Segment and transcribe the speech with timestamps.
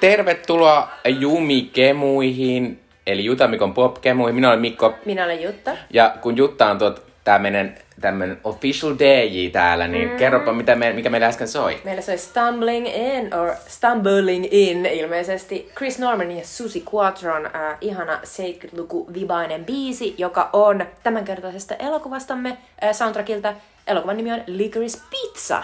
[0.00, 4.34] Tervetuloa Jumi-kemuihin, eli Jutamikon pop-kemuihin.
[4.34, 5.70] Minä olen Mikko, Minä olen Jutta.
[5.92, 10.16] ja kun Jutta on tuot tämmönen, tämmönen official DJ täällä, niin mm.
[10.16, 11.80] kerropa, mitä me, mikä meillä äsken soi.
[11.84, 15.70] Meillä soi Stumbling In, or Stumbling In ilmeisesti.
[15.76, 22.92] Chris Norman ja Susi Quatron äh, ihana 70-luku vibainen biisi, joka on tämänkertaisesta elokuvastamme äh,
[22.92, 23.54] soundtrackilta.
[23.86, 25.62] Elokuvan nimi on Licorice Pizza.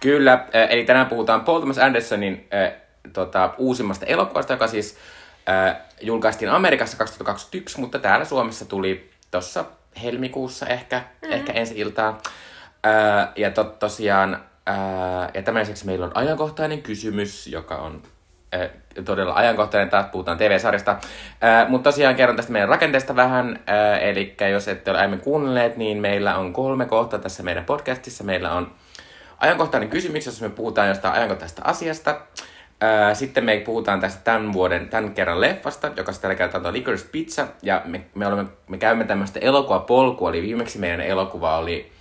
[0.00, 2.72] Kyllä, ö, eli tänään puhutaan Paul Thomas Andersonin äh,
[3.12, 4.96] tota, uusimmasta elokuvasta, joka siis
[5.48, 9.64] äh, julkaistiin Amerikassa 2021, mutta täällä Suomessa tuli tuossa
[10.02, 11.32] helmikuussa ehkä, mm.
[11.32, 12.18] ehkä ensi iltaan.
[12.86, 14.34] Äh, ja to, tosiaan,
[14.68, 18.02] äh, ja tämän lisäksi meillä on ajankohtainen kysymys, joka on
[18.54, 18.70] äh,
[19.04, 20.98] todella ajankohtainen, taas puhutaan TV-sarjasta.
[21.68, 25.98] Mutta tosiaan kerron tästä meidän rakenteesta vähän, äh, eli jos ette ole aiemmin kuunnelleet, niin
[25.98, 28.24] meillä on kolme kohtaa tässä meidän podcastissa.
[28.24, 28.72] Meillä on
[29.38, 32.20] ajankohtainen kysymys, jossa me puhutaan jostain ajankohtaisesta asiasta.
[32.80, 37.08] Ää, Sitten me puhutaan tästä tämän vuoden, tämän kerran leffasta, joka tällä kertaa on Licorice
[37.12, 37.46] Pizza.
[37.62, 41.92] Ja me, me, olemme, me käymme tämmöistä elokuvapolkua, eli viimeksi meidän elokuva oli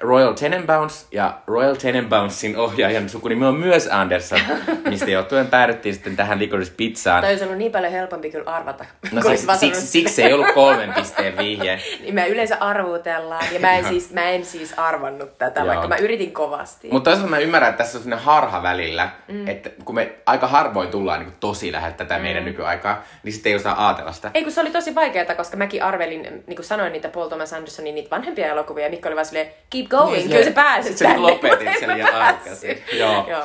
[0.00, 4.40] Royal Tenenbaums, ja Royal Tenenbaumsin ohjaajan sukunimi on myös Anderson,
[4.90, 7.20] mistä johtuen päädyttiin sitten tähän Licorice Pizzaan.
[7.20, 8.84] Tai olisi ollut niin paljon helpompi kyllä arvata.
[9.12, 11.80] No olisi siksi, siksi, ei ollut kolmen pisteen vihje.
[12.00, 15.66] Niin me yleensä arvuutellaan, ja mä en, siis, mä en siis arvannut tätä, Joo.
[15.66, 16.88] vaikka mä yritin kovasti.
[16.92, 19.48] Mutta toisaalta mä ymmärrän, että tässä on sellainen harha välillä, mm.
[19.48, 22.22] että kun me aika harvoin tullaan niin tosi läheltä tätä mm.
[22.22, 24.30] meidän nykyaikaa, niin sitten ei osaa ajatella sitä.
[24.34, 27.52] Ei kun se oli tosi vaikeaa, koska mäkin arvelin, niin kuin sanoin niitä Paul Thomas
[27.52, 29.50] Andersonin niitä vanhempia elokuvia, ja Mikko oli vaan silleen,
[29.88, 31.22] keep going, Niin, kyllä se pääset Sitten tänne.
[31.22, 32.84] lopetit Mutta sen en liian aikaisin.
[32.92, 33.26] Joo.
[33.28, 33.42] Joo.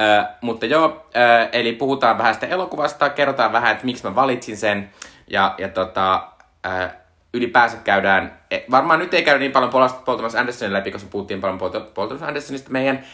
[0.00, 4.56] Ö, mutta joo, ö, eli puhutaan vähän sitä elokuvasta, kerrotaan vähän, että miksi mä valitsin
[4.56, 4.90] sen,
[5.30, 6.22] ja, ja tota,
[6.66, 6.88] ö,
[7.34, 9.70] ylipäänsä käydään, e, varmaan nyt ei käydä niin paljon
[10.04, 11.58] Thomas Andersonin läpi, koska puhuttiin paljon
[11.94, 13.04] Thomas Andersonista meidän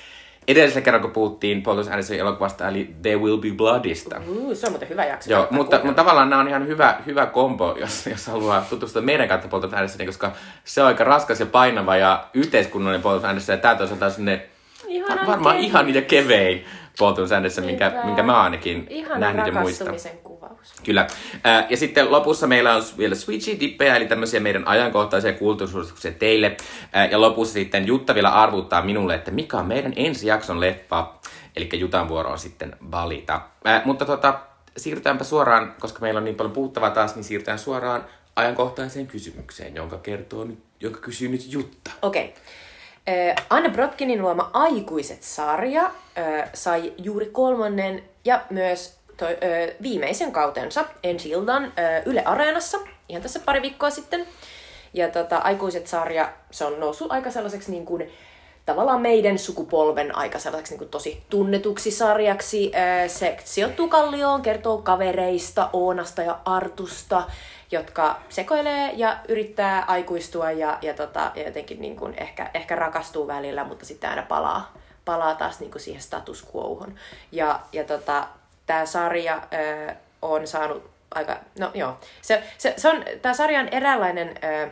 [0.48, 4.20] edellisellä kerralla, kun puhuttiin Paul Thomas Andersonin elokuvasta, eli There Will Be Bloodista.
[4.28, 5.30] Uh, se on muuten hyvä jakso.
[5.30, 5.84] Joo, mutta, kuunnella.
[5.84, 9.60] mutta tavallaan nämä on ihan hyvä, hyvä kombo, jos, jos haluaa tutustua meidän kautta Paul
[9.60, 10.32] Thomas Andersoniin, koska
[10.64, 14.12] se on aika raskas ja painava ja yhteiskunnallinen Paul Thomas Anderson, ja tämä toisaalta on
[14.12, 14.46] sinne
[14.88, 15.68] Ihanan varmaan kevyt.
[15.68, 16.64] ihan ja kevein
[16.98, 19.94] Paul Thomas Anderson, minkä, minkä mä ainakin Ihana nähnyt ja muistan.
[20.22, 20.74] kuvaus.
[20.84, 21.06] Kyllä.
[21.44, 26.56] Ää, Ja sitten lopussa meillä on vielä switchy dippejä, eli tämmöisiä meidän ajankohtaisia kulttuurisuosituksia teille.
[26.92, 31.14] Ää, Ja lopussa sitten Jutta vielä arvuttaa minulle, että mikä on meidän ensi jakson leffa.
[31.56, 33.40] Eli Jutan vuoro on sitten valita.
[33.64, 34.40] Ää, Mutta tota,
[34.76, 38.04] siirrytäänpä suoraan, koska meillä on niin paljon puhuttavaa taas, niin siirrytään suoraan
[38.36, 41.90] ajankohtaiseen kysymykseen, jonka kertoo nyt, jonka kysyy nyt Jutta.
[42.02, 42.24] Okei.
[42.24, 42.42] Okay.
[43.50, 45.90] Anne Brotkinin luoma Aikuiset-sarja
[46.54, 53.22] sai juuri kolmannen ja myös toi, äh, viimeisen kautensa ensi illan äh, Yle Areenassa ihan
[53.22, 54.26] tässä pari viikkoa sitten.
[54.94, 58.10] Ja tota, Aikuiset-sarja, se on noussut aika sellaiseksi niin kuin,
[58.66, 62.72] tavallaan meidän sukupolven aika sellaiseksi niin kuin tosi tunnetuksi sarjaksi.
[63.06, 67.22] Se sijoittuu Kallioon, kertoo kavereista, Oonasta ja Artusta,
[67.70, 73.26] jotka sekoilee ja yrittää aikuistua ja, ja, tota, ja jotenkin niin kuin ehkä, ehkä rakastuu
[73.26, 74.72] välillä, mutta sitten aina palaa,
[75.04, 76.94] palaa taas niin kuin siihen status quohon.
[77.32, 78.28] Ja, ja tota,
[78.66, 83.68] tämä sarja äh, on saanut aika, no joo, se, se, se on, tämä sarja on
[83.68, 84.70] eräänlainen äh,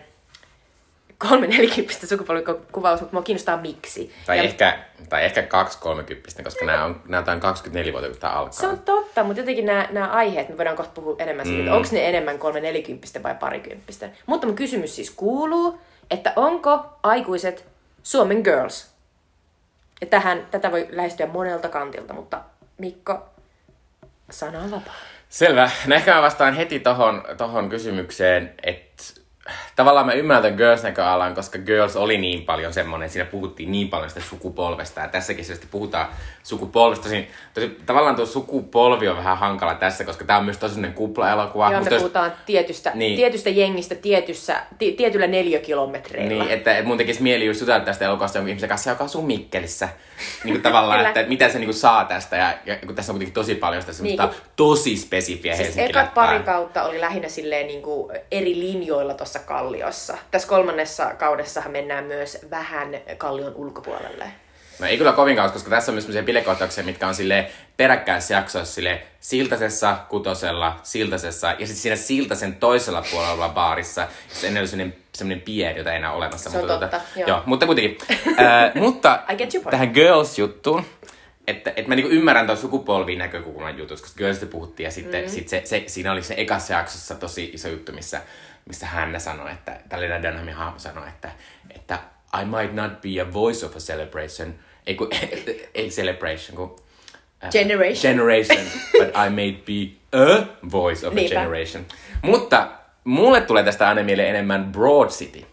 [1.18, 4.14] kolme nelikymppistä sukupolvikuvaus, mutta mua kiinnostaa miksi.
[4.26, 4.78] Tai ja, ehkä,
[5.08, 8.52] tai ehkä kaksi kolmekymppistä, koska nämä on, nämä on 24 vuotta, kun tämä alkaa.
[8.52, 11.68] Se on totta, mutta jotenkin nämä, nämä aiheet, me voidaan kohta puhua enemmän siitä, Mm.
[11.68, 11.74] mm.
[11.76, 14.08] onko ne enemmän kolme nelikymppistä vai parikymppistä.
[14.26, 17.64] Mutta mun kysymys siis kuuluu, että onko aikuiset
[18.02, 18.90] Suomen girls?
[20.00, 22.40] Ja tähän, tätä voi lähestyä monelta kantilta, mutta
[22.78, 23.26] Mikko,
[24.30, 24.94] sana on vapaa.
[25.28, 25.70] Selvä.
[25.86, 29.02] No ehkä mä vastaan heti tohon, tohon kysymykseen, että
[29.76, 34.08] tavallaan mä ymmärrän Girls näköalan, koska Girls oli niin paljon semmonen, siinä puhuttiin niin paljon
[34.10, 36.06] sitä sukupolvesta, ja tässäkin sitten puhutaan
[36.42, 37.02] sukupolvesta.
[37.02, 40.96] Tosi, tosi, tavallaan tuo sukupolvi on vähän hankala tässä, koska tämä on myös tosi sellainen
[40.96, 41.72] kupla-elokuva.
[41.72, 43.16] Joo, me jos- puhutaan tietystä, Niin.
[43.16, 46.44] tietystä jengistä tietyssä, ti, tietyllä neliökilometreillä.
[46.44, 49.88] Niin, että, mun tekisi mieli just jutella tästä elokuvasta jonkun ihmisen kanssa, joka asuu Mikkelissä.
[50.44, 52.36] Niin kuin tavallaan, että mitä se niin kuin saa tästä.
[52.36, 56.14] Ja, ja kun tässä on kuitenkin tosi paljon sitä semmoista Niin, tosi spesifiä Siis ekat
[56.14, 60.18] pari kautta oli lähinnä silleen niin kuin eri linjoilla tuossa Kalliossa.
[60.30, 64.24] Tässä kolmannessa kaudessahan mennään myös vähän Kallion ulkopuolelle.
[64.78, 68.34] No ei kyllä kovin kauas, koska tässä on myös sellaisia bilekohtauksia, mitkä on sille peräkkäisissä
[68.34, 74.68] jaksoissa sille Siltasessa, Kutosella, Siltasessa ja sitten siinä Siltasen toisella puolella baarissa, jossa ennen oli
[74.68, 76.50] sellainen, sellainen pieni, jota ei enää olemassa.
[76.50, 77.28] Se on mutta, totta, tota, joo.
[77.28, 77.42] joo.
[77.46, 77.98] mutta kuitenkin.
[78.28, 79.18] äh, mutta
[79.70, 80.84] tähän Girls-juttuun,
[81.46, 85.30] että, että mä niinku ymmärrän tuon sukupolvin näkökulman jutusta, koska sitä puhuttiin ja sitten mm.
[85.30, 88.20] sit se, se, siinä oli se ekassa jaksossa tosi iso juttu, missä,
[88.66, 91.30] missä hän sanoi, että tällainen Dunhamin hahmo sanoi, että,
[91.74, 91.98] että
[92.42, 94.54] I might not be a voice of a celebration,
[94.86, 95.10] ei, kun,
[95.74, 96.76] ei celebration, kun
[97.44, 98.02] äh, Generation.
[98.02, 98.58] generation,
[98.98, 101.40] but I may be a voice of Niinpä.
[101.40, 101.86] a generation.
[102.22, 102.68] Mutta
[103.04, 105.46] mulle tulee tästä aina mieleen enemmän Broad City.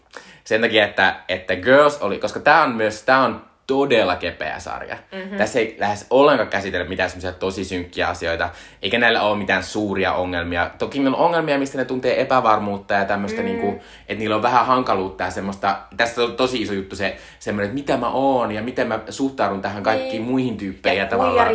[0.44, 4.94] Sen takia, että, että Girls oli, koska tää on myös, tää on todella kepeä sarja.
[5.12, 5.22] Mhm.
[5.22, 5.38] Mm-hmm.
[5.38, 8.50] Tässä ei lähes ollenkaan käsitellä mitään semmoisia tosi synkkiä asioita,
[8.82, 10.70] eikä näillä ole mitään suuria ongelmia.
[10.78, 13.46] Toki niillä on ongelmia, mistä ne tuntee epävarmuutta ja tämmöistä, mm.
[13.46, 17.66] niinku, että niillä on vähän hankaluutta ja semmoista, tässä on tosi iso juttu se, semmoinen,
[17.66, 20.22] että mitä mä oon ja miten mä suhtaudun tähän kaikkiin Niin.
[20.22, 20.98] muihin tyyppeihin.
[20.98, 21.46] Ja Ja, tavallaan,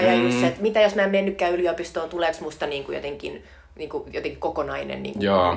[0.00, 3.44] ja just se, että mitä jos mä en mennytkään yliopistoon, tuleeko musta niin kuin jotenkin,
[3.76, 5.56] niin kuin jotenkin kokonainen niin kuin, Joo.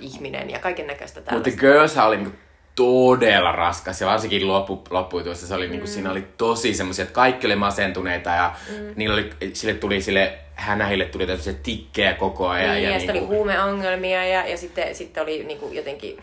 [0.00, 1.60] ihminen ja kaiken näköistä Mutta tällaista.
[1.60, 2.32] Girls oli niinku
[2.74, 5.90] todella raskas ja varsinkin loppu, loppuituessa se oli niinku, Mm.
[5.92, 8.92] siinä oli tosi semmoisia, että kaikki oli masentuneita ja mm.
[8.96, 12.74] niillä oli, sille tuli sille, hänähille tuli tämmöisiä tikkejä koko ajan.
[12.74, 16.16] Niin, ja, ja, sitten niinku, oli huumeongelmia ja, ja sitten, sitten oli niin kuin jotenkin...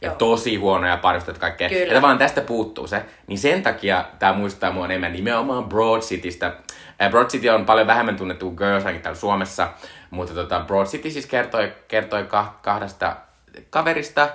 [0.00, 0.14] ja joo.
[0.14, 1.68] tosi huonoja paristeet kaikkea.
[1.68, 1.84] Kyllä.
[1.84, 3.02] Ja tavallaan tästä puuttuu se.
[3.26, 6.52] Niin sen takia tämä muistaa mua enemmän nimenomaan Broad Citystä.
[7.10, 9.68] Broad City on paljon vähemmän tunnettu kuin Girls ainakin täällä Suomessa.
[10.10, 13.16] Mutta tota, Broad City siis kertoi, kertoi ka- kahdesta
[13.70, 14.28] kaverista,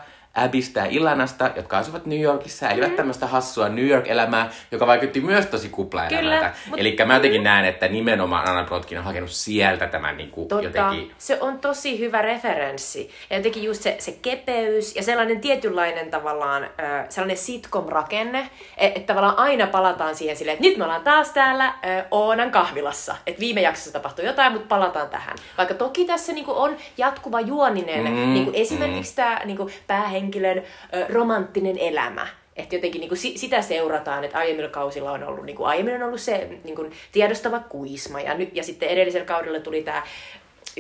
[0.44, 5.22] Abista ja Ilanasta, jotka asuvat New Yorkissa ja elivät tämmöistä hassua New York-elämää, joka vaikutti
[5.22, 6.54] myös tosi kuplaelämältä.
[6.70, 10.48] Mut- Eli mä jotenkin näen, että nimenomaan Anna Brodkin on hakenut sieltä tämän niin kuin
[10.48, 11.12] Totta, jotenkin...
[11.18, 13.12] se on tosi hyvä referenssi.
[13.30, 19.06] Ja jotenkin just se, se kepeys ja sellainen tietynlainen tavallaan äh, sellainen sitcom-rakenne, että et
[19.06, 21.74] tavallaan aina palataan siihen silleen, että nyt me ollaan taas täällä äh,
[22.12, 23.16] Oonan kahvilassa.
[23.28, 25.36] Että viime jaksossa tapahtui jotain, mutta palataan tähän.
[25.58, 29.16] Vaikka toki tässä niinku on jatkuva juoninen, mm, niinku esimerkiksi mm.
[29.16, 32.28] tämä niinku päähenkilön äh, romanttinen elämä.
[32.56, 36.22] Että jotenkin niinku si- sitä seurataan, että aiemmilla kausilla on ollut, niinku, aiemmin on ollut
[36.22, 40.04] se niinku, tiedostava kuisma ja, nyt, ja sitten edellisellä kaudella tuli tämä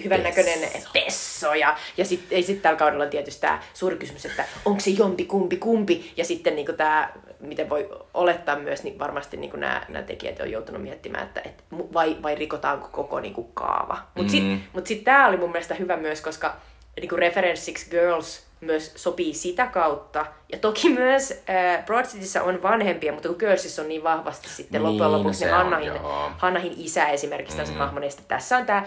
[0.03, 0.59] hyvän näköinen
[0.93, 1.53] pesso.
[1.53, 5.25] Ja, ja sitten sit tällä kaudella on tietysti tämä suuri kysymys, että onko se jompi
[5.25, 6.13] kumpi kumpi.
[6.17, 7.09] Ja sitten niinku tämä,
[7.39, 11.63] miten voi olettaa myös, niin varmasti niinku nämä, nämä tekijät on joutunut miettimään, että et,
[11.93, 13.97] vai, vai rikotaanko koko niinku kaava.
[14.15, 14.59] Mutta sitten Mm.
[14.73, 16.55] mut sit tämä oli mun mielestä hyvä myös, koska
[17.01, 20.25] niinku referenssiksi Girls myös sopii sitä kautta.
[20.51, 24.81] Ja toki myös äh, Broad Cityssä on vanhempia, mutta kun Girlsissa on niin vahvasti sitten
[24.81, 26.31] Niin, loppujen lopuksi ne on, Hannahin, joo.
[26.37, 27.79] Hannahin isä esimerkiksi tässä mm.
[27.79, 28.83] hahmon, ja sitten tässä on tämä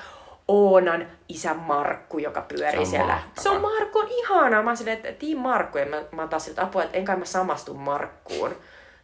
[0.48, 3.12] Oonan isä Markku, joka pyörii Se on siellä.
[3.12, 3.42] mahtava.
[3.42, 4.62] Se on Markku on ihanaa.
[4.62, 7.04] Mä oon silleen, että Team Markku, ja mä, mä oon taas siltä apua, että en
[7.04, 8.56] kai mä samastu Markkuun.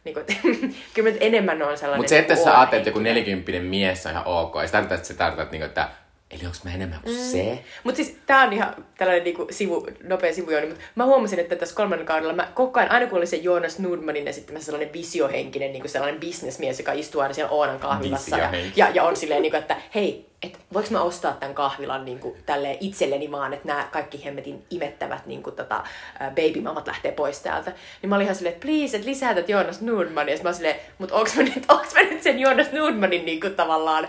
[0.03, 0.25] Niin kuin,
[0.93, 1.99] kyllä mä enemmän on sellainen...
[1.99, 2.99] Mutta se, että niinku sä ajattelet, että joku.
[2.99, 5.89] 40 mies on ihan ok, ei se tarkoita, että se tarkoittaa, että, niinku, että
[6.31, 7.63] eli onko mä enemmän kuin se?
[7.83, 11.75] Mutta siis tää on ihan tällainen niinku sivu, nopea sivujooni, mutta mä huomasin, että tässä
[11.75, 15.87] kolmannen kaudella mä koko ajan, aina kun oli se Jonas Nordmanin esittämässä sellainen visiohenkinen, niinku
[15.87, 19.77] sellainen bisnesmies, joka istuu aina siellä Oonan kahvilassa ja, ja, ja, on silleen, niinku, että
[19.95, 24.63] hei, et voiko mä ostaa tämän kahvilan niinku, tälleen itselleni vaan, että nämä kaikki hemmetin
[24.69, 25.83] imettävät niinku, tota,
[26.19, 27.71] babymamat lähtee pois täältä.
[28.01, 30.35] Niin mä olin ihan silleen, että please, että lisää tätä Jonas Nordmania.
[30.35, 33.49] Ja mä olin silleen, mutta onks mä nyt, onks mä nyt sen Jonas Nordmanin niinku,
[33.49, 34.07] tavallaan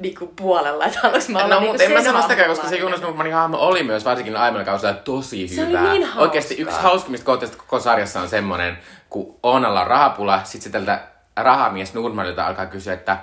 [0.00, 2.76] niinku, puolella, että haluais mä olla No, niinku mutta en mä sano sitäkään, koska se.
[2.76, 5.80] Jonas Nordmanin hahmo oli myös varsinkin aiemmilla kausilla tosi Se oli hyvä.
[5.92, 6.22] niin hauskaa.
[6.22, 8.78] Oikeasti yksi hauskimmista kohteista koko sarjassa on semmonen,
[9.10, 11.00] kun Oonalla on rahapula, sit se tältä
[11.36, 13.16] rahamies Nordmanilta alkaa kysyä, että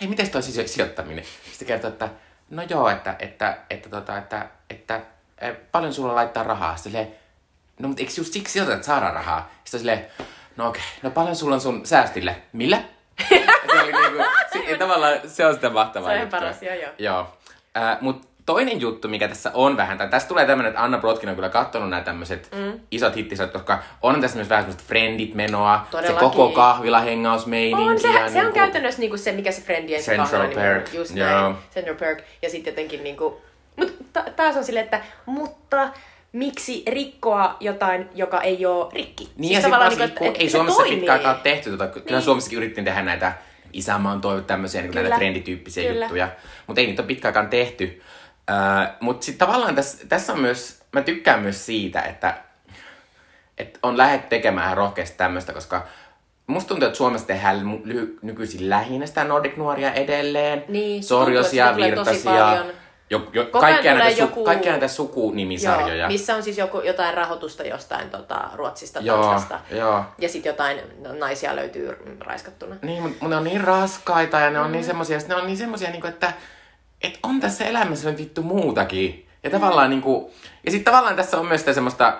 [0.00, 1.24] hei, miten toi sijo- sijoittaminen?
[1.24, 2.08] Sitten se kertoo, että
[2.50, 5.00] no joo, että, että, että, tota, että, että,
[5.40, 6.76] eh, paljon sulla laittaa rahaa.
[6.76, 7.08] Silleen,
[7.78, 9.50] no mutta eikö just siksi sijoiteta, että saadaan rahaa?
[9.64, 10.06] Sitten silleen,
[10.56, 12.36] no okei, no paljon sulla on sun säästille?
[12.52, 12.78] Millä?
[13.28, 14.22] Se oli niinku,
[14.52, 16.90] se, tavallaan se on sitä mahtavaa Se on ihan paras, joo, joo.
[16.98, 17.26] Joo.
[17.76, 21.28] Äh, Mutta toinen juttu, mikä tässä on vähän, tai tässä tulee tämmöinen, että Anna Brotkin
[21.28, 22.80] on kyllä kattonut nämä tämmöiset mm.
[22.90, 26.16] isot hittisat, koska on tässä myös vähän semmoista friendit-menoa, Todellakin.
[26.16, 27.82] se koko kahvilahengausmeininki.
[27.82, 30.60] On, se, se on niinku- käytännössä niinku se, mikä se Friendien Central kahvila.
[30.60, 31.28] Perk, Just joo.
[31.28, 32.18] näin, Central Perk.
[32.42, 33.40] Ja sitten jotenkin niinku...
[33.76, 35.88] Mut ta- taas on silleen, että mutta
[36.32, 39.28] miksi rikkoa jotain, joka ei ole rikki?
[39.36, 40.96] Niin ja sitten varsinkin, niinku, kun että- ei että se Suomessa toimii.
[40.96, 42.22] pitkään aikaa tehty tota, kyllä Niin.
[42.22, 43.32] Suomessakin yritettiin tehdä näitä
[43.72, 46.04] isänmaan toivot tämmöisiä niin näitä trendityyppisiä Kyllä.
[46.04, 46.28] juttuja,
[46.66, 48.02] mutta ei niitä ole pitkään tehty.
[48.50, 52.34] Uh, mutta sitten tavallaan tässä, tässä on myös, mä tykkään myös siitä, että,
[53.58, 55.86] että on lähdetty tekemään rohkeasti tämmöistä, koska
[56.46, 57.80] musta tuntuu, että Suomessa tehdään
[58.22, 60.64] nykyisin lähinnä sitä Nordic Nuoria edelleen.
[60.68, 62.66] Niin, Sorjosia, virtasia, paljon.
[63.10, 65.94] Jo, jo, kaikkia, näitä, joku- su, kaikkia näitä sukunimisarjoja.
[65.94, 69.60] Joo, missä on siis joku, jotain rahoitusta jostain tota, Ruotsista, Joo, Tanskasta.
[69.76, 70.04] joo.
[70.18, 70.80] Ja sitten jotain
[71.18, 72.76] naisia löytyy raiskattuna.
[72.82, 75.90] Niin, mutta ne on niin raskaita ja ne on niin semmosia, ne on niin semmosia,
[75.90, 76.32] niinku, että
[77.02, 79.28] et on tässä elämässä nyt vittu muutakin.
[79.42, 80.32] Ja tavallaan niinku,
[80.64, 82.18] ja sitten tavallaan tässä on myös sitä semmoista,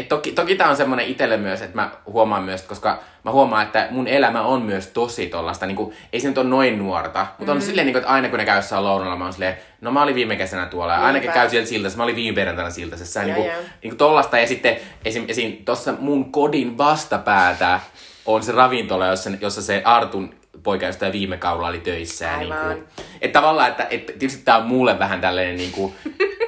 [0.00, 3.66] et toki, toki tämä on semmoinen itselle myös, että mä huomaan myös, koska mä huomaan,
[3.66, 7.26] että mun elämä on myös tosi tollasta, niin kuin, ei se nyt ole noin nuorta,
[7.38, 7.62] mutta on Mm.
[7.62, 10.02] silleen, niin kuin, että aina kun ne käy jossain lounalla, mä oon silleen, no mä
[10.02, 11.40] olin viime kesänä tuolla, ja ainakin Niinpä.
[11.40, 13.56] käy siellä siltasessa, mä olin viime perjantaina siltasessa, niin kuin, joo.
[13.82, 17.80] niin kuin tollasta, ja sitten esim, esim tuossa mun kodin vastapäätä
[18.26, 22.36] on se ravintola, jossa, jossa se Artun poika, josta viime kaudella oli töissä.
[22.36, 22.84] Niin kuin,
[23.22, 25.94] että tavallaan, että, että tietysti tää on mulle vähän tällainen, niin kuin,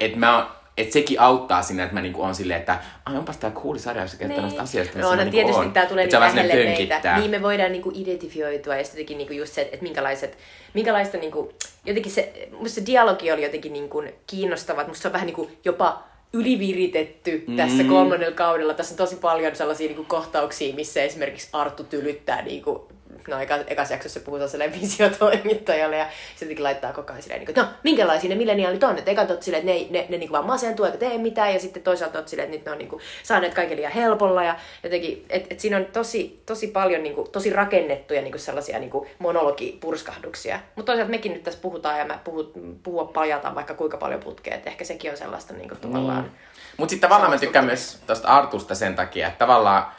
[0.00, 3.36] että mä oon- että sekin auttaa siinä, että mä niinku on silleen, että ai onpas
[3.36, 6.06] tää cool sarja, jossa kertoo noista asioista, No missä mä onhan niinku tietysti tämä tulee
[6.06, 7.18] niin lähelle meitä.
[7.18, 10.38] Niin me voidaan niinku identifioitua ja sitten jotenkin niinku just se, että että minkälaiset,
[10.74, 11.52] minkälaista niinku,
[11.84, 15.50] jotenkin se, musta se dialogi oli jotenkin niinku kiinnostava, että musta se on vähän niinku
[15.64, 16.02] jopa
[16.32, 17.88] yliviritetty tässä Mm.
[17.88, 18.74] kolmannella kaudella.
[18.74, 22.88] Tässä on tosi paljon sellaisia niinku kohtauksia, missä esimerkiksi Arttu tylyttää niinku
[23.28, 27.40] No, eka, ekassa jaksossa se puhuu sellaiselle visiotoimittajalle ja se jotenkin laittaa koko ajan silleen,
[27.44, 30.06] niin kuin, no minkälaisia ne milleniaalit on, että eka oot silleen, että ne, ei- ne,
[30.08, 32.72] ne, niin vaan masentuu eikä tee mitään ja sitten toisaalta oot silleen, että nyt ne
[32.72, 36.66] on niin kuin, saaneet kaiken liian helpolla ja jotenkin, että et siinä on tosi, tosi
[36.66, 40.60] paljon niin kuin, tosi rakennettuja niin kuin sellaisia niin kuin monologipurskahduksia.
[40.76, 42.52] Mutta toisaalta mekin nyt tässä puhutaan ja mä puhut,
[42.82, 46.30] puhua pajataan vaikka kuinka paljon putkea, että ehkä sekin on sellaista niin kuin, tavallaan...
[46.76, 49.92] Mutta sitten tavallaan mä tykkään myös tosta Artusta sen takia, että tavallaan, että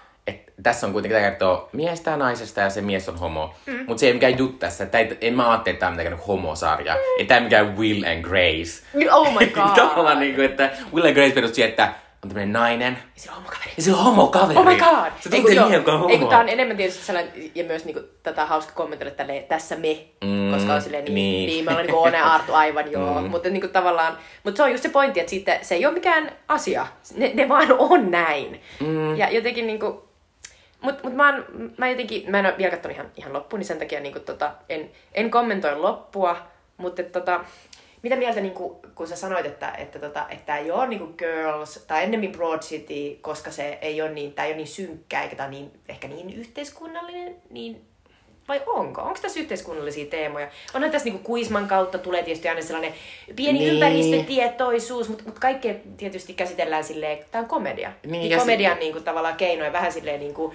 [0.64, 3.54] tässä on kuitenkin, tämä kertoo miestä ja naisesta ja se mies on homo.
[3.66, 3.84] Mm.
[3.88, 4.84] Mutta se ei mikään juttu tässä.
[4.84, 6.94] Että ei, en mä ajattele, että tämä on mikään niinku homosarja.
[6.94, 7.00] Mm.
[7.20, 8.84] Että tämä ei mikään Will and Grace.
[9.12, 9.76] Oh my god!
[9.76, 11.94] tavallaan niin kuin, että Will and Grace perustuu siihen, että
[12.24, 12.94] on tämmöinen nainen.
[13.16, 13.72] Ja sillä on homokaveri.
[13.78, 14.60] Ja se on homokaveri.
[14.60, 15.12] Oh my god!
[15.20, 15.50] Se Ei joo.
[15.50, 16.12] miehen, joka on homo.
[16.12, 19.76] Ei kun tää on enemmän tietysti sellainen, ja myös niinku, tätä hauska kommentoida tälleen, tässä
[19.76, 21.46] me, Mm, koska on silleen niin, niin.
[21.46, 21.48] niin.
[21.48, 23.30] niin me ollaan niinku Oone ja Artu aivan joo, mm.
[23.30, 26.32] mutta niinku tavallaan, mutta se on just se pointti, että siitä, se ei ole mikään
[26.48, 28.62] asia, ne, ne vaan on näin.
[28.80, 29.16] Mm.
[29.18, 30.13] Ja jotenkin niinku,
[30.84, 31.44] mutta mut mä,
[31.78, 34.52] mä jotenkin, mä en ole vielä katsonut ihan, ihan loppuun, niin sen takia niinku tota,
[34.70, 36.38] en, en kommentoi loppua,
[36.78, 37.46] mutta et tota,
[38.02, 41.86] mitä mieltä, niinku, kun sä sanoit, että, että, tota, että tämä ei ole niinku Girls,
[41.88, 45.36] tai ennemmin Broad City, koska se ei ole niin, tää ei ole niin synkkä, eikä
[45.36, 47.93] tämä niin, ehkä niin yhteiskunnallinen, niin
[48.48, 49.02] vai onko?
[49.02, 50.48] Onko tässä yhteiskunnallisia teemoja?
[50.74, 52.94] Onhan tässä niinku Kuisman kautta tulee tietysti aina sellainen
[53.36, 53.62] pieni Niin.
[53.62, 53.74] niin.
[53.74, 57.92] ympäristötietoisuus, mutta mut kaikkea tietysti käsitellään silleen, että tämä on komedia.
[58.04, 60.54] Niin, Niin, ja komedian sit- niinku tavallaan keinoin vähän silleen niinku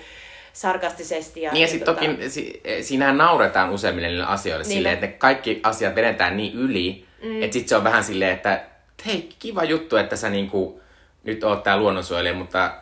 [0.53, 1.43] sarkastisesti.
[1.43, 4.73] Ja, Niin ja sitten toki si, siinähän nauretaan useimmille niille asioille Niin.
[4.75, 7.43] silleen, että ne kaikki asiat vedetään niin yli, mm.
[7.43, 8.65] että sitten se on vähän silleen, että
[9.07, 10.81] hei, kiva juttu, että sä niinku,
[11.25, 12.73] nyt oot tää luonnonsuojelija, mutta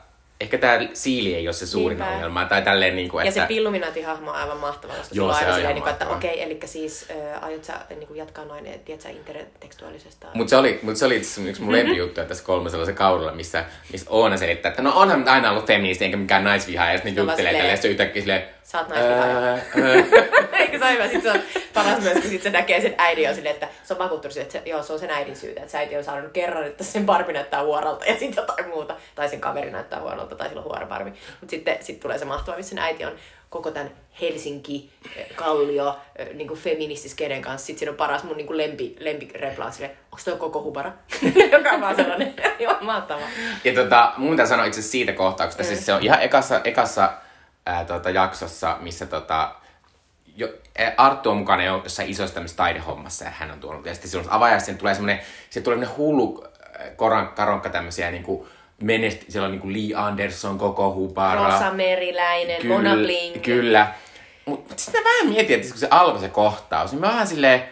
[0.40, 2.14] ehkä tää siili ei ole se suurin Niinpä.
[2.14, 2.45] ongelma.
[2.45, 3.40] Tai tälleen niinku, Ja että...
[3.40, 6.59] se Illuminati-hahmo on aivan mahtava, koska Joo, se on ihan niin kuin, että okei, eli
[6.64, 10.26] siis äh, aiot sä niin kuin jatkaa noin, et tiedät sä intertekstuaalisesta?
[10.35, 13.64] Mutta se oli, mut se oli itse yksi mun lempijuttuja tässä kolmasella se kaudella, missä,
[13.93, 17.14] missä Oona selittää, että no onhan nyt aina ollut feministi eikä mikään naisvihaa, ja sitten
[17.14, 19.37] ne juttelee tälleen, ja sitten yhtäkkiä silleen, Sä oot naisvihaaja.
[19.37, 19.52] "Ää,
[19.85, 21.05] ää." Eikö se ole hyvä?
[21.09, 21.40] Sitten se on
[21.75, 24.52] paras myös, kun sit se näkee sen äidin on silleen, että se on vakuuttunut että
[24.52, 25.61] se, joo, se on sen äidin syytä.
[25.61, 28.97] Että se äiti on saanut kerran, että sen Barbie näyttää huoralta ja sitten jotain muuta.
[29.14, 31.12] Tai sen kaveri näyttää huoralta tai sillä on huora Barbie.
[31.40, 33.12] Mutta sitten sit tulee se mahtava, missä äiti on
[33.50, 33.90] koko tämän
[34.21, 37.66] Helsinki, eh, Kallio, eh, niin kuin feministiskenen kanssa.
[37.66, 40.92] Sitten siinä on paras mun niin lempi, lempirepla on silleen, onko toi koko hubara?
[41.52, 43.21] Joka on vaan sellainen, joo, mahtava.
[43.64, 45.66] Ja tota, mun sanoa itse siitä kohtauksesta, mm.
[45.66, 47.12] siis se on ihan ekassa, ekassa
[47.66, 49.54] ää, tota, jaksossa, missä tota,
[50.37, 53.87] jo, ää, Arttu on mukana jo jossain isossa tämmöisessä taidehommassa ja hän on tuonut.
[53.87, 56.45] Ja sitten silloin avaajassa tulee semmoinen, se tulee hullu
[56.78, 58.49] ää, koran, karonkka tämmöisiä niinku,
[58.83, 61.45] menest, siellä on niinku Lee Anderson, koko hupara.
[61.52, 63.42] Rosa Meriläinen, Mona Bling.
[63.42, 63.92] Kyllä.
[64.45, 67.26] Mutta mut sitten mä vähän mietin, että kun se alkoi se kohtaus, niin mä vähän
[67.26, 67.62] silleen,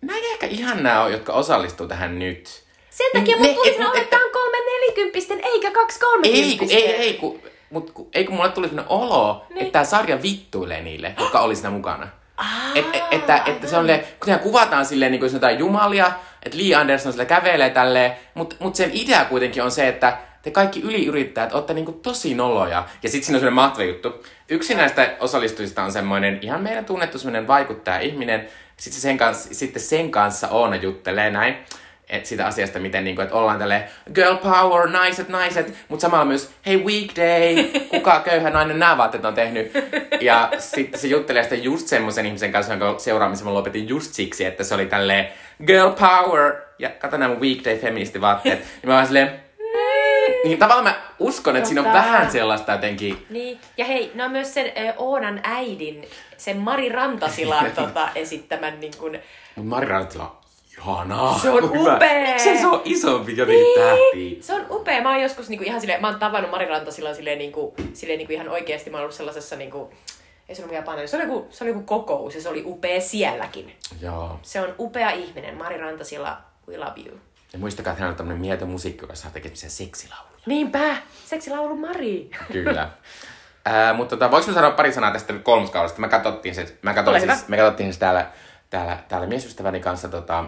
[0.00, 2.62] näin ehkä ihan nämä on, jotka osallistuu tähän nyt.
[2.90, 6.10] Sen takia Ne- mun tuli sanoa, et- että on kolme nelikymppisten eikä kaksi Ei, kun,
[6.10, 6.78] kolmekymppisten.
[6.78, 7.40] ei, ei, kun,
[7.70, 9.58] mut, kun, ei, kun mulle tuli sellainen olo, niin.
[9.60, 12.08] että tämä sarja vittuilee niille, jotka oli siinä mukana.
[12.74, 16.12] Et, et, että, että se on le, kun tehän kuvataan silleen niin kuin jotain jumalia,
[16.42, 20.50] että Lee Anderson sille kävelee tälleen, mutta mut sen idea kuitenkin on se, että te
[20.50, 22.84] kaikki yliyrittäjät olette niinku tosi noloja.
[23.02, 24.24] Ja sitten siinä on semmoinen mahtava juttu.
[24.48, 28.48] Yksi näistä osallistujista on semmoinen ihan meidän tunnettu semmoinen vaikuttaja ihminen.
[28.76, 31.56] Sitten sen kanssa, sitten sen kanssa Oona juttelee näin.
[32.08, 33.84] Et siitä asiasta, miten niinku, että ollaan tälle
[34.14, 38.78] girl power, naiset, naiset, mutta samalla myös hey weekday, kuka köyhä nainen?
[38.78, 39.72] Nämä vaatteet on tehnyt.
[40.20, 44.44] Ja sitten se juttelee sitä just semmoisen ihmisen kanssa, jonka seuraamisen mä lopetin just siksi,
[44.44, 45.28] että se oli tälleen
[45.66, 48.58] girl power, ja kato nämä weekday feministivaatteet.
[48.58, 49.40] Ja mä vaan silleen,
[50.44, 53.26] niin tavallaan mä uskon, että siinä on vähän sellaista jotenkin...
[53.30, 58.80] Niin, ja hei, ne on myös sen ö, Oonan äidin, sen Mari Rantasilan tota, esittämän
[58.80, 59.12] niin kuin,
[59.56, 60.35] Mutta Mari Rantila on
[60.78, 61.38] ihanaa.
[61.38, 61.94] Se on Hyvä.
[61.96, 62.10] upea.
[62.10, 64.38] Eikö se, on isompi jotenkin tähti?
[64.40, 65.02] Se on upea.
[65.02, 68.32] Mä oon joskus niinku ihan silleen, mä oon tavannut Mari Rantasilan silleen, niinku, silleen niinku
[68.32, 68.90] ihan oikeasti.
[68.90, 69.92] Mä oon ollut sellaisessa niinku,
[70.48, 71.08] ei se ollut mikään paneeli.
[71.08, 73.72] Se oli joku, se oli joku kokous ja se oli upea sielläkin.
[74.00, 74.38] Joo.
[74.42, 75.56] Se on upea ihminen.
[75.56, 76.36] Mari Rantasila,
[76.68, 77.16] we love you.
[77.52, 80.36] Ja muistakaa, että hän on tämmöinen mieltä musiikki, joka saa tekemisiä seksilauluja.
[80.46, 80.96] Niinpä!
[81.24, 82.30] Seksilaulu Mari.
[82.52, 82.88] Kyllä.
[83.64, 86.00] Ää, mutta tota, voiko mä sanoa pari sanaa tästä kolmoskaudesta?
[86.00, 87.44] Me katsottiin se, mä katsoin Ole siis, hyvä.
[87.48, 88.26] me katsottiin se täällä,
[88.70, 90.44] täällä, täällä miesystäväni kanssa tota,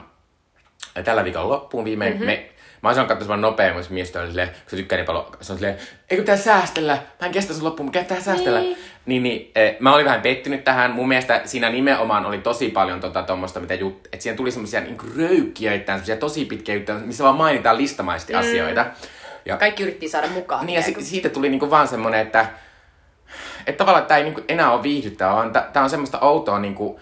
[1.05, 2.12] tällä viikolla loppuun viimein.
[2.12, 2.23] Mhm.
[2.23, 2.40] Mm-hmm.
[2.43, 2.50] Me,
[2.83, 5.52] mä olisin katsonut semmoinen nopea, mutta mies oli silleen, kun se tykkää niin paljon, se
[5.52, 5.76] on silleen,
[6.11, 6.99] eikö pitää säästellä?
[7.21, 8.61] Mä en kestä sun loppuun, mutta pitää säästellä.
[8.61, 8.78] Niin.
[9.07, 10.90] Niin, niin eh, mä olin vähän pettynyt tähän.
[10.90, 14.81] Mun mielestä siinä nimenomaan oli tosi paljon tota tommosta, mitä jut, että siihen tuli semmosia
[14.81, 18.38] niinku röykkiöitä, semmosia tosi pitkiä juttuja, missä vaan mainitaan listamaisesti mm.
[18.38, 18.87] asioita.
[19.45, 20.67] Ja, Kaikki yritti saada mukaan.
[20.67, 22.47] niin ja si- siitä tuli niinku vaan semmonen, että,
[23.67, 27.00] että tavallaan tämä ei niinku enää ole viihdyttävää, vaan tämä on semmoista outoa, niinku,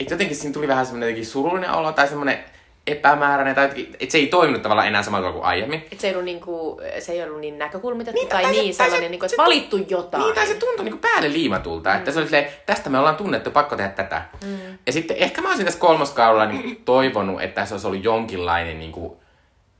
[0.00, 2.38] että jotenkin siinä tuli vähän semmoinen surullinen olo tai semmoinen
[2.86, 3.64] epämääräinen, tai
[4.00, 5.84] että se ei toiminut tavallaan enää samalla tavalla kuin aiemmin.
[5.92, 8.74] Et se, ei ollut niinku, se ei ollut niin näkökulmitettu Niin, tai, tai se- niin
[8.74, 10.22] se- sellainen, niinku, että se- valittu jotain.
[10.22, 11.96] Niin, tai se tuntui niinku päälle liimatulta, mm.
[11.96, 14.22] että se oli silleen, tästä me ollaan tunnettu, pakko tehdä tätä.
[14.44, 14.78] Mm.
[14.86, 19.20] Ja sitten ehkä mä olisin tässä kolmoskaudella niinku toivonut, että tässä olisi ollut jonkinlainen niinku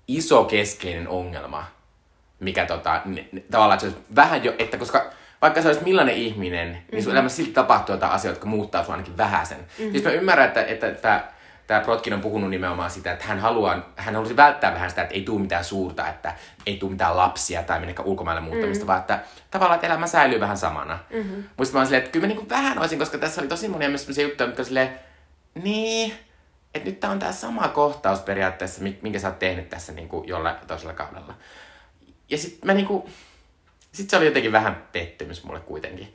[0.08, 1.64] iso keskeinen ongelma,
[2.40, 5.04] mikä tota, n- n- tavallaan, että se olisi vähän jo, että koska
[5.42, 7.10] vaikka se olisi millainen ihminen, niin sun Mm-hmm.
[7.12, 9.58] elämässä silti tapahtuu jotain asioita, jotka muuttaa sua ainakin vähäsen.
[9.58, 9.90] Mm-hmm.
[9.92, 11.24] Siis mä ymmärrän, että, että, että
[11.66, 15.14] tämä Protkin on puhunut nimenomaan sitä, että hän haluaa, hän halusi välttää vähän sitä, että
[15.14, 16.34] ei tule mitään suurta, että
[16.66, 18.86] ei tule mitään lapsia tai minnekään ulkomaille muuttamista, mm.
[18.86, 20.98] vaan että tavallaan, että elämä säilyy vähän samana.
[21.10, 21.44] Mm-hmm.
[21.56, 23.88] Muista mä oon silleen, että kyllä mä niinku vähän olisin, koska tässä oli tosi monia
[23.88, 24.98] myös sellaisia juttuja, mitkä silleen,
[25.62, 26.14] niin,
[26.74, 30.24] että nyt tää on tää sama kohtaus periaatteessa, mi- minkä sä oot tehnyt tässä niinku
[30.26, 31.34] jollain toisella kaudella.
[32.30, 33.10] Ja sit mä niinku,
[33.92, 36.14] sit se oli jotenkin vähän pettymys mulle kuitenkin.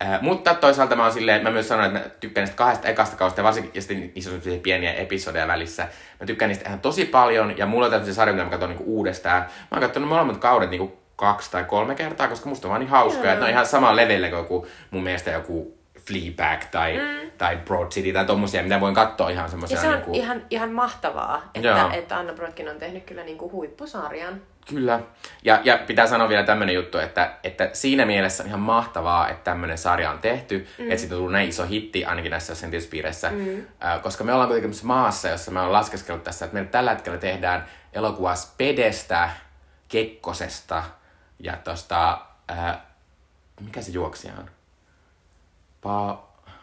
[0.00, 3.16] Ää, mutta toisaalta mä oon silleen, mä myös sanoin, että mä tykkään niistä kahdesta ekasta
[3.16, 5.88] kaudesta ja varsinkin ja sitten niissä on pieniä episodeja välissä.
[6.20, 8.96] Mä tykkään niistä ihan tosi paljon ja mulla on tämmöisiä sarjoja, mitä mä katson niinku
[8.96, 9.42] uudestaan.
[9.42, 12.90] Mä oon katsonut molemmat kaudet niinku kaksi tai kolme kertaa, koska musta on vaan niin
[12.90, 13.32] hauskaa.
[13.32, 17.30] Että ne on ihan samalla levelillä kuin joku, mun mielestä joku Fleabag tai, mm.
[17.38, 19.76] tai Broad City tai tommosia, mitä voin katsoa ihan semmoisia.
[19.76, 20.12] Ja se on niinku...
[20.14, 21.76] ihan, ihan mahtavaa, Joo.
[21.76, 24.40] että, että Anna Brodkin on tehnyt kyllä niinku huippusarjan.
[24.68, 25.00] Kyllä.
[25.44, 29.44] Ja, ja pitää sanoa vielä tämmöinen juttu, että, että siinä mielessä on ihan mahtavaa, että
[29.44, 30.84] tämmöinen sarja on tehty, mm.
[30.84, 32.52] että siitä on tullut näin iso hitti ainakin näissä
[32.90, 33.30] piireissä.
[33.30, 33.66] Mm.
[33.84, 37.18] Äh, koska me ollaan kuitenkin maassa, jossa me on laskeskellut tässä, että meillä tällä hetkellä
[37.18, 39.30] tehdään elokuvaa Spedestä,
[39.88, 40.82] Kekkosesta
[41.38, 42.78] ja tosta, äh,
[43.60, 44.50] mikä se juoksija on?
[45.86, 46.18] Pa-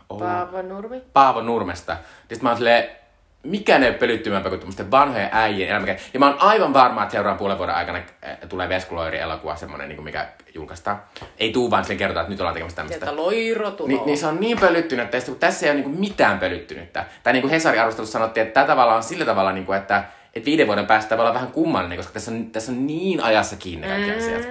[0.09, 0.19] oh.
[0.19, 1.01] Paavo Nurmi.
[1.13, 1.97] Paavo Nurmesta.
[2.19, 3.02] Sitten mä oon silleen,
[3.43, 5.87] mikään ei ole pölyttymämpää kuin tämmöisten vanhojen äijien elämä.
[6.13, 9.89] Ja mä oon aivan varma, että seuraavan puolen vuoden aikana äh, tulee Veskuloiri elokuva semmonen,
[9.89, 11.01] niin mikä julkaistaan.
[11.37, 13.05] Ei tuu vaan sille kertoa, että nyt ollaan tekemässä tämmöistä.
[13.05, 14.05] Sieltä loiro Ni, tulo.
[14.05, 17.05] niin se on niin pölyttynyt, että kun tässä ei ole niinku mitään pölyttynyttä.
[17.23, 20.03] Tai niin kuin Hesarin arvostelussa sanottiin, että tämä tavalla on sillä tavalla, niinku, että,
[20.35, 23.55] että viiden vuoden päästä voi olla vähän kummallinen, koska tässä on, tässä on niin ajassa
[23.55, 24.17] kiinni kaikki mm.
[24.17, 24.41] asiat.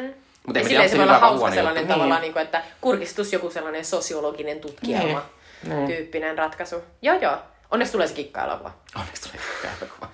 [0.46, 1.92] Mutta silleen tiedä, se voi olla hauska huono sellainen juttu.
[1.94, 5.22] tavallaan, niin kuin, että kurkistus joku sellainen sosiologinen tutkielma
[5.68, 5.86] Niin.
[5.86, 6.76] tyyppinen ratkaisu.
[7.02, 7.36] Joo, joo.
[7.72, 8.72] Onneksi tulee se kikka-elokuva.
[8.96, 9.44] Onneksi tulee
[9.80, 10.08] elokuva.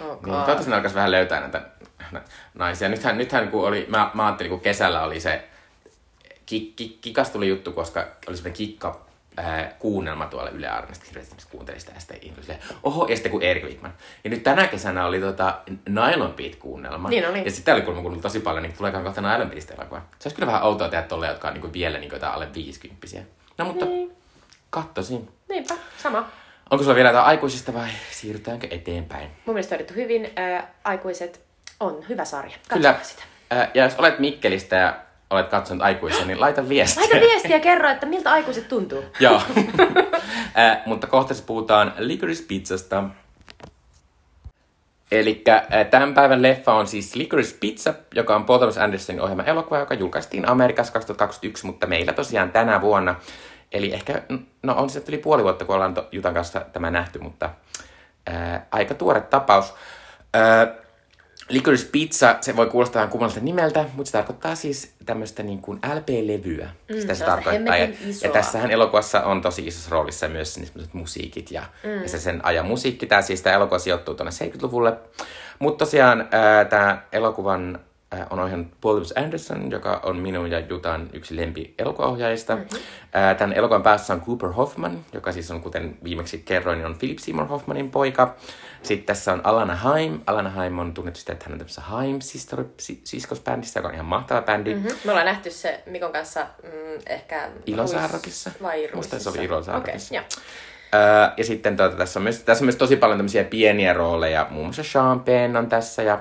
[0.00, 1.62] Oh Niin, toivottavasti ne alkaisi vähän löytää näitä
[2.10, 2.20] na-
[2.54, 2.88] naisia.
[2.88, 5.48] Nythän, nythän kun oli, mä, mä ajattelin, kun kesällä oli se,
[6.46, 9.00] kik, kik, kikas tuli juttu, koska oli semmoinen kikka
[9.36, 13.32] ää, kuunnelma tuolla Yle Arnesta, hirveästi ihmiset kuunteli sitä, ja sitten silleen, oho, ja sitten
[13.32, 13.94] kun Erik Wikman.
[14.24, 17.08] Ja nyt tänä kesänä oli tota Nylon Beat-kuunnelma.
[17.08, 17.44] Niin oli.
[17.44, 20.00] Ja sitä oli kuulemma kuunnellut tosi paljon, niin tuleekaan kohta Nylon Beatista elokuva.
[20.18, 23.06] Se olisi kyllä vähän outoa tehdä tolle, jotka on niin vielä niin jotain alle 50
[23.58, 24.16] No mutta Niin.
[24.70, 25.28] kattosin.
[25.48, 26.28] Niinpä, sama.
[26.70, 29.30] Onko sulla vielä jotain aikuisista vai siirrytäänkö eteenpäin?
[29.46, 30.30] Mun mielestä hoidettu hyvin.
[30.36, 31.40] Ää, aikuiset
[31.80, 32.56] on hyvä sarja.
[32.68, 32.88] Kyllä.
[32.92, 33.22] Katsokaa sitä.
[33.50, 34.96] Ää, Ja jos olet Mikkelistä ja
[35.30, 37.02] olet katsonut aikuisia, niin laita viestiä.
[37.02, 39.04] Laita viestiä ja kerro, että miltä aikuiset tuntuu.
[39.20, 39.42] Joo.
[40.54, 43.04] Ää, mutta kohta siis puhutaan Licorice Pizzasta.
[45.12, 45.44] Eli
[45.90, 49.94] tämän päivän leffa on siis Licorice Pizza, joka on Paul Thomas Andersonin ohjelma elokuva, joka
[49.94, 53.14] julkaistiin Amerikassa 2021, mutta meillä tosiaan tänä vuonna.
[53.72, 54.22] Eli ehkä,
[54.62, 57.50] no on se nyt yli puoli vuotta, kun ollaan Jutan kanssa tämä nähty, mutta
[58.26, 59.74] ää, aika tuore tapaus.
[60.34, 60.74] Ää,
[61.48, 65.78] Licorice Pizza, se voi kuulostaa vähän kummalliselta nimeltä, mutta se tarkoittaa siis tämmöistä niin kuin
[65.94, 66.64] LP-levyä.
[66.64, 67.76] Mm, Sitä se sellaista tarkoittaa.
[67.76, 67.88] Ja,
[68.22, 72.02] ja tässähän elokuvassa on tosi isossa roolissa myös niin musiikit ja, mm.
[72.02, 73.06] ja se sen ajan musiikki.
[73.06, 74.96] Tämä siis tämä elokuva sijoittuu tuonne 70-luvulle.
[75.58, 76.28] Mutta tosiaan
[76.68, 77.91] tämä elokuvan ää,
[78.30, 82.56] on ohjannut Paul Thomas Anderson, joka on minun ja Jutan yksi lempi elokuvaohjaajista.
[82.56, 82.78] Mm-hmm.
[83.38, 87.18] Tämän elokuvan päässä on Cooper Hoffman, joka siis on, kuten viimeksi kerroin, niin on Philip
[87.18, 88.36] Seymour Hoffmanin poika.
[88.82, 90.20] Sitten tässä on Alana Haim.
[90.26, 92.18] Alana Haim on tunnettu sitä, että hän on tämmöisessä Haim
[93.04, 94.74] siskosbändissä, joka on ihan mahtava bändi.
[94.74, 94.90] Mm-hmm.
[95.04, 96.70] Me ollaan nähty se Mikon kanssa mm,
[97.06, 97.48] ehkä...
[97.66, 98.50] Ilosaarrokissa.
[98.50, 99.48] Ruis- Vai Musta se oli.
[99.76, 100.24] Okei, joo.
[100.94, 104.46] Öö, ja sitten tuota, tässä, on myös, tässä on myös tosi paljon tämmöisiä pieniä rooleja.
[104.50, 106.18] Muun muassa Sean Penn on tässä ja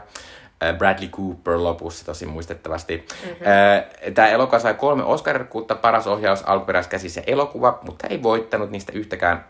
[0.77, 2.97] Bradley Cooper lopussa tosi muistettavasti.
[2.97, 4.13] Mm-hmm.
[4.13, 5.45] Tämä elokuva sai kolme oscar
[5.81, 9.45] paras ohjaus, alkuperäiskäsis ja elokuva, mutta ei voittanut niistä yhtäkään.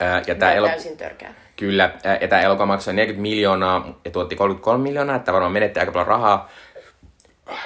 [0.00, 0.66] Ää, ja tää Elo...
[0.66, 0.74] elo...
[0.74, 1.34] Täysin törkeä.
[1.56, 5.92] Kyllä, ja tämä elokuva maksoi 40 miljoonaa ja tuotti 33 miljoonaa, että varmaan menetti aika
[5.92, 6.50] paljon rahaa.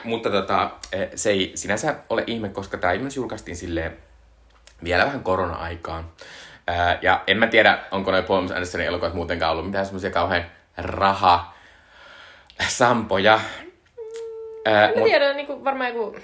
[0.04, 0.70] Mutta tota,
[1.14, 3.96] se ei sinänsä ole ihme, koska tämä myös julkaistiin silleen
[4.84, 6.04] vielä vähän korona-aikaan.
[7.02, 10.44] Ja en mä tiedä, onko noin Paul Andersonin elokuvat muutenkaan ollut mitään semmoisia kauhean
[10.76, 11.54] raha
[12.68, 13.40] sampoja.
[14.64, 16.16] Ää, Mä tiedän, niin kuin varmaan joku...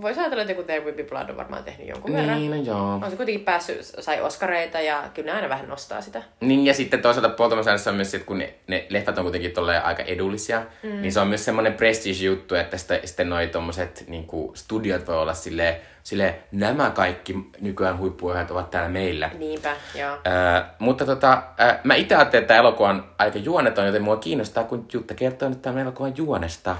[0.00, 2.38] Voisi ajatella, että joku There Will Be Blood on varmaan tehnyt jonkun verran.
[2.38, 2.92] Niin, no joo.
[2.92, 6.22] On se kuitenkin päässyt, sai Oscareita ja kyllä ne aina vähän nostaa sitä.
[6.40, 9.84] Niin, ja sitten toisaalta Anderson on myös että kun ne, ne leffat on kuitenkin tolleen
[9.84, 11.02] aika edullisia, mm.
[11.02, 15.34] niin se on myös semmoinen prestige-juttu, että sitten, sitten noi tommoset niin studiot voi olla
[15.34, 19.30] silleen, silleen, nämä kaikki nykyään huippuohjaajat ovat täällä meillä.
[19.38, 20.12] Niinpä, joo.
[20.12, 24.64] Äh, mutta tota, äh, mä itse ajattelin, että elokuva on aika juoneton, joten mua kiinnostaa,
[24.64, 26.76] kun Jutta kertoo nyt tämän elokuvan juonesta.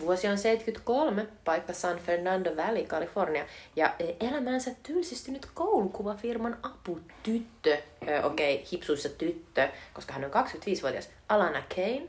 [0.00, 3.46] Vuosi on 73, paikka San Fernando Valley, Kalifornia.
[3.76, 7.78] Ja e, elämäänsä tylsistynyt koulukuvafirman aputyttö,
[8.22, 12.02] okei, okay, hipsuissa tyttö, koska hän on 25-vuotias, Alana Kane,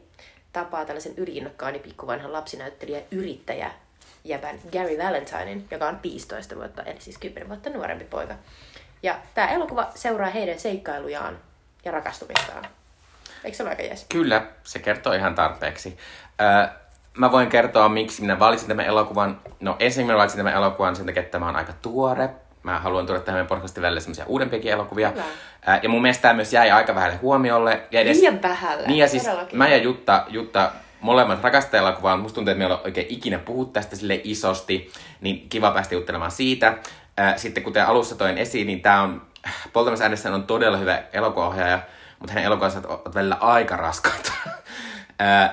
[0.53, 3.71] tapaa tällaisen yliinnokkaan ja pikkuvanhan lapsinäyttelijä yrittäjä
[4.23, 8.35] jäbän Gary Valentinin, joka on 15 vuotta, eli siis 10 vuotta nuorempi poika.
[9.03, 11.39] Ja tämä elokuva seuraa heidän seikkailujaan
[11.85, 12.67] ja rakastumistaan.
[13.43, 14.05] Eikö se ole aika jees?
[14.09, 15.97] Kyllä, se kertoo ihan tarpeeksi.
[16.41, 16.69] Äh,
[17.15, 19.41] mä voin kertoa, miksi minä valitsin tämän elokuvan.
[19.59, 22.29] No ensin minä valitsin tämän elokuvan sen takia, että tämä on aika tuore.
[22.63, 25.09] Mä haluan tuoda tähän meidän podcastin välille semmoisia uudempiakin elokuvia.
[25.09, 25.23] Hyvä.
[25.69, 27.81] Äh, ja mun mielestä tämä myös jäi aika vähälle huomiolle.
[27.91, 28.17] Ja edes...
[28.17, 29.57] Liian vähälle, Niin ja siis todellakin.
[29.57, 32.17] mä ja Jutta, Jutta molemmat rakastaa elokuvaa.
[32.17, 34.91] Musta tuntuu, että meillä on oikein ikinä puhut tästä sille isosti.
[35.21, 36.67] Niin kiva päästä juttelemaan siitä.
[37.19, 39.21] Äh, Sitten kuten alussa toin esiin, niin tämä on...
[40.03, 41.79] Anderson on todella hyvä elokuvaohjaaja,
[42.19, 44.31] mutta hänen elokuvansa ovat välillä aika raskaita.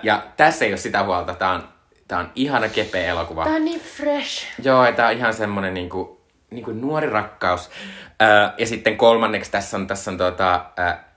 [0.03, 1.35] Ja tässä ei ole sitä huolta.
[1.35, 1.69] Tämä on,
[2.09, 3.45] tää on ihana kepeä elokuva.
[3.45, 4.47] Tää on niin fresh.
[4.63, 6.21] Joo, ja tää on ihan semmonen niinku,
[6.51, 7.71] niinku nuori rakkaus.
[8.59, 10.65] Ja sitten kolmanneksi tässä on, tässä on, tota,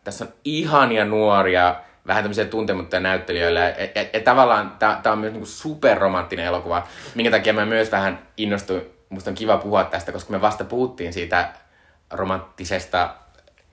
[0.03, 1.75] tässä on ihania nuoria,
[2.07, 3.59] vähän tämmöisiä tuntemattomia näyttelijöillä.
[3.59, 7.91] Ja, ja, ja tavallaan tää, tää on myös niinku superromanttinen elokuva, minkä takia mä myös
[7.91, 8.81] vähän innostuin.
[9.09, 11.49] Musta on kiva puhua tästä, koska me vasta puhuttiin siitä
[12.11, 13.15] romanttisesta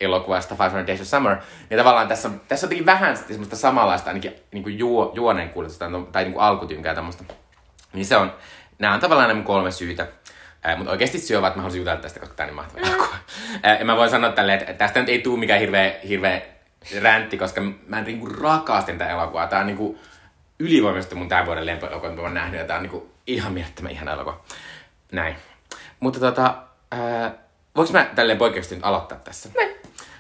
[0.05, 1.37] elokuvasta 500 Days of Summer,
[1.71, 5.91] niin tavallaan tässä tässä on jotenkin vähän semmoista samanlaista ainakin niin kuin juo, juonen kuljetusta
[6.12, 7.25] tai niin kuin alkutynkää tämmöistä.
[7.93, 8.33] Niin se on,
[8.79, 10.07] nämä on tavallaan nämä kolme syytä.
[10.65, 12.87] Ää, mutta oikeasti syy on, että mä haluaisin jutella tästä, koska tämä on niin mahtava
[12.87, 13.17] elokuva.
[13.62, 16.43] Ää, ja mä voin sanoa tälleen, että tästä nyt ei tule mikään hirveä, hirveä
[17.01, 19.47] räntti, koska mä niinku rakastin tätä elokuvaa.
[19.47, 19.99] Tää on niinku
[20.59, 23.93] ylivoimaisesti mun tämän vuoden lempoelokuva, mitä mä oon nähnyt, ja tää on niinku ihan mielettömän
[23.93, 24.41] ihana elokuva.
[25.12, 25.37] Näin.
[26.01, 26.55] Mutta tota,
[26.91, 27.35] ää,
[27.77, 29.49] voinko mä tälleen poikkeuksellisesti nyt aloittaa tässä?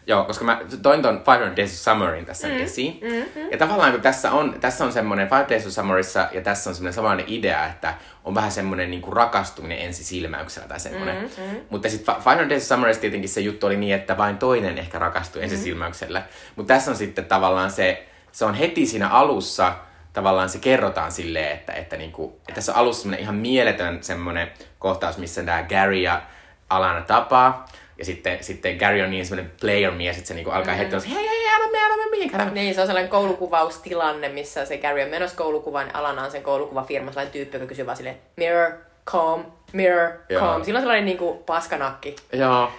[0.06, 2.56] Joo, koska mä toin ton 500 Days of Summerin tässä mm.
[2.56, 3.00] esiin.
[3.02, 3.50] Mm-hmm.
[3.50, 6.74] Ja tavallaan kun tässä on, tässä on semmoinen 500 Days of Summerissa, ja tässä on
[6.74, 11.22] semmoinen samanlainen idea, että on vähän semmoinen niinku rakastuminen ensi silmäyksellä tai semmoinen.
[11.22, 11.60] Mm-hmm.
[11.70, 14.98] Mutta sitten 500 Days of Summerissa tietenkin se juttu oli niin, että vain toinen ehkä
[14.98, 16.22] rakastuu ensi silmäyksellä.
[16.56, 19.74] Mutta tässä on sitten tavallaan se, se on heti siinä alussa,
[20.12, 24.52] tavallaan se kerrotaan silleen, että, että, niinku, että tässä on alussa semmoinen ihan mieletön semmoinen
[24.78, 26.22] kohtaus, missä tämä Gary ja
[26.70, 27.66] Alana tapaa.
[27.98, 30.78] Ja sitten, sitten Gary on niin semmoinen player-mies, että se niinku alkaa mm.
[30.78, 32.54] heti olla, hei, hei, älä mene, älä mene mihinkään.
[32.54, 36.42] Niin, se on sellainen koulukuvaustilanne, missä se Gary on menossa koulukuvaan, ja Alana on sen
[36.42, 38.72] koulukuvafirman sellainen tyyppi, joka kysyy vaan silleen, mirror,
[39.06, 40.64] calm, mirror, calm.
[40.64, 42.16] Sillä on sellainen niinku paskanakki.
[42.32, 42.70] Joo.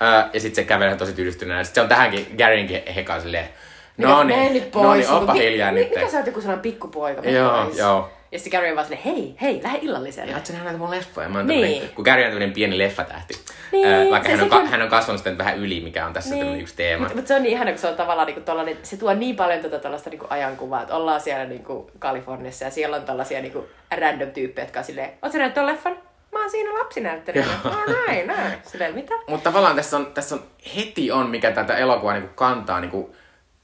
[0.00, 1.60] Ää, ja sitten se kävelee tosi tyylistyneenä.
[1.60, 3.48] Ja sit se on tähänkin Garynkin heka silleen,
[3.98, 5.90] no niin, no niin, oppa Mi- hiljaa mi- nyt.
[5.90, 7.30] Mikä sä oot joku sellainen pikkupoika?
[7.30, 8.10] Joo, joo.
[8.32, 10.30] Ja sitten Gary on vaan silleen, hei, hei, lähde illalliselle.
[10.30, 11.28] Ja oot sä nähnyt mun leffoja?
[11.28, 11.88] Mä oon Niin.
[11.94, 13.34] kun Gary on tämmönen pieni leffatähti.
[13.72, 16.12] Niin, Ää, vaikka hän on, sekin- ka- hän on kasvanut sitten vähän yli, mikä on
[16.12, 17.02] tässä tämmönen yksi teema.
[17.02, 19.36] Mutta mut se on niin ihana, kun se on tavallaan niinku tollanen, se tuo niin
[19.36, 23.66] paljon tätä tällaista niinku ajankuvaa, että ollaan siellä niinku Kaliforniassa ja siellä on tällaisia niinku
[24.00, 25.96] random tyyppejä, jotka on silleen, oot sä nähnyt ton leffan?
[26.32, 27.50] Mä oon siinä lapsinäyttelijänä.
[27.64, 27.74] Joo.
[27.74, 28.52] No näin, näin.
[28.62, 29.14] Silleen, mitä?
[29.28, 30.42] Mutta tavallaan tässä on, tässä on
[30.76, 32.80] heti on, mikä tätä elokuvaa niinku kantaa.
[32.80, 33.14] Niinku,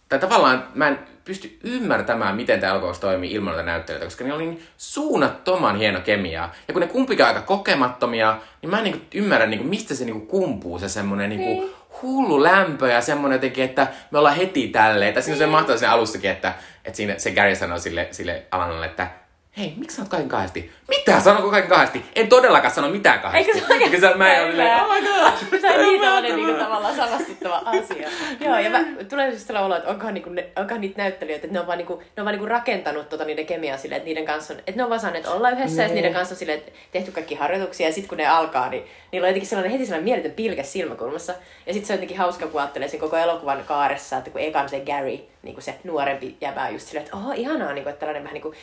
[0.09, 0.98] tai tavallaan mä en
[1.29, 6.01] pysty ymmärtämään, miten tämä elokuva toimii ilman näitä näyttelijöitä, koska ne oli niin suunnattoman hieno
[6.01, 6.53] kemiaa.
[6.69, 10.05] Ja kun ne kumpikin on aika kokemattomia, niin mä en niinku ymmärrä, niinku, mistä se
[10.05, 11.75] niinku kumpuu, se semmonen niinku Niin.
[12.03, 15.14] hullu lämpö ja semmonen jotenkin, että me ollaan heti tälleen.
[15.14, 18.43] Tai siinä on se mahtavaa siinä alussakin, että, että siinä se Gary sanoo sille, sille
[18.51, 19.11] Alanalle, että
[19.59, 20.71] hei, miksi sanot kaiken kahdesti?
[20.88, 21.21] Mitä?
[21.21, 22.05] Sanonko kaiken kahdesti?
[22.16, 23.51] En todellakaan sano mitään kahdesti.
[23.51, 25.61] Eikö se ole se- mä en ole silleen, oh my god.
[25.61, 28.09] Se on niin tällainen niinku tavallaan samastuttava asia.
[28.40, 31.55] Joo, ja mä, tulee siis sellainen olo, että onkohan, niinku ne, onkohan niitä näyttelijöitä, että
[31.55, 34.25] ne on vaan, niinku, ne on vaan niinku rakentanut tota niiden kemiaa silleen, että niiden
[34.25, 36.59] kanssa on, että ne on vaan saaneet olla yhdessä, ja sit niiden kanssa on silleen,
[36.59, 39.87] että tehty kaikki harjoituksia, ja sitten kun ne alkaa, niin niillä on jotenkin sellainen heti
[39.87, 41.35] sellainen mieletön pilke silmäkulmassa.
[41.66, 44.68] Ja sitten se on jotenkin hauska, kun ajattelee sen koko elokuvan kaaressa, että kun ekan
[44.68, 47.90] se Gary, niin kuin se nuorempi jäbä on just silleen, että oh, ihanaa, niin kuin,
[47.92, 48.55] että tällainen vähän niin kuin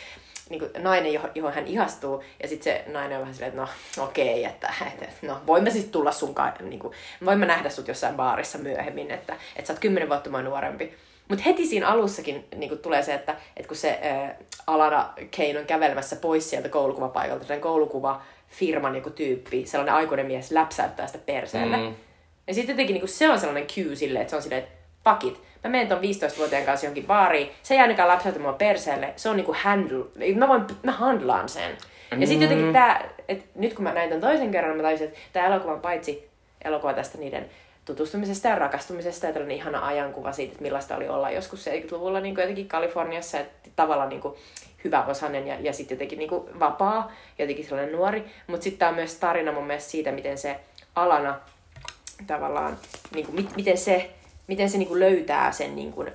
[0.49, 3.67] niin kuin nainen, johon, johon hän ihastuu, ja sitten se nainen on vähän silleen, että
[3.97, 6.93] no okei, että, että no voimme sitten tulla sunkaan, niin kuin,
[7.25, 10.93] voimme nähdä sut jossain baarissa myöhemmin, että, että sä oot kymmenen vuotta mua nuorempi.
[11.29, 14.35] Mutta heti siinä alussakin niin kuin tulee se, että, että kun se ää,
[14.67, 20.51] Alana Kane on kävelemässä pois sieltä koulukuvapaikalta, sen koulukuva firman joku tyyppi, sellainen aikuinen mies
[20.51, 21.77] läpsäyttää sitä perseelle.
[21.77, 21.95] Mm.
[22.47, 24.74] Ja sitten jotenkin niin kuin se on sellainen cue sille, että se on silleen, että
[25.09, 29.13] fuck it, mä menen ton 15-vuotiaan kanssa johonkin baariin, se ei ainakaan läpsäytä mua perseelle,
[29.15, 31.77] se on niinku handle, mä, voin, mä handlaan sen.
[32.19, 35.19] Ja sitten jotenkin tää, että nyt kun mä näin ton toisen kerran, mä tajusin, että
[35.33, 36.29] tää elokuva on paitsi
[36.65, 37.49] elokuva tästä niiden
[37.85, 42.35] tutustumisesta ja rakastumisesta ja tällainen ihana ajankuva siitä, että millaista oli olla joskus 70-luvulla niin
[42.37, 44.35] jotenkin Kaliforniassa, että tavallaan niin kuin
[44.83, 48.25] hyväosainen ja, ja sitten jotenkin niin kuin vapaa, jotenkin sellainen nuori.
[48.47, 50.59] Mutta sitten tämä on myös tarina mun mielestä siitä, miten se
[50.95, 51.39] Alana
[52.27, 52.77] tavallaan,
[53.15, 54.09] niin kuin, miten se
[54.47, 56.05] miten se niinku löytää sen niinku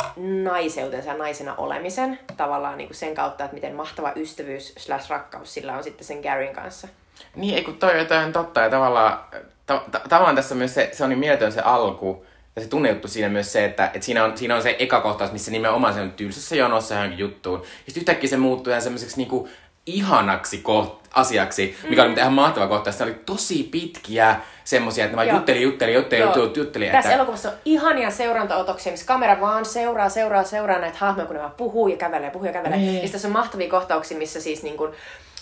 [0.43, 5.77] naiseutensa ja naisena olemisen tavallaan niinku sen kautta, että miten mahtava ystävyys slash rakkaus sillä
[5.77, 6.89] on sitten sen Garyn kanssa.
[7.37, 9.19] Niin, ei kun toi on jotain totta ja tavallaan,
[9.67, 13.09] ta- ta- tavallaan tässä myös se, se on niin mieletön se alku, ja se tunnejuttu
[13.09, 16.01] siinä myös se, että, että siinä, on, siinä on se eka kohtaus, missä nimenomaan se
[16.01, 17.61] on tylsässä jonossa johonkin juttuun.
[17.61, 19.49] Ja sitten yhtäkkiä se muuttuu ihan semmoiseksi niinku
[19.87, 22.13] ihanaksi koht- asiaksi, mikä mm.
[22.13, 22.93] oli ihan mahtava kohta.
[22.93, 25.37] Sitä oli tosi pitkiä semmosia, että vaan Joo.
[25.37, 26.35] jutteli, jutteli, jutteli, Joo.
[26.37, 26.85] jutteli, jutteli.
[26.87, 27.15] Tässä että...
[27.15, 31.55] elokuvassa on ihania seurantaotoksia, missä kamera vaan seuraa, seuraa, seuraa näitä hahmoja, kun ne vaan
[31.57, 32.79] puhuu ja kävelee, puhuu ja kävelee.
[32.79, 32.87] Niin.
[32.87, 34.93] Ja sitten tässä on mahtavia kohtauksia, missä siis niin kuin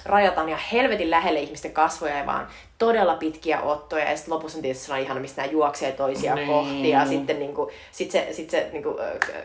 [0.05, 4.11] rajataan ja helvetin lähelle ihmisten kasvoja ja vaan todella pitkiä ottoja.
[4.11, 6.49] Ja sitten lopussa on tietysti sellainen ihana, missä nämä juoksee toisiaan Niin.
[6.49, 6.89] kohti.
[6.89, 8.97] Ja sitten niin kuin, sit se, sit se niin kuin,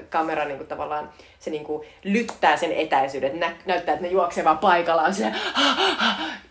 [0.10, 3.32] kamera niin kuin, tavallaan se niin kuin, lyttää sen etäisyyden.
[3.34, 5.14] että Nä, näyttää, että ne juoksee vaan paikallaan.
[5.14, 5.36] Silleen,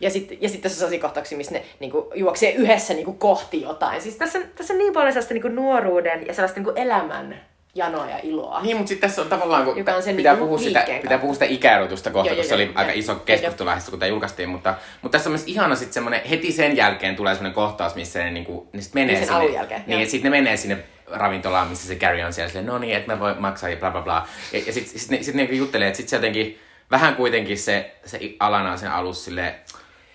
[0.00, 3.04] ja sitten ja sit tässä on sellaisia kohtauksia, missä ne niin kuin, juoksee yhdessä niin
[3.04, 4.00] kuin, kohti jotain.
[4.02, 7.40] Siis tässä, tässä on niin paljon sellaista niin kuin, nuoruuden ja sellaista niin kuin, elämän
[7.74, 8.62] janoa ja iloa.
[8.62, 11.18] Niin, mutta sitten tässä on tavallaan, kun Joka on sen pitää, niinku puhua sitä, pitää
[11.18, 14.48] puhua sitä ikäerotusta kohta, koska se oli joo, aika iso keskustelu aiheesta, kun tämä julkaistiin,
[14.48, 18.18] mutta, mutta tässä on myös ihana sitten semmoinen, heti sen jälkeen tulee semmoinen kohtaus, missä
[18.18, 21.68] ne, niinku, ne sit menee Niin sen sinne, jälkeen, niin, sitten ne menee sinne ravintolaan,
[21.68, 24.02] missä se Gary on siellä, silleen, no niin, että mä voin maksaa ja bla bla
[24.02, 24.26] bla.
[24.52, 26.58] Ja, ja sitten sit ne, sit ne juttelee, että sitten se jotenkin,
[26.90, 29.54] vähän kuitenkin se, se Alana on sen alussa silleen,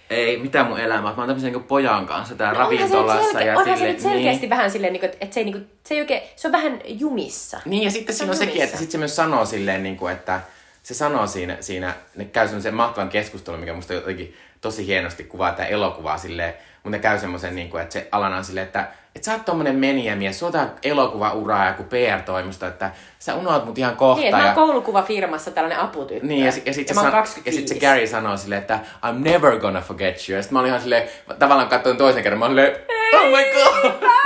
[0.10, 3.32] ei, mitä mun elämä, mä oon tämmöisen niin pojan kanssa täällä No se ravintolassa.
[3.32, 5.54] selke- ja onhan se silleen, nyt selkeästi vähän silleen, niin kuin, että se ei, niin
[5.54, 7.60] kuin, se ei oikein, se on vähän jumissa.
[7.65, 8.63] Niin, ja sitten Se siinä on on sekin, jumissa.
[8.65, 10.41] että sitten se myös sanoo silleen, niin kuin, että
[10.84, 15.52] se sanoo siinä, siinä ne käy semmoisen mahtavan keskustelun, mikä musta jotenkin tosi hienosti kuvaa
[15.52, 18.88] tätä elokuvaa silleen, mutta ne käy semmoisen, niin kuin, että se Alana on silleen, että,
[19.16, 23.78] että sä oot tommonen menijämies, sulla on elokuvauraa ja joku PR-toimisto, että sä unohdat mut
[23.78, 24.22] ihan kohta.
[24.22, 26.28] Niin, että mä ja, oon koulukuvafirmassa tällainen aputyyppi.
[26.28, 27.62] niin, ja, ja sitten mä se, san- 25.
[27.62, 30.36] ja sit se Gary sanoo silleen, että I'm never gonna forget you.
[30.36, 31.10] Ja sitten mä olin ihan silleen,
[31.40, 32.78] tavallaan katsoin toisen kerran, mä olin silleen,
[33.13, 33.92] oh my god!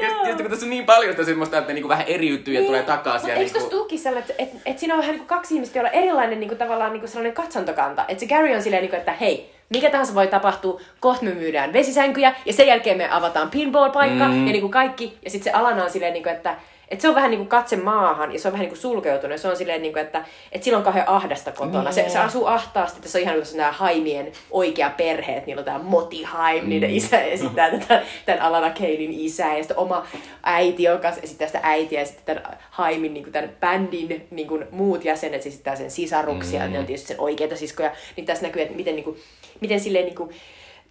[0.00, 2.66] Ja, ja sitten kun tässä on niin paljon sitä semmoista, että niinku vähän eriytyy ja
[2.66, 3.28] tulee takaisin.
[3.28, 3.70] Mutta ja eikö niinku...
[3.70, 6.40] tuossa sellainen, että et, et siinä on vähän niin kuin kaksi ihmistä, joilla on erilainen
[6.40, 8.04] niin kuin, tavallaan niin kuin sellainen katsantokanta.
[8.08, 11.34] Että se Gary on silleen, niin kuin, että hei, mikä tahansa voi tapahtua, kohta me
[11.34, 14.46] myydään vesisänkyjä ja sen jälkeen me avataan pinball-paikka mm.
[14.46, 15.18] ja niin kuin kaikki.
[15.24, 16.56] Ja sitten se Alana on silleen, niin kuin, että
[16.90, 19.32] että se on vähän niin kuin katse maahan ja se on vähän niin kuin sulkeutunut.
[19.32, 21.92] Ja se on silleen, niin kuin, että, että sillä on kauhean ahdasta kotona.
[21.92, 25.64] Se, se asuu ahtaasti, se on ihan niin nämä Haimien oikea perhe, että niillä on
[25.64, 30.06] tämä Moti Haim, niiden isä esittää tätä, tämän Alana Kanein isää ja sitten oma
[30.42, 34.66] äiti, joka esittää sitä äitiä ja sitten tämän Haimin niin kuin tämän bändin niin kuin
[34.70, 36.72] muut jäsenet esittää sen sisaruksia, mm.
[36.72, 39.16] ne on tietysti sen oikeita siskoja, niin tässä näkyy, että miten, niin kuin,
[39.60, 40.30] miten silleen niin kuin,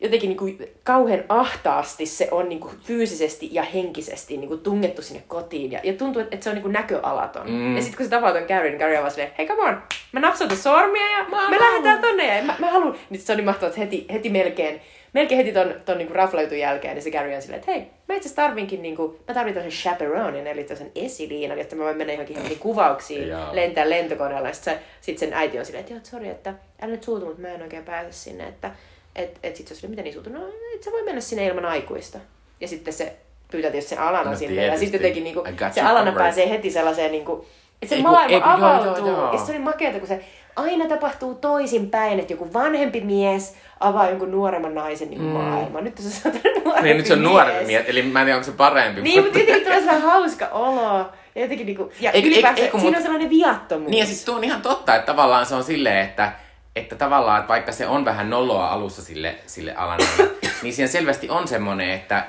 [0.02, 5.02] jotenkin niin kuin kauhean ahtaasti se on niin kuin fyysisesti ja henkisesti niin kuin tungettu
[5.02, 5.72] sinne kotiin.
[5.72, 7.52] Ja, ja tuntuu, että se on niin kuin näköalaton.
[7.52, 7.76] Mm.
[7.76, 9.84] Ja sitten kun se tapaa ton Gary, niin Gary on vaan silleen, hei come on,
[10.12, 12.38] mä napsautan sormia ja mä me lähdetään tonne.
[12.38, 14.82] Ja mä, mä haluan, niin se on niin mahtavaa, että heti, heti melkein,
[15.14, 17.88] melkein heti ton, ton niin kuin raflautun jälkeen, niin se Gary on silleen, että hei,
[18.10, 21.98] mä itse tarvinkin, niin kuin, mä tarvin tosen chaperonin, eli tosen esiliinan, jotta mä voin
[21.98, 23.56] mennä johonkin johonkin kuvauksiin, Joo.
[23.56, 24.48] lentää lentokoneella.
[24.48, 27.42] Ja sitten sit sen äiti on silleen, että joo, sori, että älä nyt suutu, mutta
[27.42, 28.72] mä en oikein pääse sinne, että
[29.20, 30.30] et, et sit se on silleen, miten niin suutu?
[30.30, 30.40] No,
[30.76, 32.18] et sä voi mennä sinne ilman aikuista.
[32.62, 33.16] Ja sitten se
[33.52, 34.66] pyytää tietysti sen Alana No sinne.
[34.66, 36.18] Ja sitten jotenkin niinku, se Alana covered.
[36.18, 37.46] pääsee heti sellaiseen niinku,
[37.82, 39.08] että se Ei maailma ei kun- joo, avautuu.
[39.08, 39.34] joo, joo.
[39.34, 40.22] Ja se oli makeata, kun se
[40.56, 45.28] aina tapahtuu toisinpäin, että joku vanhempi mies avaa jonkun nuoremman naisen niin mm.
[45.28, 45.84] maailman.
[45.84, 47.30] Nyt tässä on nuorempi Niin, nyt se on mies.
[47.32, 49.02] nuorempi mies, eli mä en tiedä, onko se parempi.
[49.02, 51.06] Niin, mutta jotenkin tulee sellainen hauska olo.
[51.36, 53.92] Ja jotenkin niinku, ja Eikö- ylipäänsä, eikö- eikö siinä mut- on sellainen viattomuus.
[53.92, 56.32] Niin ja siis tuo on ihan totta, että tavallaan se on silleen, että,
[56.80, 61.30] että tavallaan, että vaikka se on vähän noloa alussa sille, sille Alanalle, niin siinä selvästi
[61.30, 62.28] on semmoinen, että,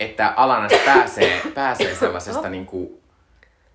[0.00, 3.00] että Alana pääsee, pääsee sellaisesta niinku,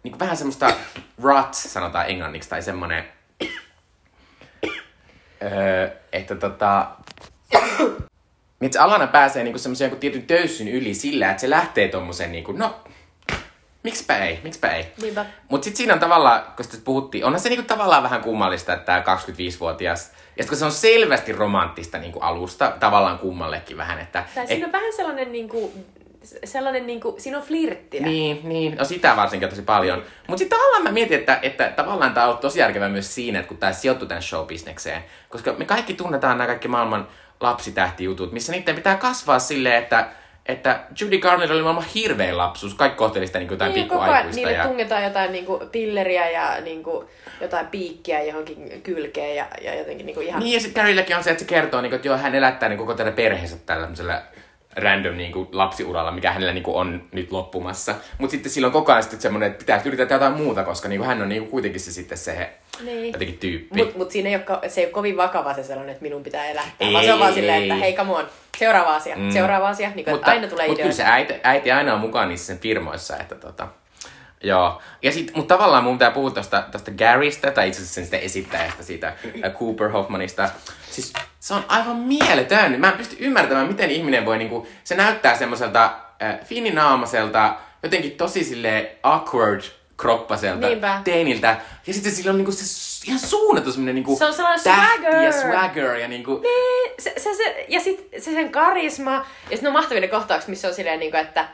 [0.03, 0.73] niinku vähän semmoista
[1.21, 3.03] rut, sanotaan englanniksi, tai semmoinen,
[5.43, 6.87] öö, että tota,
[8.79, 12.83] Alana pääsee niinku semmoisen tietyn töyssyn yli sillä, että se lähtee tommosen niinku, no,
[13.83, 14.85] Miksipä ei, miksipä ei.
[15.01, 15.25] Niinpä.
[15.49, 18.85] Mutta sitten siinä on tavallaan, kun sitä puhuttiin, onhan se niinku tavallaan vähän kummallista, että
[18.85, 24.25] tämä 25-vuotias, ja sit kun se on selvästi romanttista niinku alusta, tavallaan kummallekin vähän, että...
[24.35, 25.73] Tai siinä on vähän sellainen niinku,
[26.45, 28.01] sellainen niinku, siinä on flirttiä.
[28.01, 30.03] Niin, niin, no sitä varsinkin tosi paljon.
[30.27, 33.49] Mutta sitten tavallaan mä mietin, että, että tavallaan tämä on tosi järkevää myös siinä, että
[33.49, 35.03] kun tämä sijoittuu tämän showbisnekseen.
[35.29, 37.07] Koska me kaikki tunnetaan nämä kaikki maailman
[37.39, 40.09] lapsitähtijutut, missä niiden pitää kasvaa silleen, että
[40.45, 42.73] että Judy Garner oli maailman hirvein lapsuus.
[42.73, 44.35] Kaikki kohteli sitä niin kuin jotain Niin, koko ajan pikkuaikuista.
[44.35, 44.67] niille Ja...
[44.67, 47.09] tungetaan jotain niinku pilleriä ja niinku,
[47.41, 50.39] jotain piikkiä johonkin kylkeen ja, ja jotenkin niinku ihan...
[50.39, 52.69] Niin, ja sitten Carrillekin on se, että se kertoo, niin kuin, että joo, hän elättää
[52.69, 54.21] niin koko tällä perheensä tällaisella
[54.75, 57.95] random niin kuin, lapsiuralla, mikä hänellä niin kuin, on nyt loppumassa.
[58.17, 60.87] Mutta sitten sillä on koko ajan sitten semmoinen, että pitää yrittää tehdä jotain muuta, koska
[60.89, 63.13] niin kuin, hän on niin kuin, kuitenkin se sitten se Niin.
[63.13, 63.83] jotenkin tyyppi.
[63.83, 66.45] Mut, mut siinä ei ole, se ei ole kovin vakava se sellainen, että minun pitää
[66.45, 66.73] elättää.
[66.79, 69.31] Ei, vaan se on vaan ei, silleen, että hei, come on, seuraava asia, mm.
[69.31, 69.91] seuraava asia.
[69.95, 70.97] Niin kuin, että aina tulee mut kyllä ideoita.
[70.97, 73.67] se äiti, äiti aina on mukana niissä sen firmoissa, että tota,
[74.43, 74.81] Joo.
[75.01, 78.17] Ja sit, mutta tavallaan mun pitää puhua tosta, tosta Garystä, tai itse asiassa sen sitä
[78.17, 80.49] esittäjästä, siitä äh, Cooper Hoffmanista.
[80.91, 82.79] Siis se on aivan mieletön.
[82.79, 88.43] Mä en pysty ymmärtämään, miten ihminen voi niinku, se näyttää semmoiselta äh, fininaamaselta, jotenkin tosi
[88.43, 89.61] sille awkward
[89.97, 91.01] kroppaselta Niinpä.
[91.03, 91.57] teiniltä.
[91.87, 92.63] Ja sitten sillä on niinku se
[93.07, 95.33] ihan suunnattu semmonen niinku Se on tähti ja swagger.
[95.33, 96.39] swagger ja niinku...
[96.43, 100.49] Niin, se, se, se, ja sitten se sen karisma, ja sitten on mahtavia ne kohtaukset,
[100.49, 101.47] missä on silleen, niin kuin, että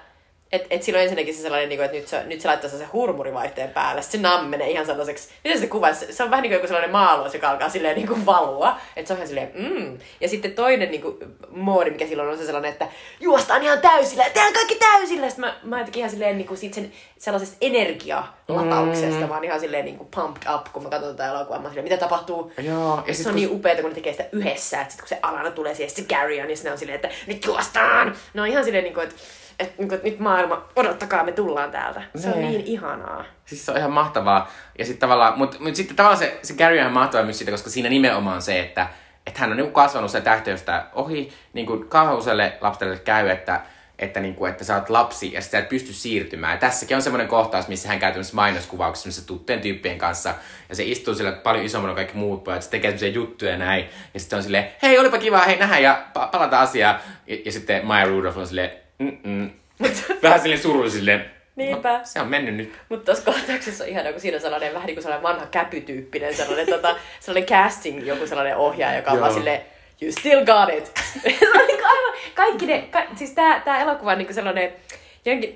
[0.51, 2.91] et, et silloin ensinnäkin se sellainen, niin kuin, että nyt se, nyt se laittaa sen
[2.93, 6.49] hurmurivaihteen päälle, sitten se nammenee ihan sellaiseksi, miten se kuvaisi, se, se on vähän niin
[6.49, 9.51] kuin joku sellainen maalos, joka alkaa silleen niin kuin valua, että se on ihan silleen,
[9.55, 9.97] mm.
[10.21, 11.17] Ja sitten toinen niin kuin,
[11.49, 12.88] moodi, mikä silloin on se sellainen, että
[13.19, 16.75] juostaan ihan täysillä, tehdään kaikki täysillä, sitten mä, mä jotenkin ihan silleen niin kuin siitä
[16.75, 19.27] sen sellaisesta energialatauksesta, mm.
[19.27, 21.83] mä oon ihan silleen niin kuin pumped up, kun mä katson tätä elokuvaa, mä silleen,
[21.83, 24.81] mitä tapahtuu, Joo, ja sit se on kun- niin upeeta, kun ne tekee sitä yhdessä,
[24.81, 26.95] että sit kun se Alana tulee siihen, se Gary on, niin sitten ne on silleen,
[26.95, 28.15] että nyt juostaan!
[28.33, 29.15] Ne on ihan silleen, niin kuin, että,
[29.59, 32.01] että, niin kuin, että nyt maailma, odottakaa, me tullaan täältä.
[32.15, 32.49] Se on Nee.
[32.49, 33.25] niin ihanaa.
[33.45, 34.51] Siis se on ihan mahtavaa.
[34.79, 37.51] Ja sitten tavallaan, mutta mut sitten tavallaan se, se Gary on ihan mahtavaa myös siitä,
[37.51, 38.87] koska siinä nimenomaan se, että,
[39.27, 43.61] että hän on niinku kasvanut se tähtiöstä ohi, niin kuin kauhean useille lapsille käy, että,
[43.99, 46.53] että, niinku, että sä oot lapsi ja sä et pysty siirtymään.
[46.53, 50.33] Ja tässäkin on semmoinen kohtaus, missä hän käy tämmöisessä mainoskuvauksessa semmoisessa tuttujen tyyppien kanssa.
[50.69, 53.57] Ja se istuu sillä paljon isommalla kuin kaikki muut pojat, se tekee semmoisia juttuja ja
[53.57, 53.85] näin.
[54.13, 56.99] Ja sitten on silleen, hei olipa kiva, hei nähdään ja pa- palataan asiaan.
[57.27, 59.49] Ja, ja sitten Maya Rudolph on silleen, mm
[60.23, 61.97] Vähän silleen surullinen silleen, Niinpä.
[61.97, 62.73] No, se on mennyt nyt.
[62.89, 66.35] Mutta tuossa kohtauksessa on ihana, kun siinä on sellainen vähän niin kuin sellainen vanha käpytyyppinen
[66.35, 69.62] sellainen, tota, sellainen casting, joku sellainen ohjaaja, joka on vaan silleen,
[70.01, 70.91] you still got it.
[71.21, 74.73] Se on aivan, kaikki ne, ka, siis tää, tää elokuva on niinku sellainen, jonkin,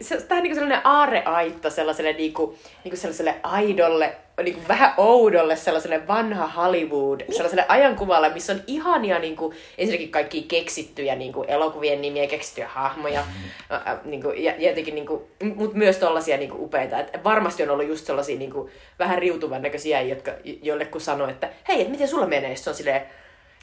[0.02, 6.08] se, tää on niinku sellainen aarreaitta sellaiselle niinku, niinku sellaiselle aidolle, niinku vähän oudolle sellaiselle
[6.08, 12.68] vanha Hollywood, sellaiselle ajankuvalle, missä on ihania niinku, ensinnäkin kaikki keksittyjä niinku, elokuvien nimiä, keksittyjä
[12.68, 13.24] hahmoja,
[13.72, 17.00] ä, ä, niinku, ja, jotenkin niinku, mutta myös tollasia niinku, upeita.
[17.00, 20.32] Et varmasti on ollut just sellaisia niinku, vähän riutuvan näköisiä, jotka,
[20.62, 22.56] jolle kun sanoo, että hei, et miten sulla menee?
[22.56, 23.02] Se on silleen,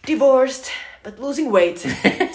[0.06, 0.72] divorced,
[1.04, 1.78] but losing weight,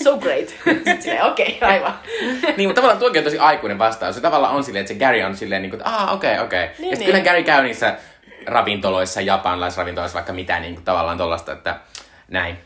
[0.04, 0.50] so great.
[0.50, 1.94] Sitten silleen, okei, okay, aivan.
[2.58, 4.16] niin, mutta tavallaan tuokin on tosi aikuinen vastaus.
[4.16, 6.46] Se tavallaan on silleen, että se Gary on silleen, niin kuin, että aah, okei, okay,
[6.46, 6.64] okei.
[6.64, 6.76] Okay.
[6.80, 7.24] Niin, ja sitten niin.
[7.24, 7.98] kyllä Gary käy niissä
[8.46, 11.80] ravintoloissa, japanlaisravintoloissa, vaikka mitä niin kuin, tavallaan tollasta, että
[12.28, 12.58] näin.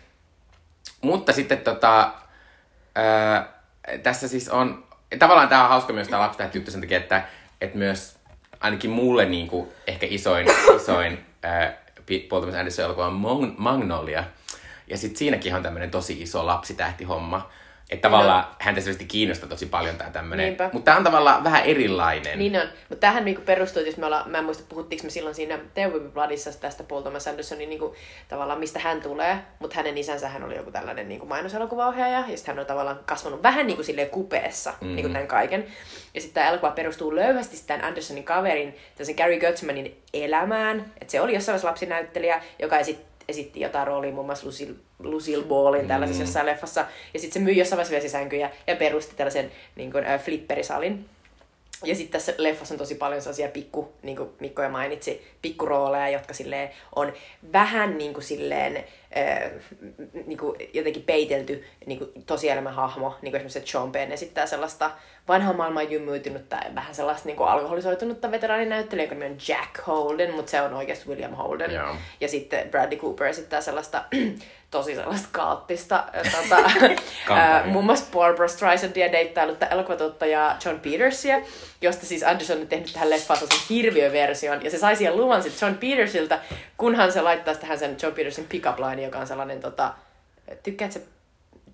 [1.01, 2.11] Mutta sitten tota,
[2.95, 3.47] ää,
[4.03, 4.83] tässä siis on,
[5.19, 7.23] tavallaan tämä on hauska myös tämä lapsitähti juttu sen takia, että,
[7.61, 8.15] että myös
[8.59, 11.25] ainakin mulle niin kuin, ehkä isoin, isoin
[12.05, 14.23] Pi- Paul Thomas Anderson elokuva on Magnolia.
[14.89, 17.49] Ja sitten siinäkin on tämmöinen tosi iso lapsitähtihomma.
[17.89, 18.55] Että tavallaan no.
[18.59, 20.57] häntä selvästi kiinnostaa tosi paljon tämä tämmöinen.
[20.73, 22.39] Mutta tämä on tavallaan vähän erilainen.
[22.39, 22.67] Niin on.
[22.89, 25.59] Mutta tämähän niinku perustuu, jos me ollaan, mä en muista puhuttiinko me silloin siinä
[26.13, 27.95] Bloodissa tästä Paul Thomas Andersonin niinku,
[28.27, 32.55] tavallaan mistä hän tulee, mutta hänen isänsä hän oli joku tällainen niinku mainoselokuvaohjaaja, ja sitten
[32.55, 34.95] hän on tavallaan kasvanut vähän niinku silleen kupeessa mm.
[34.95, 35.65] niinku tämän kaiken.
[36.13, 41.21] Ja sitten tämä elokuva perustuu löyhästi tämän Andersonin kaverin, sen Gary Götzmanin elämään, että se
[41.21, 46.23] oli jossain vaiheessa lapsinäyttelijä, joka esit, esitti jotain roolia muun muassa Lucille, Lucille Ballin tällaisessa
[46.23, 50.21] jossain leffassa, ja sitten se myi jossain vaiheessa vesisänkyjä ja perusti tällaisen niin kuin, äh,
[50.21, 51.05] flipperisalin.
[51.83, 56.09] Ja sitten tässä leffassa on tosi paljon sellaisia pikku, niin kuin Mikko jo mainitsi, pikkurooleja,
[56.09, 57.13] jotka silleen on
[57.53, 58.83] vähän niin kuin silleen,
[59.17, 59.51] äh,
[60.25, 64.45] niin kuin jotenkin peitelty niin kuin tosielämän hahmo, niin kuin esimerkiksi että Sean Penn esittää
[64.45, 64.91] sellaista
[65.27, 70.51] vanhan maailman jymyytynyttä, vähän sellaista niin kuin alkoholisoitunutta veteraaninäyttelijää, jonka nimi on Jack Holden, mutta
[70.51, 71.71] se on oikeasti William Holden.
[71.71, 71.95] Joo.
[72.21, 74.03] Ja sitten Bradley Cooper esittää sellaista
[74.71, 76.71] tosi sellaista kaattista, tota,
[77.35, 81.41] ää, muun muassa Barbara Streisandia deittailut elokuvatuottajaa John Petersia,
[81.81, 85.67] josta siis Anderson on tehnyt tähän leffaan tosi hirviöversion, ja se sai siihen luvan sitten
[85.67, 86.39] John Petersiltä,
[86.77, 89.93] kunhan se laittaa tähän sen John Petersin pick-up line, joka on sellainen, tota,
[90.63, 90.99] tykkäätkö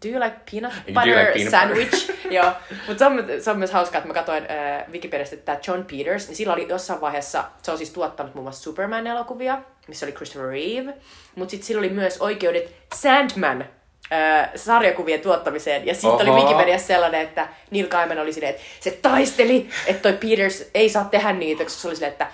[0.04, 2.12] Do you like peanut you butter like peanut sandwich?
[2.36, 2.52] Joo,
[2.88, 5.86] mutta se, on, se on myös hauskaa, että mä katsoin äh, Wikipediasta, että tämä John
[5.86, 9.58] Peters, niin sillä oli jossain vaiheessa, se on siis tuottanut muun muassa Superman-elokuvia,
[9.88, 10.94] missä oli Christopher Reeve,
[11.36, 13.66] mutta sitten sillä oli myös oikeudet Sandman
[14.12, 16.32] äh, sarjakuvien tuottamiseen, ja siitä oli.
[16.32, 21.06] Wikipediassa sellainen, että Neil Gaiman oli silleen, että se taisteli, että toi Peters ei saa
[21.06, 22.28] tehdä niitä, koska se oli silleen, että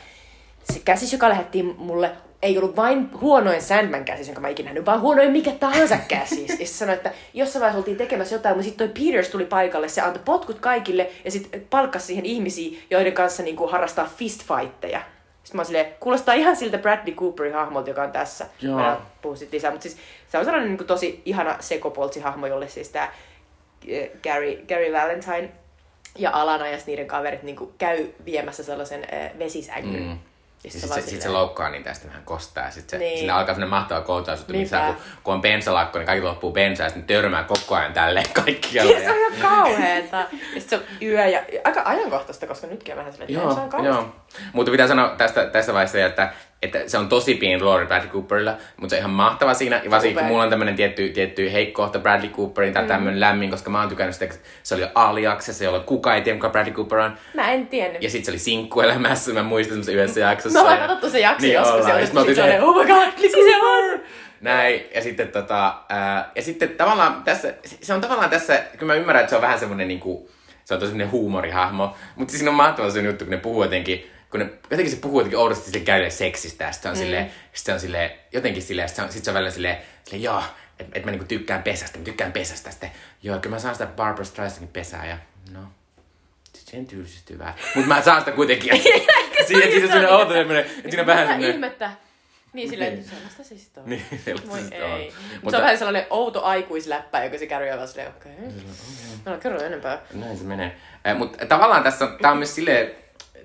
[0.63, 2.11] se käsis, joka lähettiin mulle,
[2.41, 6.59] ei ollut vain huonoin Sandman käsis, jonka mä ikinä nähnyt, vaan huonoin mikä tahansa käsis.
[6.59, 9.87] Ja se sanoi, että jossain vaiheessa oltiin tekemässä jotain, mutta sitten toi Peters tuli paikalle,
[9.87, 15.01] se antoi potkut kaikille ja sitten palkkasi siihen ihmisiä, joiden kanssa niinku harrastaa fistfightteja.
[15.43, 18.45] Sitten mä silleen, kuulostaa ihan siltä Bradley Cooperin hahmolta, joka on tässä.
[18.61, 18.77] Joo.
[18.77, 22.89] Mä puhun sit lisää, mutta siis se on sellainen niinku tosi ihana sekopoltsi-hahmo, jolle siis
[22.89, 23.13] tää
[23.87, 25.51] eh, Gary, Gary Valentine
[26.17, 30.03] ja Alana ja niiden kaverit niinku käy viemässä sellaisen äh, vesisängyn.
[30.03, 30.19] Mm.
[30.63, 32.65] Ja sitten se, sit se loukkaa niitä ja sitten vähän kostaa.
[32.65, 33.09] Ja sitten Niin.
[33.09, 33.19] niin.
[33.19, 36.85] siinä alkaa sellainen mahtava kohtaus, että missä, kun, kun, on bensalakko, niin kaikki loppuu bensaa
[36.85, 38.99] ja sitten törmää koko ajan tälleen kaikkialle.
[38.99, 40.17] se on ihan kauheeta.
[40.55, 43.55] Ja sit se on yö ja aika ajankohtaista, koska nytkin on vähän sellainen, että Joo,
[43.55, 44.01] se on kauheasta.
[44.01, 44.15] joo.
[44.53, 48.57] Mutta pitää sanoa tästä, tästä vaiheessa, että, että se on tosi pieni rooli Bradley Cooperilla,
[48.77, 49.81] mutta se on ihan mahtava siinä.
[49.83, 53.69] Ja varsinkin kun mulla on tämmönen tietty, tietty heikkohta Bradley Cooperin tai tämmönen lämmin, koska
[53.69, 56.99] mä oon tykännyt sitä, se oli jo aliaksessa, jolla kuka ei tiedä, kuka Bradley Cooper
[56.99, 57.17] on.
[57.33, 58.03] Mä en tiennyt.
[58.03, 60.59] Ja sit se oli sinkkuelämässä, mä muistan semmoisen yhdessä jaksossa.
[60.59, 61.89] Me ollaan ja- katsottu se jakso Niin joskus, ollaan.
[61.91, 63.99] ja Ja sit me oltiin sit se silleen, oli, oh my god, niin se on!
[64.41, 68.99] Näin, ja sitten tota, ää, ja sitten tavallaan tässä, se on tavallaan tässä, kyllä mä
[68.99, 70.29] ymmärrän, että se on vähän semmonen niinku,
[70.65, 74.10] se on tosi semmonen huumorihahmo, mutta siinä on mahtava se juttu, kun ne puhuu jotenkin,
[74.31, 77.31] kun ne, jotenkin se puhuu jotenkin oudosti sille käydä seksistä, ja sitten se on silleen,
[77.53, 80.23] sit se on silleen, jotenkin silleen, sit se on, sit se on välillä silleen, silleen
[80.23, 80.43] joo,
[80.79, 82.91] että et mä niinku tykkään pesästä, mä tykkään pesästä, sitten
[83.23, 85.17] joo, kyllä mä saan sitä Barbara Streisandin pesää, ja
[85.51, 85.59] no,
[86.71, 87.53] sen tylsistyy vähän.
[87.75, 88.71] Mutta mä saan sitä kuitenkin.
[89.47, 91.51] Siinä, siinä on semmoinen outo semmoinen, että siinä on vähän semmoinen...
[91.51, 91.91] ihmettä?
[92.53, 93.05] Niin silleen, Niin.
[93.05, 93.89] sellaista se sitten on.
[93.89, 95.07] Niin, sellaista sitten ei.
[95.07, 95.13] on.
[95.33, 98.31] Mutta se on vähän sellainen outo aikuisläppä, joka se käy ja vaan silleen, okei.
[98.31, 98.51] Okay.
[99.25, 100.01] No, kerro enempää.
[100.13, 100.75] Näin se menee.
[101.17, 102.91] Mutta tavallaan tässä, tää on myös silleen,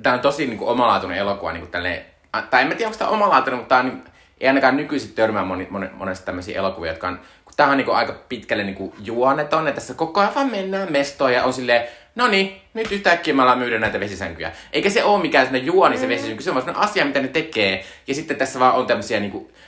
[0.03, 3.09] tää on tosi niinku omalaatuinen elokuva, niinku tälleen, a- tai en mä tiedä onko tää
[3.09, 7.09] omalaatuinen, mutta tää on, niinku- ei ainakaan nykyisin törmää moni, moni, monesti tämmöisiä elokuvia, jotka
[7.09, 10.93] on, kun tää on niinku aika pitkälle niinku juoneton, että tässä koko ajan vaan mennään
[10.93, 14.53] mestoon ja on silleen, no niin, nyt yhtäkkiä me ollaan myydä näitä vesisänkyjä.
[14.73, 17.85] Eikä se ole mikään sellainen juoni se vesisänky, se on vaan asia, mitä ne tekee.
[18.07, 19.66] Ja sitten tässä vaan on tämmöisiä niinku, eh,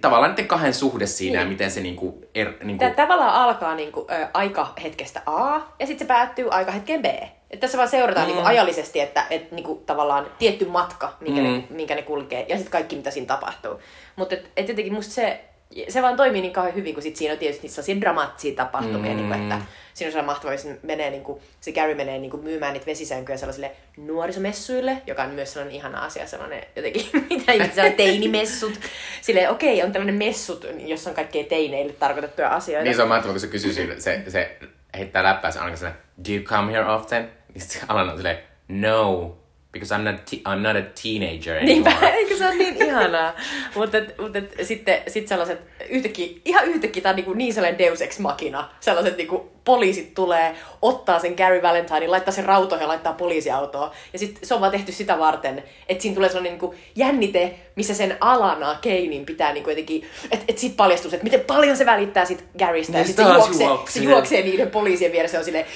[0.00, 4.06] tavallaan niiden kahden suhde siinä, ja miten se niinku, er, niinku Tämä tavallaan alkaa niinku,
[4.10, 7.04] ö, aikahetkestä A ja sitten se päättyy aikahetkeen B.
[7.50, 8.32] Et tässä vaan seurataan mm.
[8.32, 11.46] niinku, ajallisesti, että et, niinku, tavallaan tietty matka, minkä, mm.
[11.46, 13.80] ne, minkä ne kulkee, ja sitten kaikki, mitä siinä tapahtuu.
[14.16, 15.40] Mutta et, et jotenkin musta se,
[15.88, 19.10] se vaan toimii niin kauhean hyvin, kun sit siinä on tietysti niitä sellaisia dramaattisia tapahtumia,
[19.10, 19.16] mm.
[19.16, 19.60] niinku, että
[19.94, 23.72] siinä on sellainen mahtava, jos menee, niinku, se Gary menee niinku, myymään niitä vesisänkyjä sellaisille
[23.96, 28.80] nuorisomessuille, joka on myös sellainen ihana asia, sellainen jotenkin, mitä ihmiset sanoo, teinimessut.
[29.20, 32.84] Silleen, okei, okay, on tällainen messut, jossa on kaikkea teineille tarkoitettuja asioita.
[32.84, 34.58] Niin se on mahtavaa, kun se kysyy sille, se, se
[34.98, 35.96] heittää läppää se alkaa silleen,
[36.28, 37.30] do you come here often?
[37.54, 39.36] Niin sitten Alana on silleen, no,
[39.72, 42.12] because I'm not, te- I'm not a teenager Niinpä, anymore.
[42.18, 43.32] eikö se ole niin ihanaa?
[43.74, 48.18] Mutta mut, sitten sit sellaiset, yhtäkkiä, ihan yhtäkkiä tämä on niin, niin sellainen deus ex
[48.18, 48.68] machina.
[48.80, 49.28] Sellaiset niin
[49.64, 53.90] poliisit tulee, ottaa sen Gary Valentine, laittaa sen rautoihin ja laittaa poliisiautoon.
[54.12, 57.94] Ja sitten se on vaan tehty sitä varten, että siinä tulee sellainen niin jännite, missä
[57.94, 62.24] sen alana Keinin pitää niin jotenkin, että et siitä paljastuu, että miten paljon se välittää
[62.24, 62.92] sit Garystä.
[62.92, 64.02] Ja Niin sitten se juoksee, juoksee.
[64.02, 65.66] se juoksee niiden poliisien vieressä ja on silleen,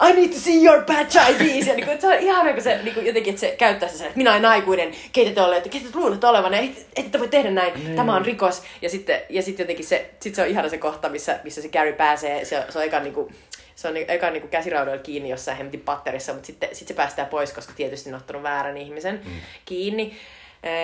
[0.00, 1.66] I need to see your badge IDs.
[1.66, 4.04] Ja niin kuin, se on ihana, kun se niin kuin, jotenkin, että se käyttää sitä,
[4.04, 7.28] että minä olen aikuinen, keitä te olette, keitä te luulette olevan, et, et te voi
[7.28, 7.96] tehdä näin, Niin.
[7.96, 8.62] tämä on rikos.
[8.82, 11.68] Ja sitten, ja sitten jotenkin se, sit se on ihana se kohta, missä, missä se
[11.68, 13.34] Gary pääsee, se, se on eka niin kuin,
[13.74, 17.52] se on eka niin käsiraudoilla kiinni jossain hemmetin patterissa, mutta sitten sit se päästää pois,
[17.52, 19.30] koska tietysti on ottanut väärän ihmisen mm.
[19.64, 20.16] kiinni.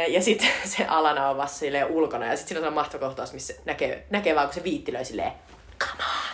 [0.08, 4.06] Ja sitten se Alana on vasta ulkona ja sitten siinä on mahtava kohtaus, missä näkee,
[4.10, 5.32] näkee vaan, kun se viittilöi silleen,
[5.78, 6.33] come on,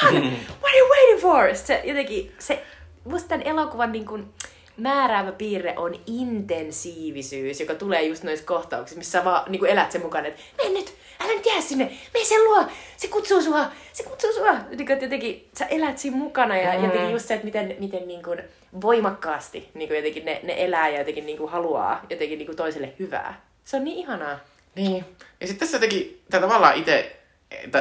[0.00, 1.56] come on, what are you waiting for?
[1.56, 2.62] Se jotenkin, se,
[3.04, 4.34] musta tämän elokuvan niin kuin,
[4.76, 9.92] määräävä piirre on intensiivisyys, joka tulee just noissa kohtauksissa, missä sä vaan niin kuin elät
[9.92, 11.84] sen mukaan, että mene nyt, älä nyt jää sinne,
[12.14, 12.64] mene sen luo,
[12.96, 14.52] se kutsuu sua, se kutsuu sua.
[14.52, 16.84] Niin kuin, että jotenkin sä elät siinä mukana ja mm.
[16.84, 18.42] jotenkin just se, että miten, miten niin kuin
[18.80, 22.56] voimakkaasti niin kuin jotenkin ne, ne elää ja jotenkin niin kuin haluaa jotenkin niin kuin
[22.56, 23.46] toiselle hyvää.
[23.64, 24.38] Se on niin ihanaa.
[24.74, 25.04] Niin.
[25.40, 27.16] Ja sitten tässä jotenkin, tää tavallaan itse,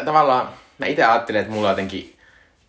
[0.05, 2.15] tavallaan mä itse ajattelen, että mulla jotenkin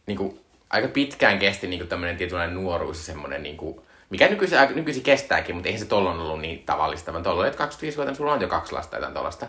[0.07, 0.39] niinku,
[0.71, 5.69] aika pitkään kesti niinku tämmönen tietynlainen nuoruus ja semmonen niinku, mikä nykyisin, nykyisin kestääkin, mutta
[5.69, 8.73] eihän se tollon ollut niin tavallista, vaan tollon, että 25 vuotta, sulla on jo kaksi
[8.73, 9.47] lasta tai jotain tollasta.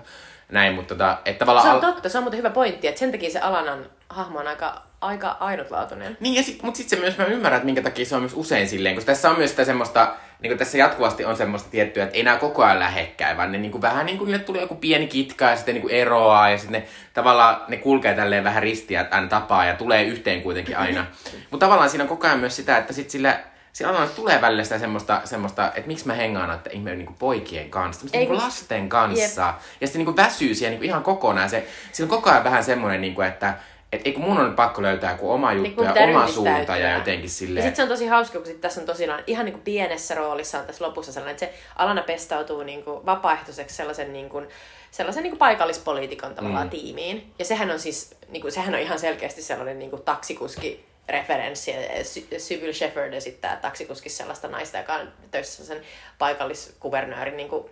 [0.49, 1.67] Näin, mutta tota, että tavallaan...
[1.67, 4.47] Se on totta, se on muuten hyvä pointti, että sen takia se Alanan hahmo on
[4.47, 6.17] aika, aika ainutlaatuinen.
[6.19, 8.33] Niin, ja sit, mutta sitten se myös, mä ymmärrän, että minkä takia se on myös
[8.35, 12.03] usein silleen, koska tässä on myös sitä semmoista, niin kuin tässä jatkuvasti on semmoista tiettyä,
[12.03, 14.61] että ei nää koko ajan lähekkäin, vaan ne niin kuin vähän niin kuin niille tulee
[14.61, 18.43] joku pieni kitka ja sitten niin kuin eroaa ja sitten ne tavallaan ne kulkee tälleen
[18.43, 21.05] vähän ristiä aina tapaa ja tulee yhteen kuitenkin aina.
[21.51, 23.39] Mutta tavallaan siinä on koko ajan myös sitä, että sit sillä
[23.75, 27.69] Silloin on, tulee välillä sitä semmoista, semmoista, että miksi mä hengaan noiden ihmeen niin poikien
[27.69, 29.53] kanssa, Ei niin kun- lasten kanssa.
[29.81, 31.49] Ja sitten niin väsyy siihen niin ihan kokonaan.
[31.49, 33.53] Se, siinä on koko ajan vähän semmoinen, niin kuin, että
[33.95, 36.97] et, ei kun mun on pakko löytää joku oma juttu Niin, ja oma suunta ja
[36.97, 37.63] jotenkin Ja silleen.
[37.63, 40.65] sitten se on tosi hauska, kun sit tässä on tosiaan ihan niinku pienessä roolissa on
[40.65, 44.43] tässä lopussa sellainen, että se Alana pestautuu niinku vapaaehtoiseksi sellaisen, niinku,
[44.91, 46.71] sellaisen niinku paikallispoliitikon tavallaan mm.
[46.71, 47.33] tiimiin.
[47.39, 51.71] Ja sehän on siis, niinku, sehän on ihan selkeästi sellainen niinku taksikuski referenssi.
[52.03, 55.81] Sy- Sybil Shepherd esittää taksikuskissa sellaista naista, joka on töissä sen
[56.17, 57.69] paikalliskuvernöörin niinku,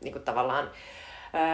[0.00, 0.70] niinku tavallaan ö,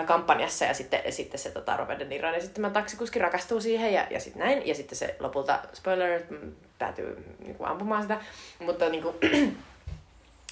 [0.06, 3.92] kampanjassa ja sitten, sitten se tota, Robert De Niro ja sitten tämä taksikuski rakastuu siihen
[3.92, 4.66] ja, ja sitten näin.
[4.66, 8.20] Ja sitten se lopulta, spoiler, mm, päätyy niin kuin, ampumaan sitä.
[8.58, 9.14] Mutta niin kuin,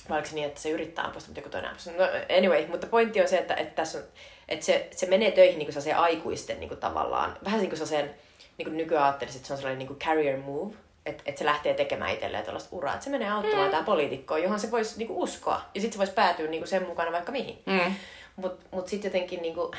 [0.09, 1.93] vai oliko se niin, että se yrittää ampua mutta joku toinen ampuu.
[1.99, 4.05] No, anyway, mutta pointti on se, että, että, tässä on,
[4.49, 8.15] että se, se menee töihin niin kuin aikuisten niin kuin tavallaan, vähän niin kuin sellaiseen,
[8.59, 10.75] niin kuin nykyään ajattelisin, että se on sellainen niin kuin career move,
[11.07, 13.71] että, että se lähtee tekemään itselleen tällaista uraa, että se menee auttamaan mm.
[13.71, 15.61] tämä poliitikkoa, johon se voisi niin kuin uskoa.
[15.75, 17.63] Ja sitten se voisi päätyä niin kuin sen mukana vaikka mihin.
[17.67, 17.95] Mm.
[18.41, 19.71] Mutta mut sitten jotenkin niinku,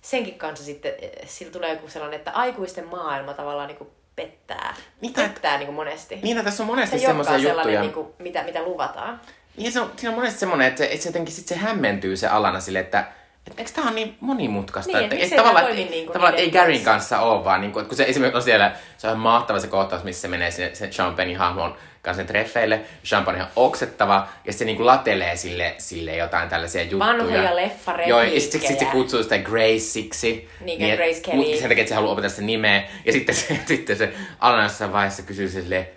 [0.00, 4.74] senkin kanssa sitten, eh, sillä tulee joku sellainen, että aikuisten maailma tavallaan niinku pettää.
[5.00, 5.22] Mitä?
[5.22, 6.18] Pettää niinku monesti.
[6.22, 7.80] Niin, tässä on se monesti olekaan semmoisia sellainen, juttuja.
[7.80, 9.20] niinku, mitä, mitä luvataan.
[9.56, 12.16] Niin se on, siinä on monesti semmoinen, että se, että se jotenkin sit se hämmentyy
[12.16, 13.04] se alana sille, että
[13.46, 16.50] että eikö tää on niin monimutkaista, Niin, että, miksei että tavallaan, toimi niin tavallaan, ei
[16.50, 17.20] Garyn kanssa?
[17.20, 20.04] ole, vaan niin kuin, että kun se esimerkiksi on siellä, se on mahtava se kohtaus,
[20.04, 21.76] missä se menee sinne, sen Pennin hahmon
[22.06, 22.80] kanssa sen treffeille.
[23.26, 27.06] Penn on oksettava, ja se niin kuin latelee sille, sille jotain tällaisia juttuja.
[27.06, 28.24] Vanhoja leffarepliikkejä.
[28.24, 30.48] Joo, ja sitten sit se kutsuu sitä Graceiksi.
[30.60, 31.36] Niin, ja Grace Kelly.
[31.36, 32.84] mut Sen takia, että se haluaa opetella sitä nimeä.
[33.04, 34.12] Ja sitten se, sitten se
[34.62, 35.88] jossain vaiheessa kysyy silleen,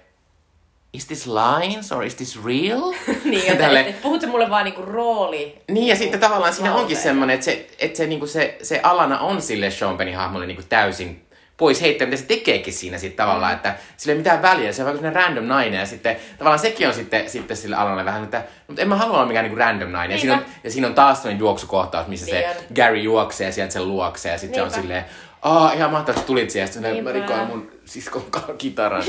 [0.94, 2.94] is this lines or is this real?
[3.24, 5.56] niin, että Tälle- et, puhut mulle vaan niinku rooli.
[5.72, 9.20] niin, ja sitten tavallaan siinä onkin semmoinen, että se, että se, niinku se, se Alana
[9.20, 11.29] on sille Sean Pennin hahmolle niinku täysin
[11.60, 14.84] pois heittää, mitä se tekeekin siinä sitten tavallaan, että sillä ei ole mitään väliä, se
[14.84, 18.44] on vaikka random nainen, ja sitten tavallaan sekin on sitten, sitten sille Alanalle vähän, että
[18.68, 20.96] mutta en mä halua olla mikään niinku random nainen, ja siinä, on, ja siinä on
[20.96, 22.76] taas sellainen juoksukohtaus, missä Niin se on.
[22.76, 25.06] Gary juoksee sieltä sen luokse, ja sitten se on silleen,
[25.42, 27.12] Aa, ihan mahtavasti tulit siellä, sitten Niinpä.
[27.12, 28.26] rikoin mun siskon
[28.58, 29.04] kitaran.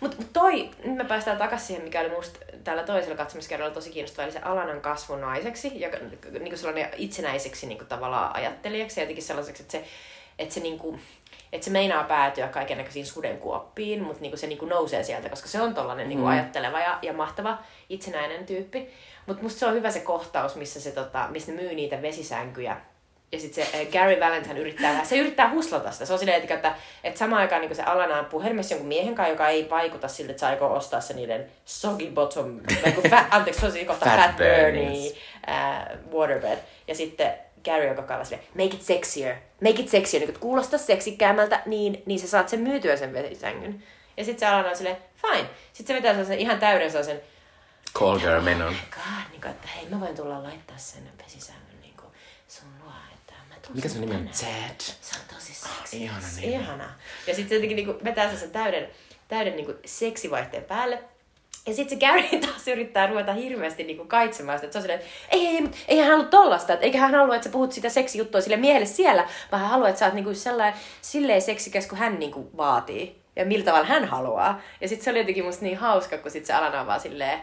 [0.00, 3.90] Mutta mut toi, nyt me päästään takaisin siihen, mikä oli musta tällä toisella katsomiskerralla tosi
[3.90, 5.88] kiinnostavaa, eli se Alanan kasvu naiseksi, ja
[6.40, 9.84] niinku sellainen itsenäiseksi niinku tavallaan ajattelijaksi, ja jotenkin sellaiseksi, että se,
[10.38, 10.98] että se niinku,
[11.52, 15.74] että se meinaa päätyä kaikennäköisiin sudenkuoppiin, mutta niinku se niinku nousee sieltä, koska se on
[15.74, 18.88] tollainen niinku ajatteleva ja, ja mahtava itsenäinen tyyppi.
[19.26, 22.76] Mutta musta se on hyvä se kohtaus, missä, se, tota, missä ne myy niitä vesisänkyjä.
[23.32, 26.06] Ja sitten se äh, Gary Valentine yrittää, se yrittää huslata sitä.
[26.06, 26.74] Se on silleen, että,
[27.04, 30.30] että, samaan aikaan niin se Alana on puhelimessa jonkun miehen kanssa, joka ei vaikuta siltä,
[30.30, 32.60] että se aikoo ostaa se niiden soggy bottom,
[32.94, 35.12] kun fat, anteeksi, se on siinä kohta Fat Fat, Bernie Bernies.
[35.12, 36.58] uh, waterbed.
[36.88, 37.32] Ja sitten
[37.64, 42.02] Gary, joka kaivaa silleen, make it sexier, make it sexier, niin kun kuulostaa seksikkäämältä, niin,
[42.06, 43.82] niin sä saat sen myytyä sen vesisängyn.
[44.16, 45.48] Ja sitten se Alana on silleen, fine.
[45.72, 47.20] Sitten se vetää sellaisen ihan täyden sellaisen,
[47.94, 48.76] Call girl menon.
[48.90, 52.12] God, niin kuin, että hei, mä voin tulla laittaa sen vesisängyn niin kuin
[52.48, 54.28] sun luo, että mä tulen Mikä sun nimi on?
[54.40, 54.80] Ted.
[54.80, 56.02] Se on tosi seksi.
[56.02, 56.52] ihana nimi.
[56.52, 56.84] Ihana.
[57.26, 58.88] Ja sitten se jotenkin niinku vetää sen täyden,
[59.28, 61.02] täyden niinku seksivaihteen päälle.
[61.68, 64.66] Ja sitten se Gary taas yrittää ruveta hirveästi niinku kaitsemaan sitä.
[64.66, 66.72] Että se on silleen, että ei, ei, ei, hän halua tollasta.
[66.72, 69.88] Että eikä hän halua, että sä puhut sitä seksijuttua sille miehelle siellä, vaan hän haluaa,
[69.88, 73.16] että sä oot niinku sellainen, silleen seksikäs kuin hän niinku vaatii.
[73.36, 74.60] Ja millä tavalla hän haluaa.
[74.80, 77.38] Ja sitten se oli jotenkin musta niin hauska, kun sit se Alana on vaan silleen,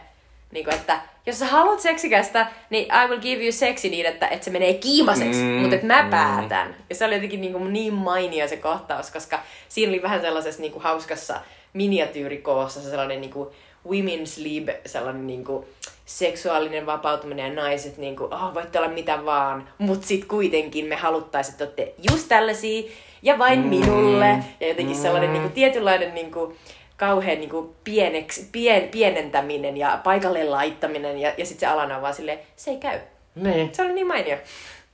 [0.52, 4.28] niin kuin, että jos sä haluat seksikästä, niin I will give you seksi niin, että,
[4.28, 6.10] että se menee kiimaseksi, mm, mutta että mä mm.
[6.10, 6.76] päätän.
[6.90, 10.60] Ja se oli jotenkin niin, kuin niin mainio se kohtaus, koska siinä oli vähän sellaisessa
[10.60, 11.40] niin kuin hauskassa
[11.72, 13.48] miniatyyrikoossa se sellainen niin kuin
[13.86, 15.66] women's lib, sellainen niin kuin
[16.06, 20.96] seksuaalinen vapautuminen ja naiset niin kuin, oh, voitte olla mitä vaan, mutta sitten kuitenkin me
[20.96, 22.82] haluttais, että olette just tällaisia
[23.22, 23.66] ja vain Mm.
[23.68, 24.38] minulle.
[24.60, 25.32] Ja jotenkin sellainen Mm.
[25.32, 26.56] niin kuin, tietynlainen niin kuin,
[26.96, 32.02] kauhean niin kuin, pieneksi, pien, pienentäminen ja paikalle laittaminen ja, ja sitten se Alana on
[32.02, 32.98] vaan silleen, se ei käy.
[33.34, 33.74] Niin.
[33.74, 34.36] Se oli niin mainio.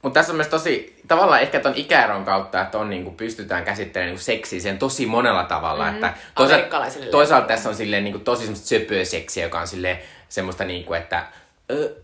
[0.02, 4.08] Mutta tässä on myös tosi, tavallaan ehkä ton ikäeron kautta, että on niinku, pystytään käsittelemään
[4.08, 5.88] niinku seksiä sen tosi monella tavalla.
[5.88, 9.98] Mm, että Amerikkalaisille toisaalta tässä on silleen niinku, tosi semmoista söpöä seksiä, joka on silleen
[10.28, 11.26] semmoista niinku, että
[11.70, 11.96] ö,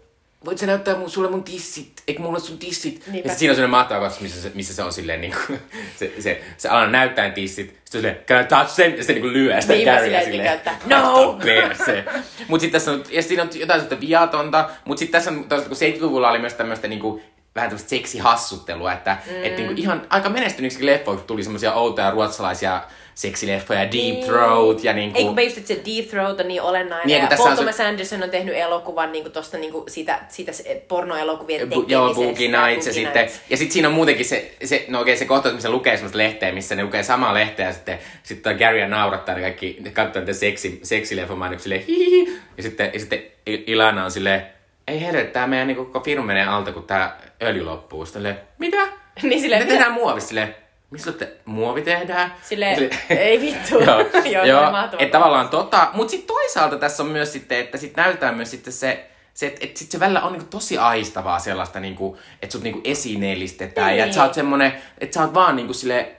[0.45, 3.07] voit sä näyttää mun, sulle mun tissit, eikö mulla ole sun tissit?
[3.07, 3.29] Niinpä.
[3.29, 5.39] Ja sit siinä on sellainen mahtava kohtaus, missä se, missä se on silleen niinku,
[5.99, 8.91] se, se, se Alan näyttää tissit, sitten se on silleen, can I touch them?
[8.91, 11.39] Ja sitten niinku lyö sitä Niinpä Garyä silleen, silleen, että no!
[11.45, 12.05] perse.
[12.49, 15.77] Mut sit tässä on, ja siinä on jotain sellaista viatonta, mut sit tässä on, toisaalta
[15.77, 17.23] kun 70-luvulla oli myös tämmöistä niinku,
[17.55, 19.45] vähän tämmöistä seksihassuttelua, että mm.
[19.45, 22.83] et niinku ihan aika menestyneeksi leffoiksi tuli semmoisia outoja ruotsalaisia
[23.15, 25.19] seksileffoja, Deep Throat ja niinku...
[25.19, 27.07] Ei kun mä just, että se Deep Throat on niin olennainen.
[27.07, 30.21] Niin, Niin, ja Paul on se- Thomas Anderson on tehnyt elokuvan niin tosta niin siitä,
[30.29, 30.53] siitä
[30.89, 31.93] pornoelokuvien Bu- tekemisestä.
[31.93, 35.25] Joo, Boogie Nights ja sitten, ja sitten siinä on muutenkin se, se no okei, se
[35.25, 38.87] kohtaus, missä lukee semmoista lehteä, missä ne lukee samaa lehteä ja sitten, sitten toi Gary
[38.89, 43.19] naurattaa ne kaikki, ne katsoo niitä seksi, seksileffamainoksia silleen hihihi, ja sitten, ja sitten
[43.51, 44.47] Il- Ilana on silleen,
[44.89, 48.07] ei helvetti, tää meidän niinku koko firma menee alta, kun tää öljy loppuu.
[48.07, 48.77] Sitten silleen, mitä?
[49.23, 49.75] Niin silleen, ne mitä?
[49.75, 50.55] tehdään muovista silleen,
[50.91, 52.35] mistä te muovi tehdään?
[52.43, 53.79] Silleen, Silleen- ei vittu.
[53.85, 54.01] joo,
[54.33, 58.35] Joo, joo että tavallaan tota, mutta sitten toisaalta tässä on myös sitten, että sit näytetään
[58.37, 62.19] myös sitten se, se että et sit se välillä on niinku tosi aistavaa sellaista, niinku,
[62.43, 64.27] että sut niinku esineellistetään ja että sä Niin.
[64.27, 66.13] oot semmonen, että sä oot vaan niinku sille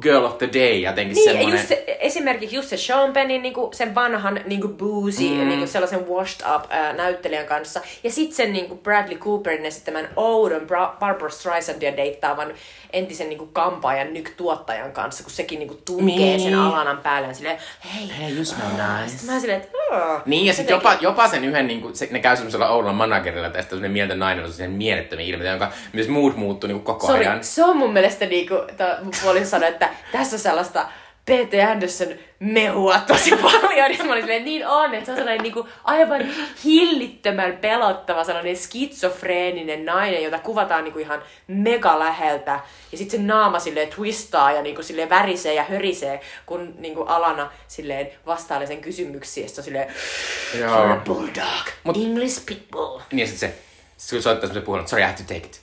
[0.00, 1.52] girl of the day jotenkin Niin, semmonen.
[1.56, 5.48] just se, esimerkiksi just se Sean Pennin niinku, sen vanhan niinku boozy, mm.
[5.48, 7.80] niinku sellaisen washed up ää, näyttelijän kanssa.
[8.04, 12.54] Ja sitten sen niinku Bradley Cooperin esittämän oudon Bra- Barbara Streisandia deittaavan
[12.92, 16.40] entisen niinku kampaajan nyk-tuottajan kanssa, kun sekin niinku tunkee Niin.
[16.40, 17.58] sen alanan päälle ja silleen,
[17.94, 19.10] hei, Hei, you smell nice.
[19.16, 22.08] Sitten mä silleen, että "Aa." Niin, ja sitten jopa, jopa sen yhden, niin kuin, se,
[22.10, 26.08] ne käy semmoisella oudolla managerilla tästä semmoinen mieltä nainen on sen mielettömiä ilmeitä, jonka myös
[26.08, 27.44] mood muuttuu niin koko Sori, ajan.
[27.44, 28.54] se on mun mielestä niinku,
[29.22, 30.86] puolin sanoi, että tässä on sellaista
[31.24, 31.54] P.T.
[31.70, 32.08] Anderson
[32.38, 33.90] mehua tosi paljon.
[33.90, 36.20] Niin mä olin silleen, niin on, että se on sellainen niinku aivan
[36.64, 42.60] hillittömän pelottava, sellainen skitsofreeninen nainen, jota kuvataan niinku ihan mega läheltä.
[42.92, 47.50] Ja sitten se naama silleen twistaa ja niinku silleen värisee ja hörisee, kun niinku Alana
[47.68, 49.44] silleen vastailee sen kysymyksiin.
[49.44, 49.94] Ja sit se on silleen,
[50.58, 50.86] Joo.
[50.86, 52.98] "You're a bulldog, Mut- English pitbull.
[53.12, 53.58] Niin ja sitten se,
[53.96, 55.60] se kun soittaa semmoisen puhelun, sorry I have to take it.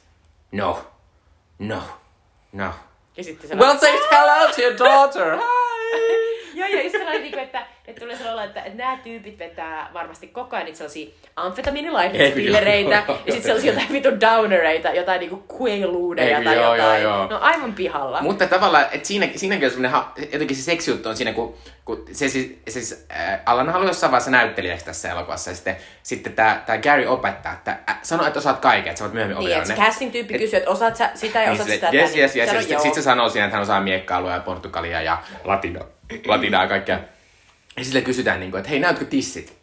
[0.52, 0.86] No.
[1.60, 1.82] No.
[2.52, 2.70] No.
[3.20, 5.38] Ja sitten se Well say hello to your daughter.
[5.39, 6.59] Hi.
[6.59, 10.28] Joo, ja just sellainen, niinku, että, että tulee sellainen, että, että nämä tyypit vetää varmasti
[10.28, 15.44] koko ajan niitä sellaisia Ei, amfetamiinilaitepillereitä, joo, ja sitten sellaisia jotain vitun downereita, jotain niinku
[15.60, 17.04] quaaludeja Ei, tai joo, jotain.
[17.04, 17.28] joo, joo.
[17.28, 18.22] No aivan pihalla.
[18.22, 20.02] Mutta tavallaan, että siinä, siinäkin on semmoinen,
[20.34, 24.32] jotenkin se seksijuttu on siinä, kun, kun se siis, siis äh, Alana haluaa jossain vaiheessa
[24.32, 28.60] näyttelijäksi tässä elokuvassa, ja sitten, sitten tämä, tämä Gary opettaa, että äh, sano, että osaat
[28.60, 29.88] kaiken, että sä voit myöhemmin niin, opetella että se ne.
[29.88, 31.90] casting-tyyppi kysyy, että osaat sä sitä ja Niin osaat sitä.
[31.94, 34.40] yes, yes, niin yes, ja sitten sit se sanoo siinä, että hän osaa miekkailua ja
[34.40, 35.80] Portugalia ja latina,
[36.28, 37.00] latinaa ja kaikkea.
[37.80, 39.57] Ja sille kysytään, niin kuin, että hei, näytkö tissit?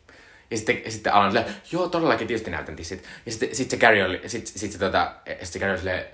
[0.51, 3.05] Ja sitten, ja sitten Alan silleen, joo, todellakin tietysti näytän tissit.
[3.27, 6.05] Ja sitten sit se Gary oli, sit, sit se, tota, sitten se Gary oli silleen,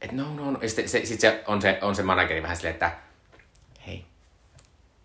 [0.00, 0.58] että no, no, no.
[0.62, 2.92] Ja sitten se, sit se, on, se, on se manageri vähän silleen, että
[3.86, 4.04] hei,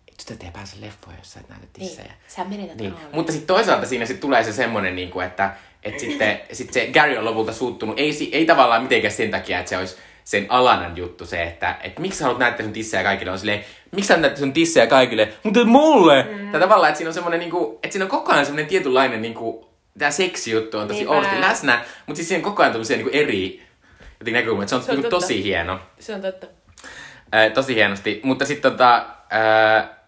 [0.08, 2.06] et sitä ei pääse leffoon, jos sä et näytä tissejä.
[2.08, 2.92] Niin, sä menetät Niin.
[2.92, 3.08] roolin.
[3.12, 7.16] Mutta sitten toisaalta siinä sit tulee se semmonen, niinku, että et sitten sit se Gary
[7.16, 7.98] on lopulta suuttunut.
[7.98, 9.96] Ei, ei tavallaan mitenkään sen takia, että se olisi
[10.30, 13.32] sen Alanan juttu se, että et miksi sä haluat näyttää sun tissejä kaikille.
[13.32, 16.22] On silleen, miksi sä näyttää sun tissejä kaikille, mutta mulle.
[16.22, 16.50] Mm.
[16.50, 19.68] Tai tavallaan, että siinä on semmonen, niinku, että siinä on koko ajan semmonen tietynlainen niinku,
[19.98, 23.62] tämä seksijuttu on tosi oudosti läsnä, mutta siis siinä on koko ajan tämmöisiä niinku eri
[24.20, 24.66] jotenkin näkökulmia.
[24.66, 25.26] Se on, Se on niinku totta.
[25.26, 25.80] tosi hieno.
[25.98, 26.46] Se on totta.
[27.32, 28.20] Ää, tosi hienosti.
[28.22, 29.06] Mutta sitten tota...
[29.30, 30.00] Ää,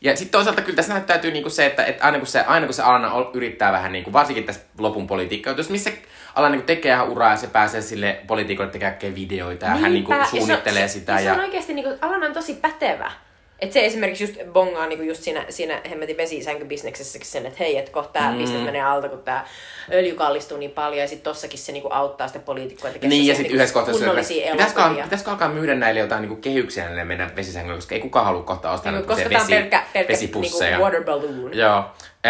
[0.00, 2.74] ja sitten toisaalta kyllä tässä näyttäytyy niinku se, että, että aina kun se, aina kun
[2.74, 5.90] se Alana yrittää vähän, niinku, varsinkin tässä lopun politiikkajutussa, missä
[6.34, 10.10] Alana niinku tekee ihan uraa ja se pääsee sille politiikolle tekemään videoita ja hän niinku
[10.12, 11.12] Niinpä, ja se on- suunnittelee se, sitä.
[11.12, 13.10] Ja, Ja, se on oikeasti, niinku, Alan on tosi pätevä.
[13.60, 17.92] Et se esimerkiksi just bongaa niinku just siinä, siinä hemmetin vesisänkybisneksessäkin sen, että hei, että
[17.92, 18.38] kohta tää mm.
[18.38, 19.46] bisnes menee alta, kun tää
[19.92, 23.34] öljy kallistuu niin paljon, ja sitten tossakin se niinku auttaa sitä poliitikkoa tekemään niin, ja
[23.34, 27.04] sitten niinku yhdessä kohtaa se, että pitäisikö, pitäisikö alkaa myydä näille jotain niinku kehyksiä näille
[27.04, 30.70] meidän vesisängyille, koska ei kukaan halua kohta ostaa Niinku, koska on vesi, pelkkä, pelkkä vesipusseja.
[30.70, 31.56] niinku water balloon.
[31.56, 31.84] Joo.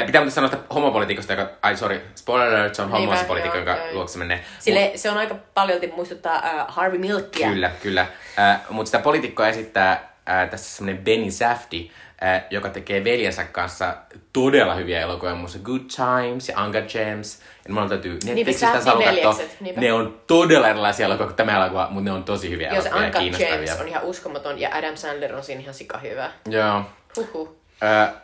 [0.07, 3.77] Pitää muuten sanoa sitä homopolitiikosta, joka, ai sorry, spoiler alert, se on Niinpä, homopolitiikko, jonka
[3.77, 3.93] joo.
[3.93, 4.45] luokse menee.
[4.59, 7.49] Sille, se on aika paljolti muistuttaa uh, Harvey Milkia.
[7.49, 8.07] Kyllä, kyllä.
[8.39, 11.91] Äh, Mutta sitä poliitikkoa esittää äh, tässä semmoinen Benny Safdie,
[12.23, 13.97] äh, joka tekee veljensä kanssa
[14.33, 17.43] todella hyviä elokuvia, muun muassa Good Times ja Uncut Gems.
[17.69, 19.47] Ja mulla täytyy Netflixistä haluaa katsoa.
[19.77, 22.89] Ne on todella erilaisia elokuvia kuin tämä elokuva, mutta ne on tosi hyviä Joo, se
[22.89, 23.55] elokuvia ja kiinnostavia.
[23.55, 26.31] James on ihan uskomaton, ja Adam Sandler on siinä ihan sika hyvä.
[26.49, 26.83] Joo.
[27.17, 27.60] Huhhuh.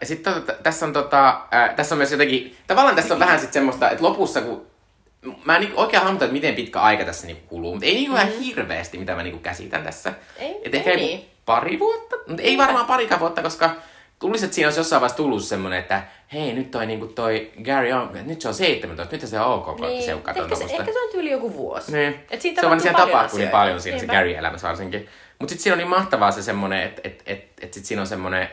[0.03, 3.53] Sitten tota, tässä on tota, ää, tässä on myös jotenkin, tavallaan tässä on vähän sitten
[3.55, 4.67] semmoista, että lopussa kun
[5.45, 8.17] Mä en niinku oikein hahmota, että miten pitkä aika tässä niinku kuluu, mutta ei niinku
[8.17, 10.11] ihan hirveästi, mitä mä niinku käsitän tässä.
[10.11, 10.17] Mm.
[10.39, 11.31] Ei- Et ehkä ei niinku niin.
[11.47, 13.71] pari vuotta, mutta ei varmaan parikaan vuotta, koska
[14.19, 16.03] tulisi, että siinä olisi jossain vaiheessa tullut semmonen, että
[16.33, 19.65] hei, nyt toi, niinku toi Gary on, nyt se on 17, nyt se on ok,
[19.65, 21.93] kun niin, seukkaa ehkä, se, ehkä se on tyyli joku vuosi.
[21.93, 22.21] niin.
[22.31, 24.15] Et siitä se on tapahtuu siinä paljon tapahtuu niin paljon siinä se Niinpä.
[24.15, 25.09] Gary-elämässä varsinkin.
[25.39, 28.07] Mutta sitten siinä on niin mahtavaa se semmonen, että et, et, et sit siinä on
[28.07, 28.49] semmonen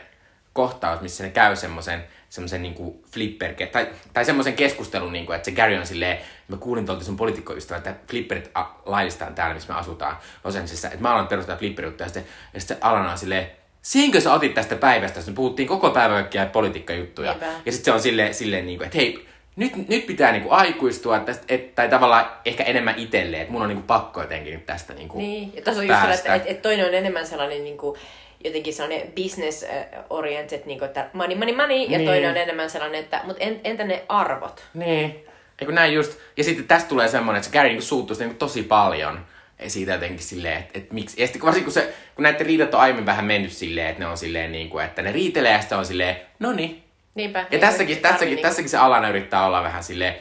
[0.54, 5.50] kohtaus, missä ne käy semmoisen semmoisen niinku flipper, tai, tai semmoisen keskustelun, niinku, että se
[5.56, 9.78] Gary on silleen, mä kuulin tuolta sun poliitikkoystävä, että flipperit a- laillistaan täällä, missä me
[9.78, 13.46] asutaan Los Angelesissa, että mä alan perustaa flipperijuttuja, ja sitten, ja sitten Alana on silleen,
[13.82, 17.36] Siinkö sä otit tästä päivästä, jossa me puhuttiin koko päivä kaikkia politiikkajuttuja.
[17.66, 19.26] Ja sitten se on silleen, silleen niinku, että hei,
[19.56, 23.68] nyt, nyt pitää niinku aikuistua, että, et, tai tavallaan ehkä enemmän itselleen, että mun on
[23.68, 26.34] niinku pakko jotenkin tästä niinku Niin, ja tässä on just sellainen, päästä.
[26.34, 27.96] että et, et toinen on enemmän sellainen niinku,
[28.44, 29.64] jotenkin sellainen business
[30.10, 32.08] oriented, niin kuin, että money, money, money, ja Niin.
[32.08, 34.64] toinen on enemmän sellainen, että, mutta en, entä ne arvot?
[34.74, 35.24] Niin.
[35.60, 36.18] Eikö näin just.
[36.36, 39.26] Ja sitten tästä tulee semmoinen, että se Gary niinku suuttuu niinku tosi paljon.
[39.62, 41.20] Ja siitä jotenkin silleen, että, että miksi.
[41.20, 44.06] Ja sitten varsinkin kun, se, kun näiden riidat on aiemmin vähän mennyt silleen, että ne
[44.06, 46.82] on silleen niin kuin, että ne riitelee ja sitten on silleen, no niin.
[47.14, 47.38] Niinpä.
[47.38, 50.14] Ja niin tässäkin, tässäkin, tarvii tässäkin se Alana yrittää olla vähän silleen,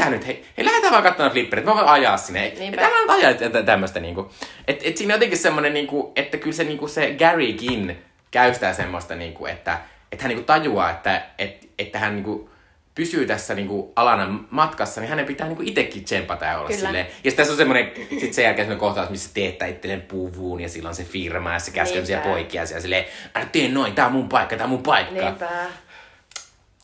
[0.00, 2.52] mitä nyt, hei, hei lähdetään vaan katsomaan flipperit, mä voin ajaa sinne.
[2.58, 2.82] Niinpä.
[2.82, 4.30] Älä nyt ajaa tä- tämmöistä niinku.
[4.68, 9.14] Et, et siinä on jotenkin semmonen niinku, että kyllä se, niinku, se Garykin käystää semmoista
[9.14, 9.78] niinku, että,
[10.12, 12.50] että hän niinku tajuaa, että, että, että hän niinku
[12.94, 16.80] pysyy tässä niinku Alanan matkassa, niin hänen pitää niinku itekin tsempata ja olla Kyllä.
[16.80, 17.06] silleen.
[17.06, 20.68] Ja sitten tässä on semmoinen, sit sen jälkeen semmoinen kohtaus, missä teettää itselleen puvun ja
[20.68, 24.12] silloin se firma ja se käskee siellä poikia siellä silleen, älä tee noin, tää on
[24.12, 25.14] mun paikka, tää on mun paikka.
[25.14, 25.48] Niinpä.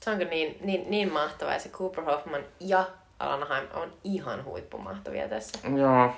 [0.00, 1.54] Se on kyllä niin, niin, niin mahtavaa.
[1.54, 2.86] Ja se Cooper Hoffman ja
[3.18, 5.58] Alana Haim on ihan huippumahtavia tässä.
[5.76, 6.16] Joo.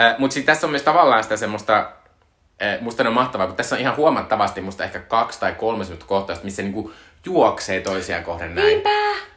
[0.00, 1.92] Äh, Mutta sitten tässä on myös tavallaan sitä semmoista,
[2.62, 5.84] äh, musta ne on mahtavaa, kun tässä on ihan huomattavasti musta ehkä kaksi tai kolme
[5.84, 6.92] semmoista kohtausta, missä niinku
[7.24, 8.66] juoksee toisiaan kohden näin.
[8.66, 8.90] Niinpä!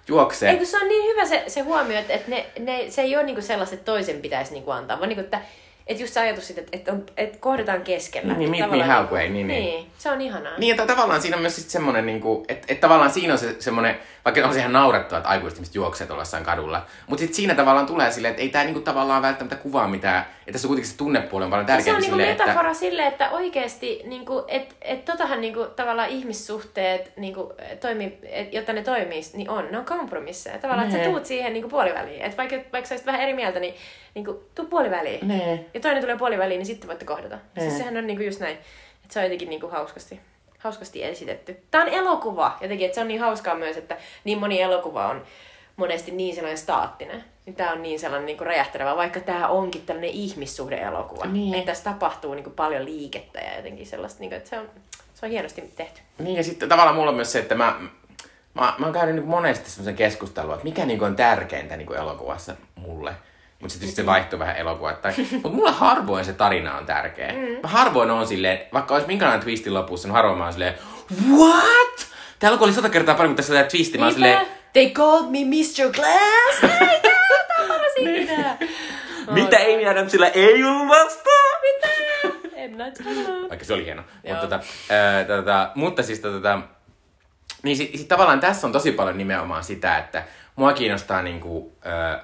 [0.08, 0.52] Juoksee.
[0.52, 3.16] Ei kun se on niin hyvä se, se huomio, että, että ne, ne, se ei
[3.16, 5.42] ole niinku sellaista, että toisen pitäisi niinku antaa, vaan niinku, että,
[5.90, 8.34] että just se ajatus siitä, että, että, on, että kohdataan keskellä.
[8.34, 9.48] Niin, meet me halfway, niin, niin.
[9.48, 9.88] niin.
[9.98, 10.58] se on ihanaa.
[10.58, 13.56] Niin, että tavallaan siinä on myös sit semmonen, niinku, että et tavallaan siinä on se
[13.60, 16.86] semmonen, vaikka on se ihan naurettava, että aikuiset ihmiset juoksee tuolla jossain kadulla.
[17.08, 20.52] Mutta sitten siinä tavallaan tulee silleen, että ei tää niinku tavallaan välttämättä kuvaa mitään, että
[20.52, 22.46] tässä on kuitenkin se tunnepuoli on paljon Ja se on niinku silleen, että...
[22.46, 28.74] metafora sille, että oikeesti, niinku, että et totahan niinku, tavallaan ihmissuhteet, niinku, toimii, et, jotta
[28.74, 30.58] ne toimii, niin on, ne on kompromisseja.
[30.58, 32.22] Tavallaan, että sä tuut siihen niinku, puoliväliin.
[32.22, 33.74] Että vaikka, vaikka sä olisit vähän eri mieltä, niin
[34.16, 35.28] niinku, tuu puoliväliin.
[35.28, 35.66] Nee.
[35.80, 37.38] Ja toinen tulee puoliväliin, niin sitten voitte kohdata.
[37.56, 37.66] Nee.
[37.66, 38.58] Siis sehän on niinku just näin.
[39.04, 40.20] Että se on jotenkin niinku hauskasti,
[40.58, 41.58] hauskasti esitetty.
[41.72, 45.24] Tää on elokuva jotenkin, että se on niin hauskaa myös, että niin moni elokuva on
[45.76, 47.24] monesti niin sellainen staattinen.
[47.46, 51.26] Niin tää on niin sellainen niinku räjähtelevä, vaikka tää onkin tällainen ihmissuhde-elokuva.
[51.26, 51.54] Niin.
[51.54, 54.70] Että tässä tapahtuu niinku paljon liikettä ja jotenkin sellaista, niinku, että se on,
[55.14, 56.02] se on hienosti tehty.
[56.18, 57.80] Niin ja sitten tavallaan mulla on myös se, että mä,
[58.54, 62.56] mä, mä oon käynyt niin monesti semmoisen keskustelua, että mikä niin on tärkeintä niin elokuvassa
[62.76, 63.14] mulle.
[63.60, 64.90] Mutta sitten se vaihtuu vähän elokuva.
[65.32, 67.32] Mutta mulla harvoin se tarina on tärkeä.
[67.34, 67.62] Mm.
[67.64, 70.74] Mä harvoin on silleen, vaikka olisi minkälainen twisti lopussa, niin harvoin mä oon silleen,
[71.38, 72.08] what?
[72.40, 73.98] Täällä oli sata kertaa kun tässä tää twisti.
[73.98, 75.92] Mä oon silleen, They called me Mr.
[75.94, 76.62] Glass!
[77.48, 78.58] Tää on paras ikinä!
[79.42, 81.60] mitä Amy Adamsilla ei ollut vastaan?
[82.70, 82.78] M.
[82.78, 83.50] Night Shyamalan.
[83.50, 84.04] Vaikka se oli hieno.
[84.28, 86.62] Mutta, tota, ää, tota, mutta siis tota,
[87.64, 90.24] niin sit, sit tavallaan tässä on tosi paljon nimenomaan sitä, että
[90.56, 92.24] mua kiinnostaa niinku, ää,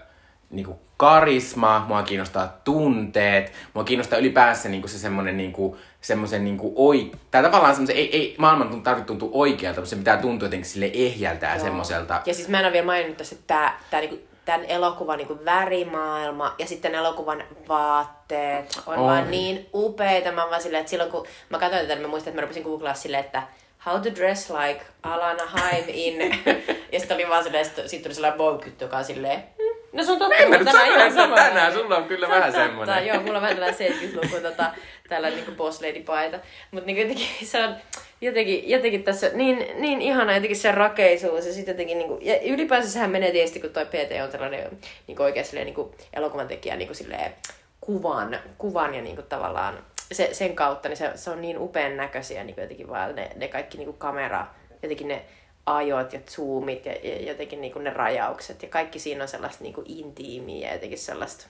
[0.49, 7.11] niinku karisma, mua kiinnostaa tunteet, mua kiinnostaa ylipäänsä niinku se semmonen niinku, semmoisen niinku oi...
[7.31, 10.69] Tai tavallaan semmoisen, ei, ei maailman tuntu- tarvitse tuntua oikealta, mutta se pitää tuntua jotenkin
[10.69, 12.21] sille ehjältä ja semmoiselta.
[12.25, 15.39] Ja siis mä en ole vielä maininnut tässä, että tää, tää niinku, tämän elokuvan niinku
[15.45, 19.03] värimaailma ja sitten elokuvan vaatteet on Oi.
[19.05, 20.31] vaan niin upeita.
[20.31, 22.63] Mä vaan silleen, että silloin kun mä katsoin tätä, niin mä muistan, että mä rupesin
[22.63, 23.43] googlaa silleen, että
[23.85, 26.15] how to dress like Alana Haim in.
[26.91, 30.03] ja sitten oli vaan silleen, sit, sit tuli sellainen vogue joka on silleen, "Hmm, no
[30.03, 30.35] se on totta.
[30.35, 32.65] En mä mutta nyt tänään sano, että sama." tänään sulla on kyllä Se vähän totta.
[32.67, 33.07] semmonen.
[33.07, 34.71] Joo, mulla on vähän tällainen 70-luku tota,
[35.09, 36.39] tällainen niinku boss lady paita.
[36.71, 37.75] Mutta niinku jotenkin se on
[38.21, 42.89] jotenkin, jotenkin tässä niin, niin ihana jotenkin se rakeisuus ja sitten jotenkin niinku, ja ylipäänsä
[42.89, 44.77] sehän menee tietysti, kun toi PT on tällainen
[45.07, 47.31] niinku oikein silleen niinku elokuvan tekijä niinku silleen
[47.81, 49.79] kuvan, kuvan ja niinku tavallaan
[50.11, 53.47] se, sen kautta, niin se, se on niin upean näköisiä niinku jotenkin vaan ne, ne
[53.47, 54.47] kaikki niinku kamera,
[54.83, 55.21] jotenkin ne
[55.65, 59.83] ajot ja zoomit ja, ja jotenkin niinku ne rajaukset ja kaikki siinä on sellaista niinku
[59.85, 61.45] intiimiä ja jotenkin sellaista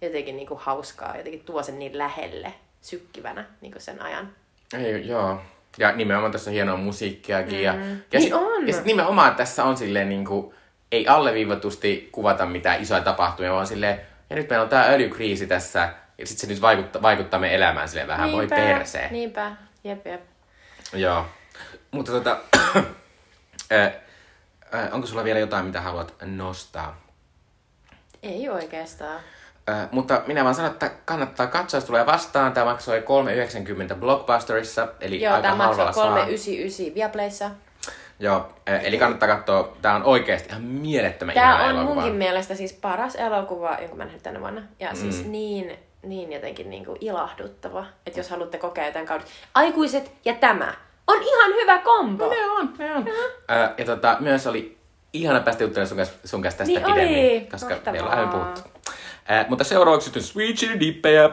[0.00, 4.32] jotenkin niinku hauskaa, jotenkin tuo sen niin lähelle sykkivänä niinku sen ajan.
[4.78, 5.40] Ei, joo.
[5.78, 7.62] Ja nimenomaan tässä on hienoa musiikkiakin.
[7.62, 7.80] Ja, Mm.
[7.90, 8.66] ja, Niin sit, on.
[8.68, 10.54] ja sit nimenomaan tässä on silleen niinku,
[10.92, 14.00] ei alleviivatusti kuvata mitään isoja tapahtumia, vaan silleen,
[14.30, 15.88] ja nyt meillä on tää öljykriisi tässä,
[16.18, 19.12] ja sit se nyt vaikuttaa, vaikuttaa meidän elämään silleen vähän, voi perseen.
[19.12, 19.52] Niinpä,
[19.84, 20.20] jep jep.
[20.92, 21.26] Joo.
[21.90, 22.38] Mutta tota,
[23.72, 23.90] ö,
[24.74, 27.00] ö, onko sulla vielä jotain, mitä haluat nostaa?
[28.22, 29.20] Ei oikeastaan.
[29.68, 32.52] Ö, mutta minä vaan sanon, että kannattaa katsoa, jos tulee vastaan.
[32.52, 33.04] Tämä maksoi
[33.90, 36.04] 3,90 Blockbusterissa, eli Joo, aika tämä maksoi halvalla saa.
[36.04, 37.50] 399 Viaplayssa.
[38.18, 39.76] Joo, eh, eli kannattaa katsoa.
[39.82, 41.94] Tää on oikeasti ihan mielettömän Tämä ihana on elokuva.
[41.94, 44.62] munkin mielestä siis paras elokuva, jonka mä nähnyt tänä vuonna.
[44.80, 44.96] Ja mm.
[44.96, 49.30] siis niin, niin jotenkin niinku ilahduttava, että jos haluatte kokea jotain kautta.
[49.54, 50.74] Aikuiset ja tämä
[51.06, 52.28] on ihan hyvä kombo.
[52.30, 53.08] Ne on, ne on.
[53.08, 54.76] Ö, ja tota, myös oli
[55.12, 56.92] ihana päästä juttelemaan sun kanssa, sun kanssa tästä Niin oli.
[56.94, 57.92] pidemmin, koska Mahtavaa.
[57.92, 58.60] meillä on puhuttu.
[59.30, 61.30] Ö, mutta seuraavaksi sitten Sweet Chili Dippejä.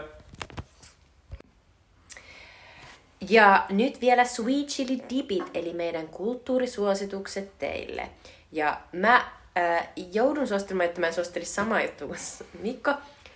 [3.30, 8.10] Ja nyt vielä Sweet Chili Dipit, eli meidän kulttuurisuositukset teille.
[8.52, 9.16] Ja mä
[9.58, 12.20] äh, joudun suosittelemaan, että mä en suosittelisi samaa juttua kuin
[12.62, 12.94] Mikko,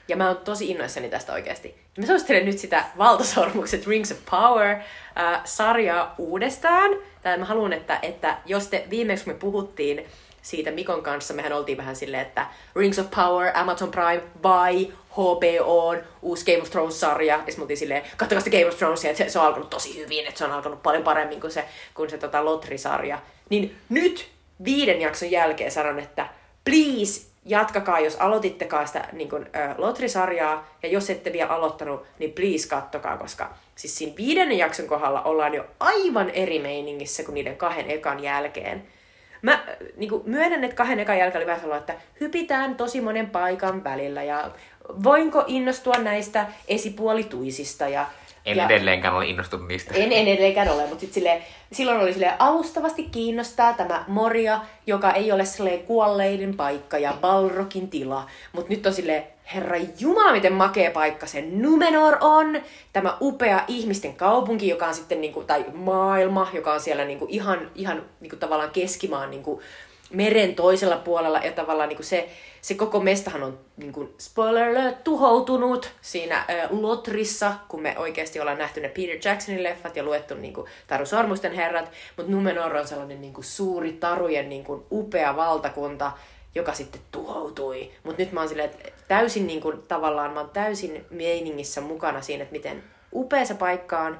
[0.07, 1.67] Ja mä oon tosi innoissani tästä oikeasti.
[1.67, 6.91] Ja mä suosittelen nyt sitä Valtasormukset Rings of Power-sarjaa uudestaan.
[7.23, 10.05] Tai mä haluan, että, että jos te viimeksi kun me puhuttiin
[10.41, 15.95] siitä Mikon kanssa, mehän oltiin vähän silleen, että Rings of Power, Amazon Prime, by HBO,
[16.21, 17.43] uusi Game of Thrones-sarja.
[17.45, 20.27] Ja sitten silleen, katsokaa sitä Game of Thronesia, että se, se, on alkanut tosi hyvin,
[20.27, 23.19] että se on alkanut paljon paremmin kuin se, kuin se tota, Lotri-sarja.
[23.49, 24.27] Niin nyt
[24.65, 26.27] viiden jakson jälkeen sanon, että
[26.65, 32.33] please jatkakaa, jos aloitittekaan sitä niin kun, ö, Lotri-sarjaa, ja jos ette vielä aloittanut, niin
[32.33, 37.57] please kattokaa, koska siis siinä viidennen jakson kohdalla ollaan jo aivan eri meiningissä kuin niiden
[37.57, 38.83] kahden ekan jälkeen.
[39.41, 39.63] Mä
[39.97, 43.83] niin kuin, myönnän, että kahden ekan jälkeen oli vähän sellainen, että hypitään tosi monen paikan
[43.83, 44.51] välillä, ja
[45.03, 48.05] voinko innostua näistä esipuolituisista, ja
[48.45, 49.93] En ja, edelleenkään ole innostunut niistä.
[49.93, 55.11] en, en edelleenkään ole, mutta sit silleen, silloin oli silleen, alustavasti kiinnostaa tämä Moria, joka
[55.11, 58.27] ei ole silleen kuolleiden paikka ja Balrokin tila.
[58.53, 59.23] Mutta nyt on silleen,
[59.53, 62.61] herra jumala, miten makea paikka se Numenor on.
[62.93, 67.71] Tämä upea ihmisten kaupunki, joka on sitten, niinku, tai maailma, joka on siellä niinku ihan,
[67.75, 69.61] ihan niinku tavallaan keskimaan niinku,
[70.15, 71.39] meren toisella puolella.
[71.39, 72.29] Ja tavallaan niinku se,
[72.61, 78.57] se koko mestahan on, niinku, spoiler alert, tuhoutunut siinä äh, Lotrissa, kun me oikeasti ollaan
[78.57, 81.91] nähty ne Peter Jacksonin leffat ja luettu niinku, Taru Sormusten herrat.
[82.17, 86.11] Mutta Numenor on sellainen niinku, suuri tarujen niinku, upea valtakunta,
[86.55, 87.91] joka sitten tuhoutui.
[88.03, 92.21] Mutta nyt mä oon silleen, että täysin niin kuin, tavallaan mä oon täysin meiningissä mukana
[92.21, 94.17] siinä, että miten upea se paikka on,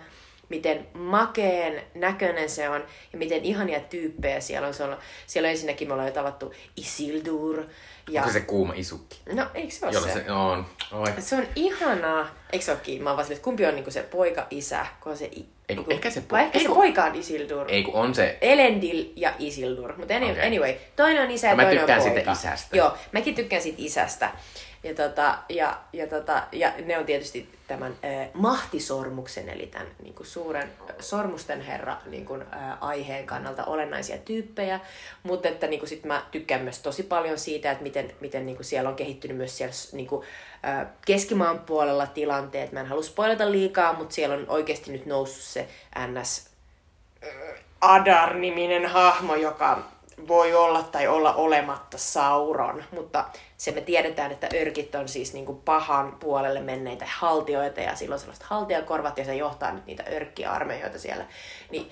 [0.49, 2.83] miten makeen näköinen se on
[3.13, 4.73] ja miten ihania tyyppejä siellä on.
[4.73, 7.63] Se on siellä on ensinnäkin me ollaan jo tavattu Isildur.
[8.09, 8.21] Ja...
[8.21, 9.19] Onko se kuuma isukki?
[9.33, 10.13] No, eikö se ole Jolla se?
[10.13, 10.65] se on.
[10.91, 11.13] Oi.
[11.19, 12.27] Se on ihanaa.
[12.53, 13.03] Eikö se olekin?
[13.03, 15.25] Mä oon vaan kumpi on niinku se poika-isä, kun on se...
[15.25, 15.45] I...
[15.69, 17.65] Ei kun niinku- ehkä se po- ehkä ei se poika on Isildur.
[17.69, 18.37] Ei kun on se...
[18.41, 19.93] Elendil ja Isildur.
[19.97, 20.47] Mutta anyway, Okei.
[20.47, 22.31] anyway, toinen on isä ja Mä toinen tykkään on siitä poika.
[22.31, 22.77] isästä.
[22.77, 24.31] Joo, mäkin tykkään siitä isästä.
[24.85, 30.13] Ja, tota, ja, ja, tota, ja ne on tietysti tämän äh, mahtisormuksen, eli tämän niin
[30.13, 30.69] kuin suuren
[30.99, 34.79] sormusten herra niin kuin, äh, aiheen kannalta olennaisia tyyppejä.
[35.23, 38.55] Mutta että niin kuin, sit mä tykkään myös tosi paljon siitä, että miten, miten niin
[38.55, 40.25] kuin siellä on kehittynyt myös siellä niin kuin,
[40.67, 42.71] äh, keskimaan puolella tilanteet.
[42.71, 45.67] Mä en halua spoilata liikaa, mutta siellä on oikeasti nyt noussut se
[46.07, 46.49] NS
[47.81, 49.83] Adar-niminen hahmo, joka
[50.27, 53.25] voi olla tai olla olematta Sauron, mutta
[53.57, 58.43] se me tiedetään, että örkit on siis niinku pahan puolelle menneitä haltioita ja silloin sellaiset
[58.43, 61.25] haltijakorvat ja se johtaa nyt niitä örkkiarmeijoita siellä.
[61.71, 61.91] Niin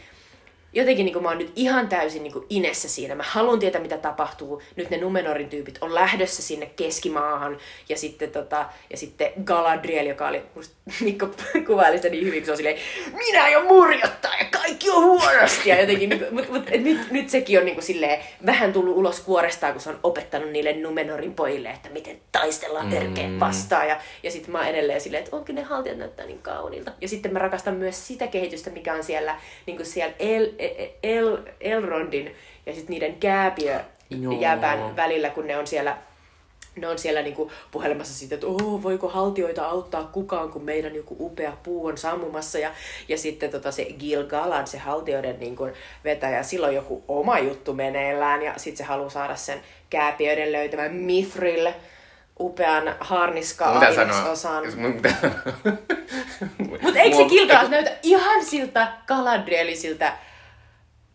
[0.73, 3.15] jotenkin niin kuin mä oon nyt ihan täysin niin kuin inessä siinä.
[3.15, 4.61] Mä haluan tietää, mitä tapahtuu.
[4.75, 7.57] Nyt ne Numenorin tyypit on lähdössä sinne keskimaahan.
[7.89, 11.29] Ja sitten, tota, ja sitten Galadriel, joka oli, musta Mikko
[11.67, 12.77] kuvaili sitä niin hyvin, kun se on silleen,
[13.13, 15.69] minä jo murjottaa ja kaikki on huonosti.
[15.69, 18.97] Ja jotenkin, niin kuin, mut, mut, nyt, nyt sekin on niin kuin silleen, vähän tullut
[18.97, 23.39] ulos kuorestaan, kun se on opettanut niille Numenorin pojille, että miten taistellaan mm.
[23.39, 23.87] vastaan.
[23.87, 26.91] Ja, ja sitten mä oon edelleen silleen, että onkin ne haltijat näyttää niin kauniilta.
[27.01, 30.87] Ja sitten mä rakastan myös sitä kehitystä, mikä on siellä, niin kuin siellä El, El,
[31.03, 32.35] El, Elrondin
[32.65, 34.41] ja sitten niiden kääpiö Joo.
[34.41, 35.97] jäbän välillä, kun ne on siellä
[36.75, 41.15] ne on siellä niinku puhelemassa siitä, että oh, voiko haltioita auttaa kukaan, kun meidän joku
[41.19, 42.59] upea puu on sammumassa.
[42.59, 42.71] Ja,
[43.07, 45.69] ja sitten tota se Gil Galad, se haltioiden niinku
[46.03, 48.41] vetäjä, sillä on joku oma juttu meneillään.
[48.41, 51.71] Ja sitten se haluaa saada sen kääpiöiden löytämän Mithril,
[52.39, 53.89] upean harniska sanoa?
[53.89, 54.63] ainesosan.
[56.81, 60.13] Mutta eikö se Gil näytä ihan siltä Galadrielisiltä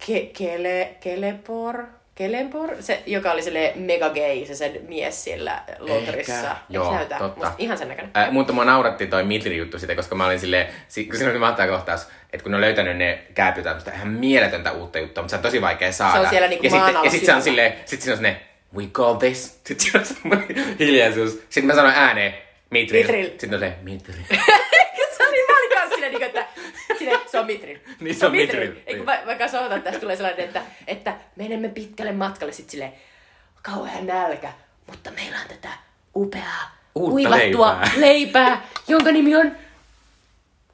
[0.06, 1.84] Ke- Kele, Kelepor?
[2.14, 2.76] Kelepor?
[2.80, 6.32] Se, joka oli silleen mega gay, se sen mies siellä Lotrissa.
[6.34, 6.56] Ehkä.
[6.68, 7.18] Joo, näytä?
[7.18, 7.40] totta.
[7.40, 8.10] Musta ihan sen näköinen.
[8.16, 11.38] Äh, mutta mua nauratti toi Mitri-juttu sitä, koska mä olin silleen, si- kun siinä oli
[11.38, 15.30] mahtava kohtaus, että kun ne on löytänyt ne kääpyt, tämmöistä ihan mieletöntä uutta juttua, mutta
[15.30, 16.12] se on tosi vaikea saada.
[16.14, 18.40] Se on siellä niinku ja sitten, ja sitten se on silleen, sit siinä on ne,
[18.76, 19.60] we call this.
[19.64, 21.32] Sitten siinä on semmoinen hiljaisuus.
[21.32, 22.34] Sitten mä sanoin ääneen.
[22.70, 23.06] Mitril.
[23.30, 24.16] Sitten on se, Mitril.
[26.12, 26.38] Silleen, niinku,
[26.88, 27.80] että sille, se on Mitrin.
[28.00, 28.82] Niin, se on Mitrin.
[28.86, 32.70] Ei, kun va- vaikka sanotaan, että tästä tulee sellainen, että, että menemme pitkälle matkalle sit
[32.70, 32.92] silleen,
[33.62, 34.52] kauhean nälkä,
[34.86, 35.68] mutta meillä on tätä
[36.16, 37.90] upeaa, Uutta kuivattua leipää.
[38.06, 39.52] leipää, jonka nimi on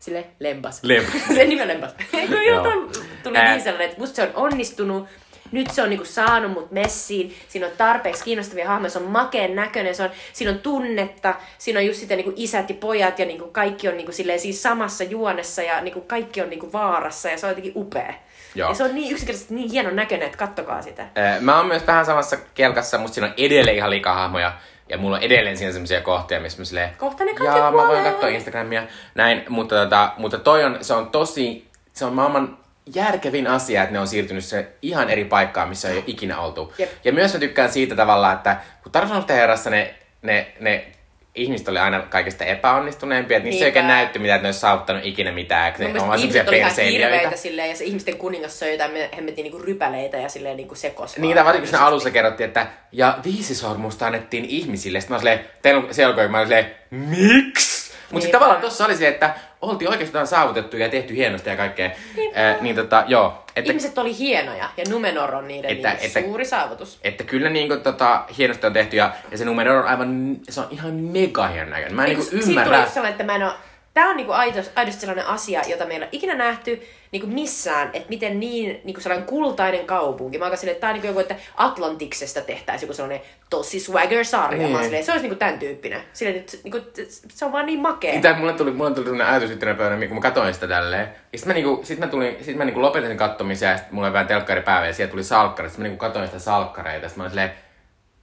[0.00, 0.80] Sille lempas.
[0.82, 1.12] Lempas.
[1.34, 1.90] se nimi on lempas.
[2.12, 2.78] Eikö jotain
[3.22, 5.08] tuli niin sellainen, että musta se on onnistunut.
[5.54, 7.36] Nyt se on niinku saanut mut messiin.
[7.48, 8.90] Siinä on tarpeeksi kiinnostavia hahmoja.
[8.90, 9.94] Se on makeen näköinen.
[9.94, 11.34] Se on, siinä on tunnetta.
[11.58, 14.62] Siinä on just sitä niinku isät ja pojat ja niinku kaikki on niinku silleen siis
[14.62, 18.14] samassa juonessa ja niinku kaikki on niinku vaarassa ja se on jotenkin upea.
[18.54, 18.68] Joo.
[18.68, 21.06] Ja se on niin yksinkertaisesti niin hienon näköinen, että kattokaa sitä.
[21.40, 24.52] Mä oon myös vähän samassa kelkassa, mutta siinä on edelleen ihan liikaa hahmoja.
[24.88, 26.90] Ja mulla on edelleen siinä semmoisia kohtia, missä mä silleen...
[26.98, 28.82] Kohta ne kaikki Jaa, mä voin kuolee." katsoa Instagramia.
[29.14, 31.68] Näin, mutta, tota, mutta toi on, se on tosi...
[31.92, 32.58] Se on maailman
[32.94, 36.74] järkevin asia, että ne on siirtynyt se ihan eri paikkaan, missä ei ole ikinä oltu.
[36.78, 36.90] Jep.
[37.04, 40.86] Ja myös mä tykkään siitä tavalla, että kun Tarsanusten herrassa ne, ne, ne
[41.34, 45.04] ihmiset oli aina kaikista epäonnistuneempia, että niissä ei oikein näytti mitään, että ne olisi saavuttanut
[45.04, 48.16] ikinä mitään, kun Mun ne on vaan ihmiset oli ihan hirveitä silleen, ja se ihmisten
[48.16, 51.16] kuningas söi jotain me- hemmetin niinku rypäleitä ja silleen niinku sekos.
[51.16, 55.00] Niitä vaan varsinkin kun siinä alussa kerrottiin, että ja viisi sormusta annettiin ihmisille.
[55.00, 57.94] Sitten mä olin silleen, teillä on selkoja, mä olin silleen, miksi?
[58.10, 59.34] Mutta sitten tavallaan tossa oli se, että
[59.70, 61.86] oltiin oikeastaan saavutettu ja tehty hienosti ja kaikkea.
[61.86, 63.44] Äh, niin tota, joo.
[63.56, 66.98] Että, Ihmiset oli hienoja ja Numenor on niiden Että- niinku että- suuri saavutus.
[67.02, 70.60] että kyllä niin kuin, tota, hienosti on tehty ja, ja se numero on aivan, se
[70.60, 71.94] on ihan mega hienon näköinen.
[71.96, 72.86] Mä en niin kuin Siitä tuli ymmärrä.
[72.86, 73.52] sellainen, että mä en oo,
[73.94, 76.82] Tää on niinku aidosti, aidosti sellainen asia, jota meillä on ikinä nähty
[77.12, 80.38] niinku missään, että miten niin niinku sellainen kultainen kaupunki.
[80.38, 83.20] Mä oon silleen, että tää on niinku joku, että Atlantiksesta tehtäisiin joku sellainen
[83.50, 84.56] tosi swagger-sarja.
[84.58, 84.84] Mä oon Niin.
[84.84, 86.00] silleen, se olisi niinku tämän tyyppinen.
[86.12, 86.80] Silleen, että niinku,
[87.28, 88.10] se on vaan niin makea.
[88.10, 91.08] Niin, tää, mulle tuli, mulle tuli sellainen ajatus yhtenä päivänä, kun mä katsoin sitä tälleen.
[91.32, 93.90] Ja sit mä, niinku, sit mä, tulin, sit mä niinku lopetin sen kattomisen ja sit
[93.90, 95.68] mulla oli vähän telkkari päällä ja sieltä tuli salkkari.
[95.70, 97.08] Sit mä niinku katsoin sitä salkkareita.
[97.08, 97.50] Sit mä olin silleen,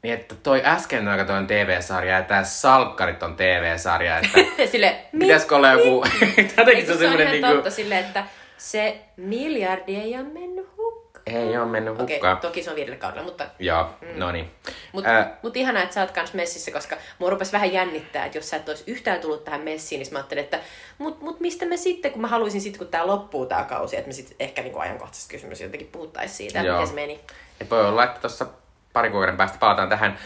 [0.04, 4.18] niin että toi äsken mä katsoin TV-sarja ja tää salkkarit on TV-sarja.
[4.20, 4.40] Että
[4.72, 6.06] Sille, pitäisikö olla joku...
[6.58, 7.48] Jotenkin se on se on semmonen ihan niinku...
[7.48, 8.24] totta silleen, että
[8.58, 11.24] se miljardi ei ole mennyt hukkaan.
[11.26, 12.38] Ei oo mennyt Okei, hukkaan.
[12.38, 14.52] toki se on viidelle kaudella, mutta Joo, no niin.
[14.92, 18.38] Mutta Ää, mut ihanaa, että sä oot kans messissä, koska mua rupesi vähän jännittää, että
[18.38, 20.60] jos sä et olisi yhtään tullut tähän messiin, niin mä ajattelin, että
[20.98, 24.08] mut, mut mistä me sitten, kun mä haluaisin sitten, kun tää loppuu tää kausi, että
[24.08, 26.76] me sitten ehkä niinku ajankohtaisesta kysymys jotenkin puhuttaisiin siitä, Joo.
[26.76, 27.20] miten se meni.
[27.62, 28.46] Et voi olla, että tuossa
[28.94, 30.18] parin kuukauden päästä palataan tähän.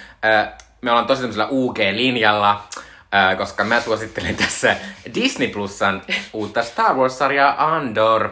[0.81, 2.61] Me ollaan tosi tämmöisellä UG-linjalla,
[3.37, 4.75] koska mä suosittelen tässä
[5.15, 6.01] Disney Plusan
[6.33, 8.29] uutta Star Wars-sarjaa Andor,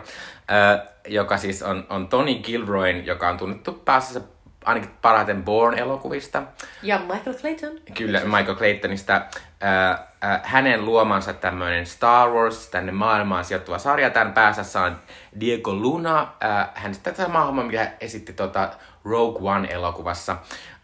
[1.08, 4.22] joka siis on, on Tony Gilroyn, joka on tunnettu päässä
[4.66, 6.44] ainakin parhaiten Bourne-elokuvista.
[6.84, 7.72] Ja Michael Clayton.
[7.98, 9.22] Kyllä, Michael Claytonista.
[10.44, 14.10] Hänen luomansa tämmöinen Star Wars, tänne maailmaan sijoittuva sarja.
[14.10, 15.00] Tämän päässä on
[15.40, 16.28] Diego Luna.
[16.74, 18.70] Hän sitten hahmoa, mikä esitti tota
[19.06, 20.36] Rogue One-elokuvassa.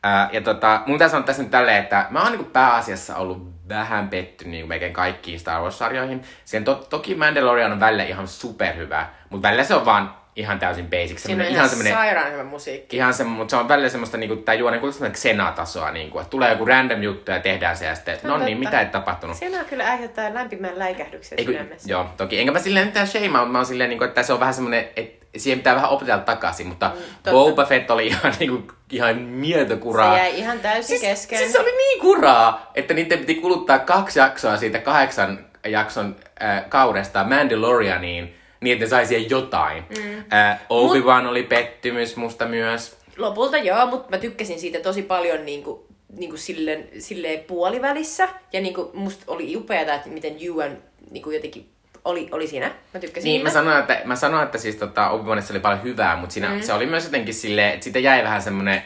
[0.03, 3.51] Ää, ja tota, mun täytyy sanoa tässä nyt tälleen, että mä oon niinku pääasiassa ollut
[3.70, 6.22] vähän pettynyt niinku melkein kaikkiin Star Wars-sarjoihin.
[6.45, 10.88] Sen to- toki Mandalorian on välillä ihan superhyvä, mutta välillä se on vaan ihan täysin
[10.89, 11.17] basic.
[11.17, 12.97] Siinä on ihan, semmonen- sairaan hyvä musiikki.
[12.97, 16.30] Ihan se, mutta se on välillä semmoista, niinku, tää juone kuulostaa semmoinen Xena-tasoa, niinku, että
[16.30, 19.38] tulee joku random juttu ja tehdään se ja sitten, on no niin, mitä ei tapahtunut.
[19.59, 21.91] On kyllä aiheuttaa lämpimän läikähdyksen Ei, kun, sydämessä.
[21.91, 22.39] joo, toki.
[22.39, 24.88] Enkä mä silleen mitään shameaa, mutta mä oon silleen, niinku, että se on vähän semmoinen,
[24.95, 26.91] että siihen pitää vähän opetella takaisin, mutta
[27.25, 27.32] Mm.
[27.32, 30.13] Boba Fett oli ihan, niinku, ihan mieltä kuraa.
[30.13, 31.39] Se jäi ihan täysin siis, kesken.
[31.39, 36.69] siis se oli niin kuraa, että niiden piti kuluttaa kaksi jaksoa siitä kahdeksan jakson äh,
[36.69, 39.84] kaudesta Mandalorianiin, niin että ne sai siihen jotain.
[39.97, 40.23] Mm.
[40.34, 42.97] Äh, Obi-Wan oli pettymys musta myös.
[43.17, 48.30] Lopulta joo, mutta mä tykkäsin siitä tosi paljon niinku, niinku silleen, silleen puolivälissä.
[48.53, 50.77] Ja niinku, musta oli upeata, että miten Ewan
[51.11, 51.69] niinku jotenkin
[52.10, 52.72] oli, oli siinä.
[52.93, 56.16] Mä tykkäsin Niin, mä sanoin, että, mä sanoin, että siis tota, Obi-Wanissa oli paljon hyvää,
[56.16, 56.62] mutta siinä mm.
[56.62, 58.84] se oli myös jotenkin silleen, että siitä jäi vähän semmonen,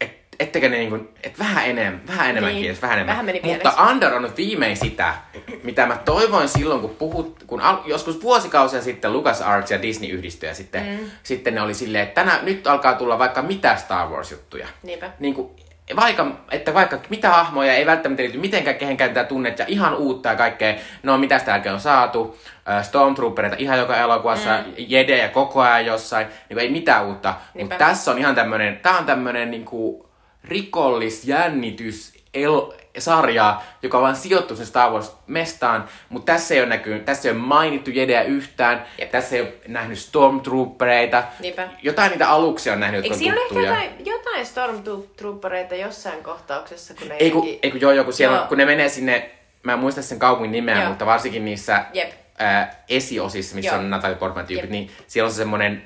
[0.00, 0.10] et,
[0.40, 3.12] ettekä ne niinku, et vähän enemmän, vähän enemmän Niin, kiinni, vähän enemmän.
[3.12, 3.72] vähän meni mutta.
[3.76, 5.14] Andor on nyt viimein sitä,
[5.62, 10.10] mitä mä toivoin silloin, kun puhut, kun al, joskus vuosikausia sitten Lucas Arts ja Disney
[10.10, 11.10] yhdistyi ja sitten, mm.
[11.22, 14.68] sitten ne oli silleen, että tänä, nyt alkaa tulla vaikka mitä Star Wars-juttuja.
[14.82, 15.10] Niinpä.
[15.18, 15.50] Niin kuin,
[15.96, 20.28] vaikka, että vaikka mitä hahmoja ei välttämättä liity mitenkään kehenkään tätä tunnet ja ihan uutta
[20.28, 20.74] ja kaikkea.
[21.02, 22.38] No mitä sitä on saatu.
[22.68, 24.72] Äh, Stormtroopereita ihan joka elokuvassa, mm.
[24.76, 26.26] jedejä koko ajan jossain.
[26.48, 27.34] Niin ei mitään uutta.
[27.60, 30.08] Mutta tässä on ihan tämmönen, tää on tämmönen niinku
[30.44, 36.68] rikollis jännitys el- sarja, joka vaan sijoittuu sen Star Wars mestaan, mutta tässä ei ole
[36.68, 39.10] näkynyt, tässä ei ole mainittu jedejä yhtään, Jep.
[39.10, 41.68] tässä ei ole nähnyt Stormtroopereita, Niinpä.
[41.82, 46.94] jotain niitä aluksia on nähnyt, Eikö jotka siinä on ole jotain, jotain Stormtroopereita jossain kohtauksessa,
[46.94, 48.46] kun ne Ei kun, ei kun joo, joo, kun, siellä, Joo.
[48.46, 49.30] Kun ne menee sinne,
[49.62, 50.88] mä en muista sen kaupungin nimeä, Joo.
[50.88, 52.10] mutta varsinkin niissä Jep.
[52.38, 53.78] ää, esiosissa, missä Joo.
[53.78, 54.70] on Natalie Portman tyypit, Jep.
[54.70, 55.82] niin siellä on se semmoinen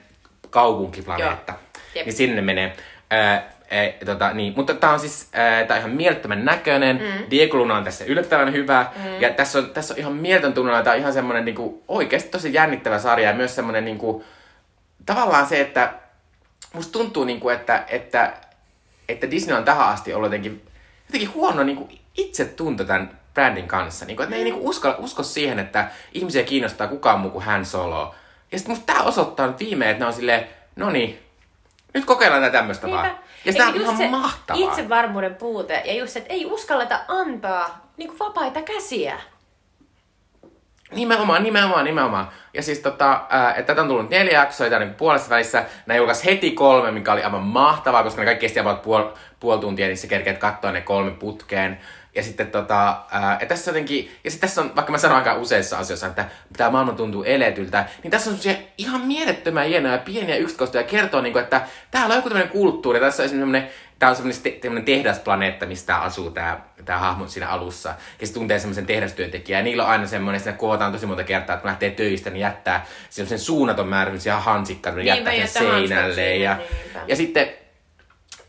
[0.51, 1.55] kaupunkiplaneetta.
[1.95, 2.77] Niin sinne menee.
[3.11, 4.53] Ää, ää, tota, niin.
[4.57, 6.97] Mutta tää on siis ää, tää on ihan mielettömän näköinen.
[6.97, 7.31] Mm.
[7.31, 8.87] Diego Luna on tässä yllättävän hyvä.
[8.97, 9.21] Mm.
[9.21, 10.83] Ja tässä on, tässä on ihan mieletön tunnella.
[10.83, 13.29] Tää on ihan semmonen niinku, oikeasti tosi jännittävä sarja.
[13.29, 14.25] Ja myös semmonen niinku,
[15.07, 15.93] tavallaan se, että
[16.73, 18.33] musta tuntuu niinku, että, että,
[19.09, 20.63] että Disney on tähän asti ollut jotenkin,
[21.07, 24.05] jotenkin huono niinku itse tunto tämän brändin kanssa.
[24.05, 27.65] Niinku, että ne ei niinku usko, usko siihen, että ihmisiä kiinnostaa kukaan muu kuin Han
[27.65, 28.15] Solo.
[28.53, 31.19] Ja sitten musta tää osoittaa nyt viimein, että ne on silleen, no niin,
[31.95, 33.19] nyt kokeillaan tätä tämmöistä vaan.
[33.45, 34.63] Ja sitä on ihan se mahtavaa.
[34.63, 39.21] Itsevarmuuden puute ja just se, että ei uskalleta antaa niin kuin vapaita käsiä.
[40.95, 42.29] Nimenomaan, nimenomaan, nimenomaan.
[42.55, 43.21] Ja siis tota,
[43.51, 45.65] että tätä on tullut neljä jaksoa, on niin puolessa välissä.
[45.87, 49.05] Nämä julkaisi heti kolme, mikä oli aivan mahtavaa, koska ne kaikki kesti about puol,
[49.41, 51.81] puoli tuntia, niin sä kerkeet katsoa ne kolme putkeen.
[52.19, 55.35] Ja sitten tota, ää, ja tässä jotenkin, ja sitten tässä on, vaikka mä sanon aika
[55.35, 56.25] useissa asioissa, että
[56.57, 61.21] tämä maailma tuntuu eletyltä, niin tässä on semmosia ihan mielettömän hienoja pieniä yksityiskohtia ja kertoo,
[61.21, 61.61] niin kuin, että
[61.91, 65.67] täällä on joku tämmöinen kulttuuri, tässä on esimerkiksi semmoinen tää on semmoinen, te, semmoinen tehdasplaneetta,
[65.67, 67.95] mistä asuu tää, tää hahmo siinä alussa.
[68.21, 69.59] Ja se tuntee semmoisen tehdastyöntekijän.
[69.59, 72.41] Ja niillä on aina semmoinen, siinä kootaan tosi monta kertaa, että kun lähtee töistä, niin
[72.41, 76.37] jättää semmoisen suunnaton määrä semmoisia hansikkaita, niin jättää sen seinälle.
[76.37, 76.57] Ja,
[77.09, 77.49] ja sitten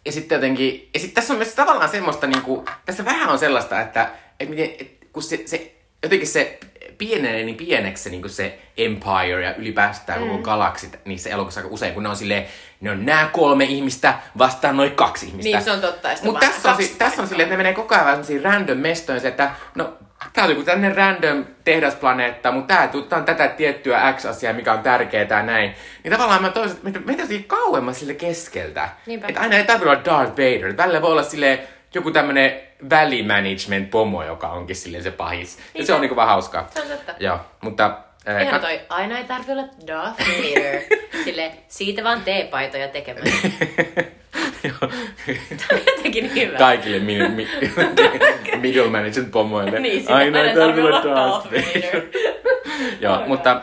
[0.05, 3.39] ja sitten jotenkin, ja sitten tässä on myös tavallaan semmoista, niin kuin, tässä vähän on
[3.39, 6.59] sellaista, että, että miten, että kun se, se, jotenkin se
[6.97, 10.27] pienenee niin pieneksi se, niin kuin se Empire ja ylipäätään mm.
[10.27, 12.45] koko galaksit niissä elokuvissa aika usein, kun ne on silleen,
[12.81, 15.57] ne on nämä kolme ihmistä vastaan noin kaksi ihmistä.
[15.57, 18.05] Niin, se on totta, Mutta tässä on, tässä on silleen, että ne menee koko ajan
[18.05, 19.93] vähän random mestoihin, että no,
[20.33, 25.27] tää on joku tämmönen random tehdasplaneetta, mutta tää, on tätä tiettyä X-asiaa, mikä on tärkeää
[25.29, 25.75] ja näin.
[26.03, 28.89] Niin tavallaan mä toisin, että meitä kauemmas sille keskeltä.
[29.05, 29.27] Niinpä.
[29.27, 30.77] Että aina ei tarvitse olla Darth Vader.
[30.77, 31.59] Välillä voi olla silleen
[31.93, 35.59] joku tämmönen välimanagement pomo, joka onkin silleen se pahis.
[35.73, 36.67] Ja se on niinku vaan hauskaa.
[36.73, 37.13] Se on totta.
[37.19, 38.08] Joo, mutta...
[38.27, 40.81] Ihan kat- toi, aina ei tarvi olla Darth Vader.
[41.23, 43.27] Sille siitä vaan teepaitoja tekemään.
[44.63, 44.91] Joo.
[45.57, 46.57] Tämä on jotenkin hyvä.
[46.57, 47.47] Kaikille mi- mi-
[48.61, 49.79] middle management pomoille.
[49.79, 52.01] Niin, sitä aina ei tarvi olla Darth Vader.
[52.99, 53.61] Joo, mutta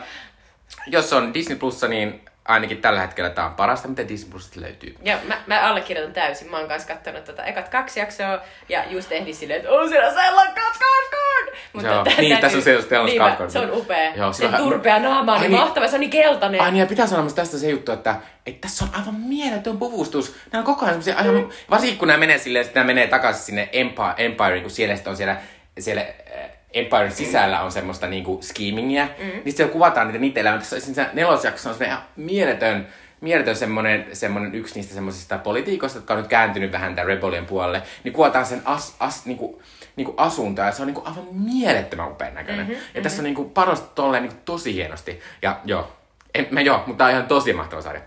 [0.87, 4.95] jos on Disney Plussa, niin ainakin tällä hetkellä tämä on parasta, mitä Disney Plusasta löytyy.
[5.01, 6.51] Ja mä, mä allekirjoitan täysin.
[6.51, 8.39] Mä oon kanssa kattonut tätä ekat kaksi jaksoa
[8.69, 11.55] ja just ehdin silleen, että on siellä Stellan Skarsgård!
[11.73, 12.03] Mutta Joo.
[12.03, 13.49] tää Niin, tässä on se Stellan Niinpä, Skarsgård.
[13.49, 14.15] Se on upea.
[14.15, 15.61] Joo, se on- turpea naama on niin niin.
[15.61, 16.61] mahtava, se on niin keltainen.
[16.61, 19.77] Ai niin, ja pitää sanoa myös tästä se juttu, että, että tässä on aivan mieletön
[19.77, 20.35] puvustus.
[20.51, 23.43] Nämä on koko ajan semmosia aivan, varsinkin kun nämä menee silleen, että nämä menee takaisin
[23.43, 25.37] sinne Empire, Empire kun siellä on siellä,
[25.79, 26.49] siellä äh,
[26.79, 29.41] Empiren sisällä on semmoista niinku schemingia, mm.
[29.45, 30.59] niin siellä kuvataan niitä niitä elämää.
[30.59, 32.87] Tässä siinä nelosjaksossa on semmoinen ihan mieletön,
[33.21, 37.81] mieletön semmoinen, semmoinen yksi niistä semmoisista politiikoista, jotka on nyt kääntynyt vähän tämän Rebellion puolelle,
[38.03, 39.61] niin kuvataan sen as, as, niinku,
[39.95, 42.67] niinku asuntoa ja se on niinku aivan mielettömän upean näköinen.
[42.67, 45.19] Mm-hmm, ja tässä on niinku panostettu tolleen niinku tosi hienosti.
[45.41, 45.91] Ja joo,
[46.35, 48.01] en, mä joo, mutta tää on ihan tosi mahtava sarja.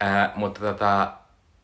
[0.00, 1.12] Ää, mutta tota,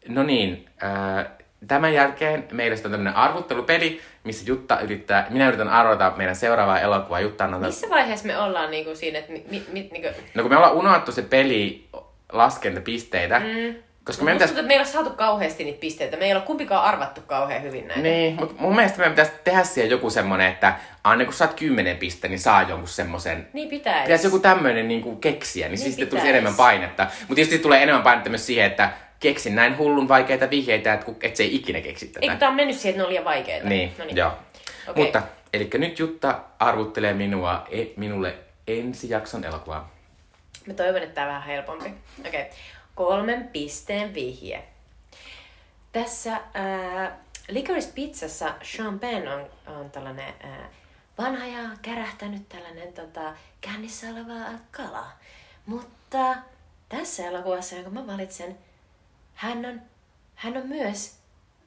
[0.08, 1.30] no niin, ää,
[1.68, 6.80] tämän jälkeen meillä sitten on tämmönen arvottelupeli, missä Jutta yrittää, minä yritän arvata meidän seuraavaa
[6.80, 7.20] elokuvaa.
[7.20, 10.08] Jutta on Missä vaiheessa me ollaan niinku siinä, että mi, mi, mi, niinku...
[10.34, 11.88] No kun me ollaan unohtu se peli
[12.32, 13.74] laskentapisteitä, mm.
[14.04, 14.54] koska me pitäisi...
[14.54, 16.16] tuntuu, että me ei ole saatu kauheasti niitä pisteitä.
[16.16, 18.02] Me ei ole kumpikaan arvattu kauhean hyvin näitä.
[18.02, 21.96] Niin, mutta mun mielestä meidän pitäisi tehdä siihen joku semmonen, että aina kun saat kymmenen
[21.96, 24.02] pistettä, niin saa jonkun semmosen Niin pitäisi.
[24.02, 26.10] Pitäisi joku tämmöinen niin keksiä, niin, niin sitten pitäis.
[26.10, 27.06] tulisi enemmän painetta.
[27.20, 28.90] Mutta tietysti tulee enemmän painetta myös siihen, että
[29.24, 32.20] keksin näin hullun vaikeita vihjeitä, että et se ei ikinä keksi tätä.
[32.20, 33.68] Eikö tää on mennyt siihen, että ne on liian vaikeita?
[33.68, 34.32] Niin, No joo.
[34.88, 35.04] Okei.
[35.04, 35.22] Mutta,
[35.52, 38.34] eli nyt Jutta arvuttelee minua, e, minulle
[38.66, 39.94] ensi jakson elokuvaa.
[40.66, 41.94] Mä toivon, että tää on vähän helpompi.
[42.20, 42.40] Okei.
[42.42, 42.52] Okay.
[42.94, 44.64] Kolmen pisteen vihje.
[45.92, 47.12] Tässä äh,
[47.48, 48.54] Licorice Pizzassa
[49.00, 50.58] Penn on, on tällainen äh,
[51.18, 55.06] vanha ja kärähtänyt tällainen tota, kännissä oleva kala.
[55.66, 56.36] Mutta
[56.88, 58.58] tässä elokuvassa, jonka mä valitsen,
[59.34, 59.80] hän on,
[60.34, 61.18] hän on myös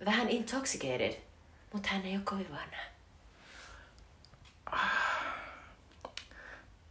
[0.05, 1.13] vähän intoxicated,
[1.74, 2.88] mutta hän ei ole kovin vanha.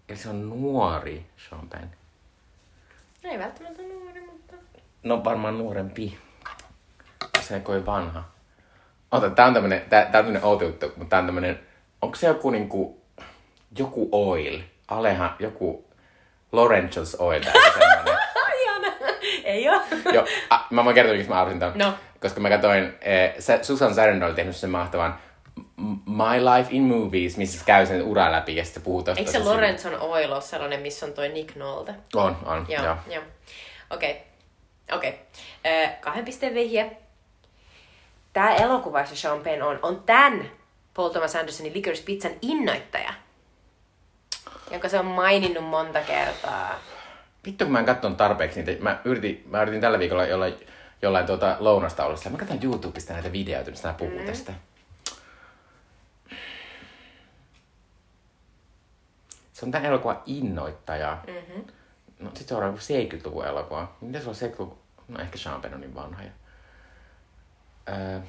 [0.08, 1.88] Eli se on nuori Sean Penn.
[3.24, 4.56] Ei välttämättä nuori, mutta...
[5.02, 6.18] No varmaan nuorempi.
[7.40, 8.24] Se ei kovin vanha.
[9.10, 11.60] Ota, tää on tämmönen, tää, tää on tämmönen outo juttu, mutta tää on tämmönen,
[12.02, 13.02] onko se joku niinku,
[13.78, 14.60] joku oil?
[14.88, 15.84] Alehan, joku
[16.52, 18.15] Laurentius oil tai semmonen.
[19.46, 19.80] Ei oo.
[20.12, 21.78] Joo, a, mä voin kertoa, miksi mä arvasin tämän.
[21.78, 21.92] No.
[22.20, 25.18] Koska mä katsoin, eh, Sa- Susan Sarandon oli tehnyt sen mahtavan
[26.06, 29.18] My Life in Movies, missä käy sen ura läpi ja sitten puhuu tosta.
[29.20, 31.94] Eikö se Lorenzon Oil ole sellainen, missä on toi Nick Nolte?
[32.14, 32.96] On, on, Joo, joo.
[33.10, 33.22] joo.
[33.90, 34.22] Okei.
[34.92, 35.20] Okei.
[35.66, 36.96] Ö, Kahden pisteen vihje.
[38.32, 40.50] Tämä elokuva, jossa Sean Penn on, on tämän
[40.94, 43.14] Paul Thomas Andersonin Licorice Pizzan innoittaja,
[44.70, 46.78] jonka se on maininnut monta kertaa.
[47.46, 48.82] Vittu, kun mä en katsonut tarpeeksi niitä.
[48.82, 50.54] Mä yritin, mä yritin tällä viikolla jollain,
[51.02, 52.30] jollain tuota lounasta olla sillä.
[52.30, 54.26] Mä katson YouTubesta näitä videoita, mistä nämä puhuu mm.
[54.26, 54.52] tästä.
[59.52, 61.18] Se on tämän elokuvan innoittaja.
[61.26, 61.64] Mm-hmm.
[62.18, 63.92] No sit se on joku 70-luvun elokuva.
[64.00, 64.78] Miten se on 70-luvun?
[65.08, 66.22] No ehkä Sean Penn on niin vanha.
[66.22, 66.30] Ja...
[67.88, 68.20] Öö,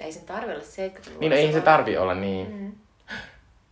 [0.00, 2.52] Ei sen tarvi olla 70 niin no, ei se tarvi olla niin.
[2.52, 2.72] Mm.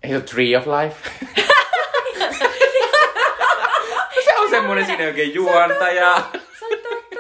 [0.03, 1.11] Ei se Tree of Life.
[4.63, 6.22] se on semmonen siinä oikein juontaja.
[6.59, 7.18] Se on totta.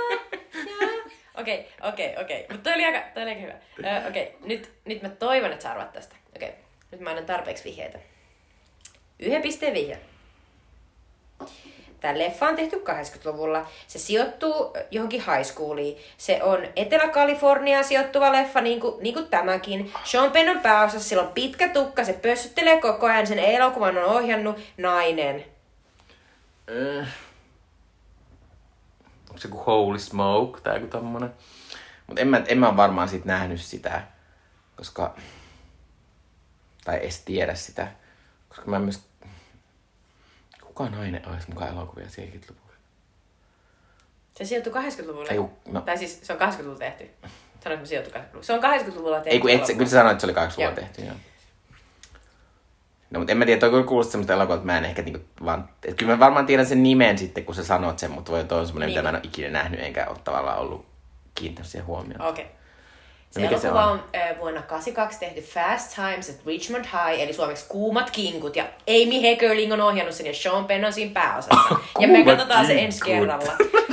[1.40, 2.46] Okei, okei, okei.
[2.50, 3.54] Mutta toi oli aika, toi oli aika hyvä.
[4.04, 6.16] Ö, Okei, nyt, nyt mä toivon, että sä arvaat tästä.
[6.36, 6.52] Okei,
[6.90, 7.98] nyt mä annan tarpeeksi vihjeitä.
[9.18, 9.98] Yhden pisteen vihje.
[12.00, 13.66] Tämä leffa on tehty 80-luvulla.
[13.86, 15.96] Se sijoittuu johonkin high schooliin.
[16.16, 19.92] Se on Etelä-Kaliforniaan sijoittuva leffa, niin kuin, niin kuin tämäkin.
[20.04, 23.26] Sean Penn on pääosassa, sillä on pitkä tukka, se pössyttelee koko ajan.
[23.26, 25.44] Sen elokuvan on ohjannut nainen.
[27.00, 27.08] Äh.
[29.38, 31.34] Onko se joku Holy Smoke tai joku tommonen?
[32.06, 34.02] Mutta en mä, en mä varmaan sit nähnyt sitä,
[34.76, 35.16] koska...
[36.84, 37.88] Tai edes tiedä sitä.
[38.48, 39.00] Koska mä en myös...
[40.62, 42.76] Kuka nainen olisi mukaan elokuvia 70-luvulla?
[44.34, 45.30] Se sijoittui 80-luvulle.
[45.30, 45.80] Ei, no.
[45.80, 47.10] Tai siis se on 80-luvulla tehty.
[47.64, 48.44] Sanoit, että se sijoittui 80-luvulle.
[48.44, 49.30] Se on 80-luvulla tehty.
[49.30, 50.70] Ei kun et, kyllä sä sanoit, että se oli 80 Joo.
[50.70, 51.37] luvulla tehty, joo.
[53.10, 55.20] No, mutta en mä tiedä, toi kyllä kuulostaa semmoista elokuvaa, että mä en ehkä niinku
[55.44, 55.68] vaan...
[55.84, 58.60] Et kyllä mä varmaan tiedän sen nimen sitten, kun sä sanot sen, mutta voi toi
[58.60, 58.94] on semmoinen, Niin.
[58.98, 60.86] mitä mä en ole ikinä nähnyt, enkä ole tavallaan ollut
[61.34, 62.22] kiinnittänyt siihen huomioon.
[62.22, 62.46] Okei.
[63.30, 63.92] Se No se elokuva on?
[63.92, 68.56] on, äh, vuonna 82 tehty Fast Times at Richmond High, eli suomeksi Kuumat kinkut.
[68.56, 71.76] Ja Amy Heckerling on ohjannut sen ja Sean Penn on siinä pääosassa.
[72.00, 73.20] ja me katsotaan se ensi kinkut.
[73.28, 73.52] kerralla.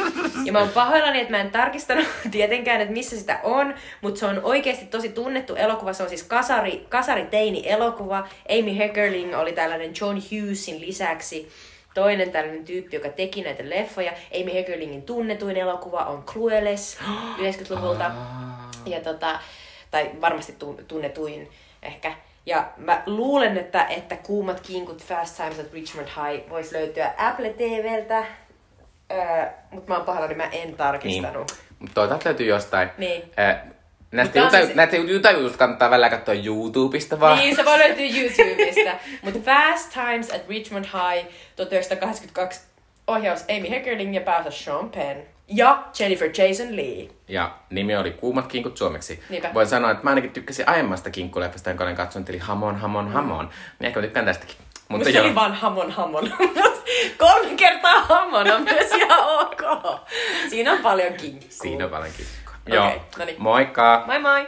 [0.45, 4.26] Ja mä oon pahoillani, että mä en tarkistanut tietenkään, että missä sitä on, mutta se
[4.26, 5.94] on oikeasti tosi tunnettu elokuva.
[5.94, 8.27] Se on siis kasari, kasari teini-elokuva.
[8.60, 11.49] Amy Heckerling oli tällainen John Hughesin lisäksi
[11.94, 14.11] toinen tällainen tyyppi, joka teki näitä leffoja.
[14.41, 16.98] Amy Heckerlingin tunnetuin elokuva on Clueless
[17.41, 18.11] 90-luvulta.
[18.86, 19.40] Ja tota,
[19.91, 21.49] tai varmasti tu- tunnetuin
[21.84, 22.14] ehkä.
[22.45, 27.49] Ja mä luulen, että, että Kuumat kinkut Fast Times at Richmond High voisi löytyä Apple
[27.49, 28.23] TVltä.
[29.11, 31.56] Öö, mutta mä oon pahoillani, mä en tarkistanut.
[31.80, 32.90] Mutta toivottavasti löytyy jostain.
[32.98, 33.23] Niin.
[33.40, 33.56] Äh,
[34.11, 37.38] näistä, Mutta juta, siis- näitä jutajuista kannattaa välillä katsoa YouTubesta vaan.
[37.38, 38.91] Niin, se voi löytyä YouTubesta.
[39.23, 42.61] Mutta Fast Times at Richmond High 1982
[43.07, 45.22] ohjaus Amy Heckerling ja pääosassa Sean Penn.
[45.48, 47.07] Ja Jennifer Jason Lee.
[47.27, 49.23] Ja nimi oli Kuumat kinkut suomeksi.
[49.30, 49.53] Niinpä.
[49.53, 53.49] Voin sanoa, että mä ainakin tykkäsin aiemmasta kinkkuleffasta, jonka olen katsonut, eli Hamon, Hamon, Hamon.
[53.80, 54.56] Niin ehkä mä tykkään tästäkin.
[54.90, 56.34] Mutta se oli vaan hamon hamon.
[57.20, 59.62] Kolme kertaa hamon on myös ihan ok.
[60.49, 61.48] Siinä on paljon kinkkua.
[61.49, 62.56] Siinä on paljon kinkkua.
[62.68, 63.36] Okei, Joo, no niin.
[63.40, 64.03] moikka!
[64.06, 64.48] Moi moi!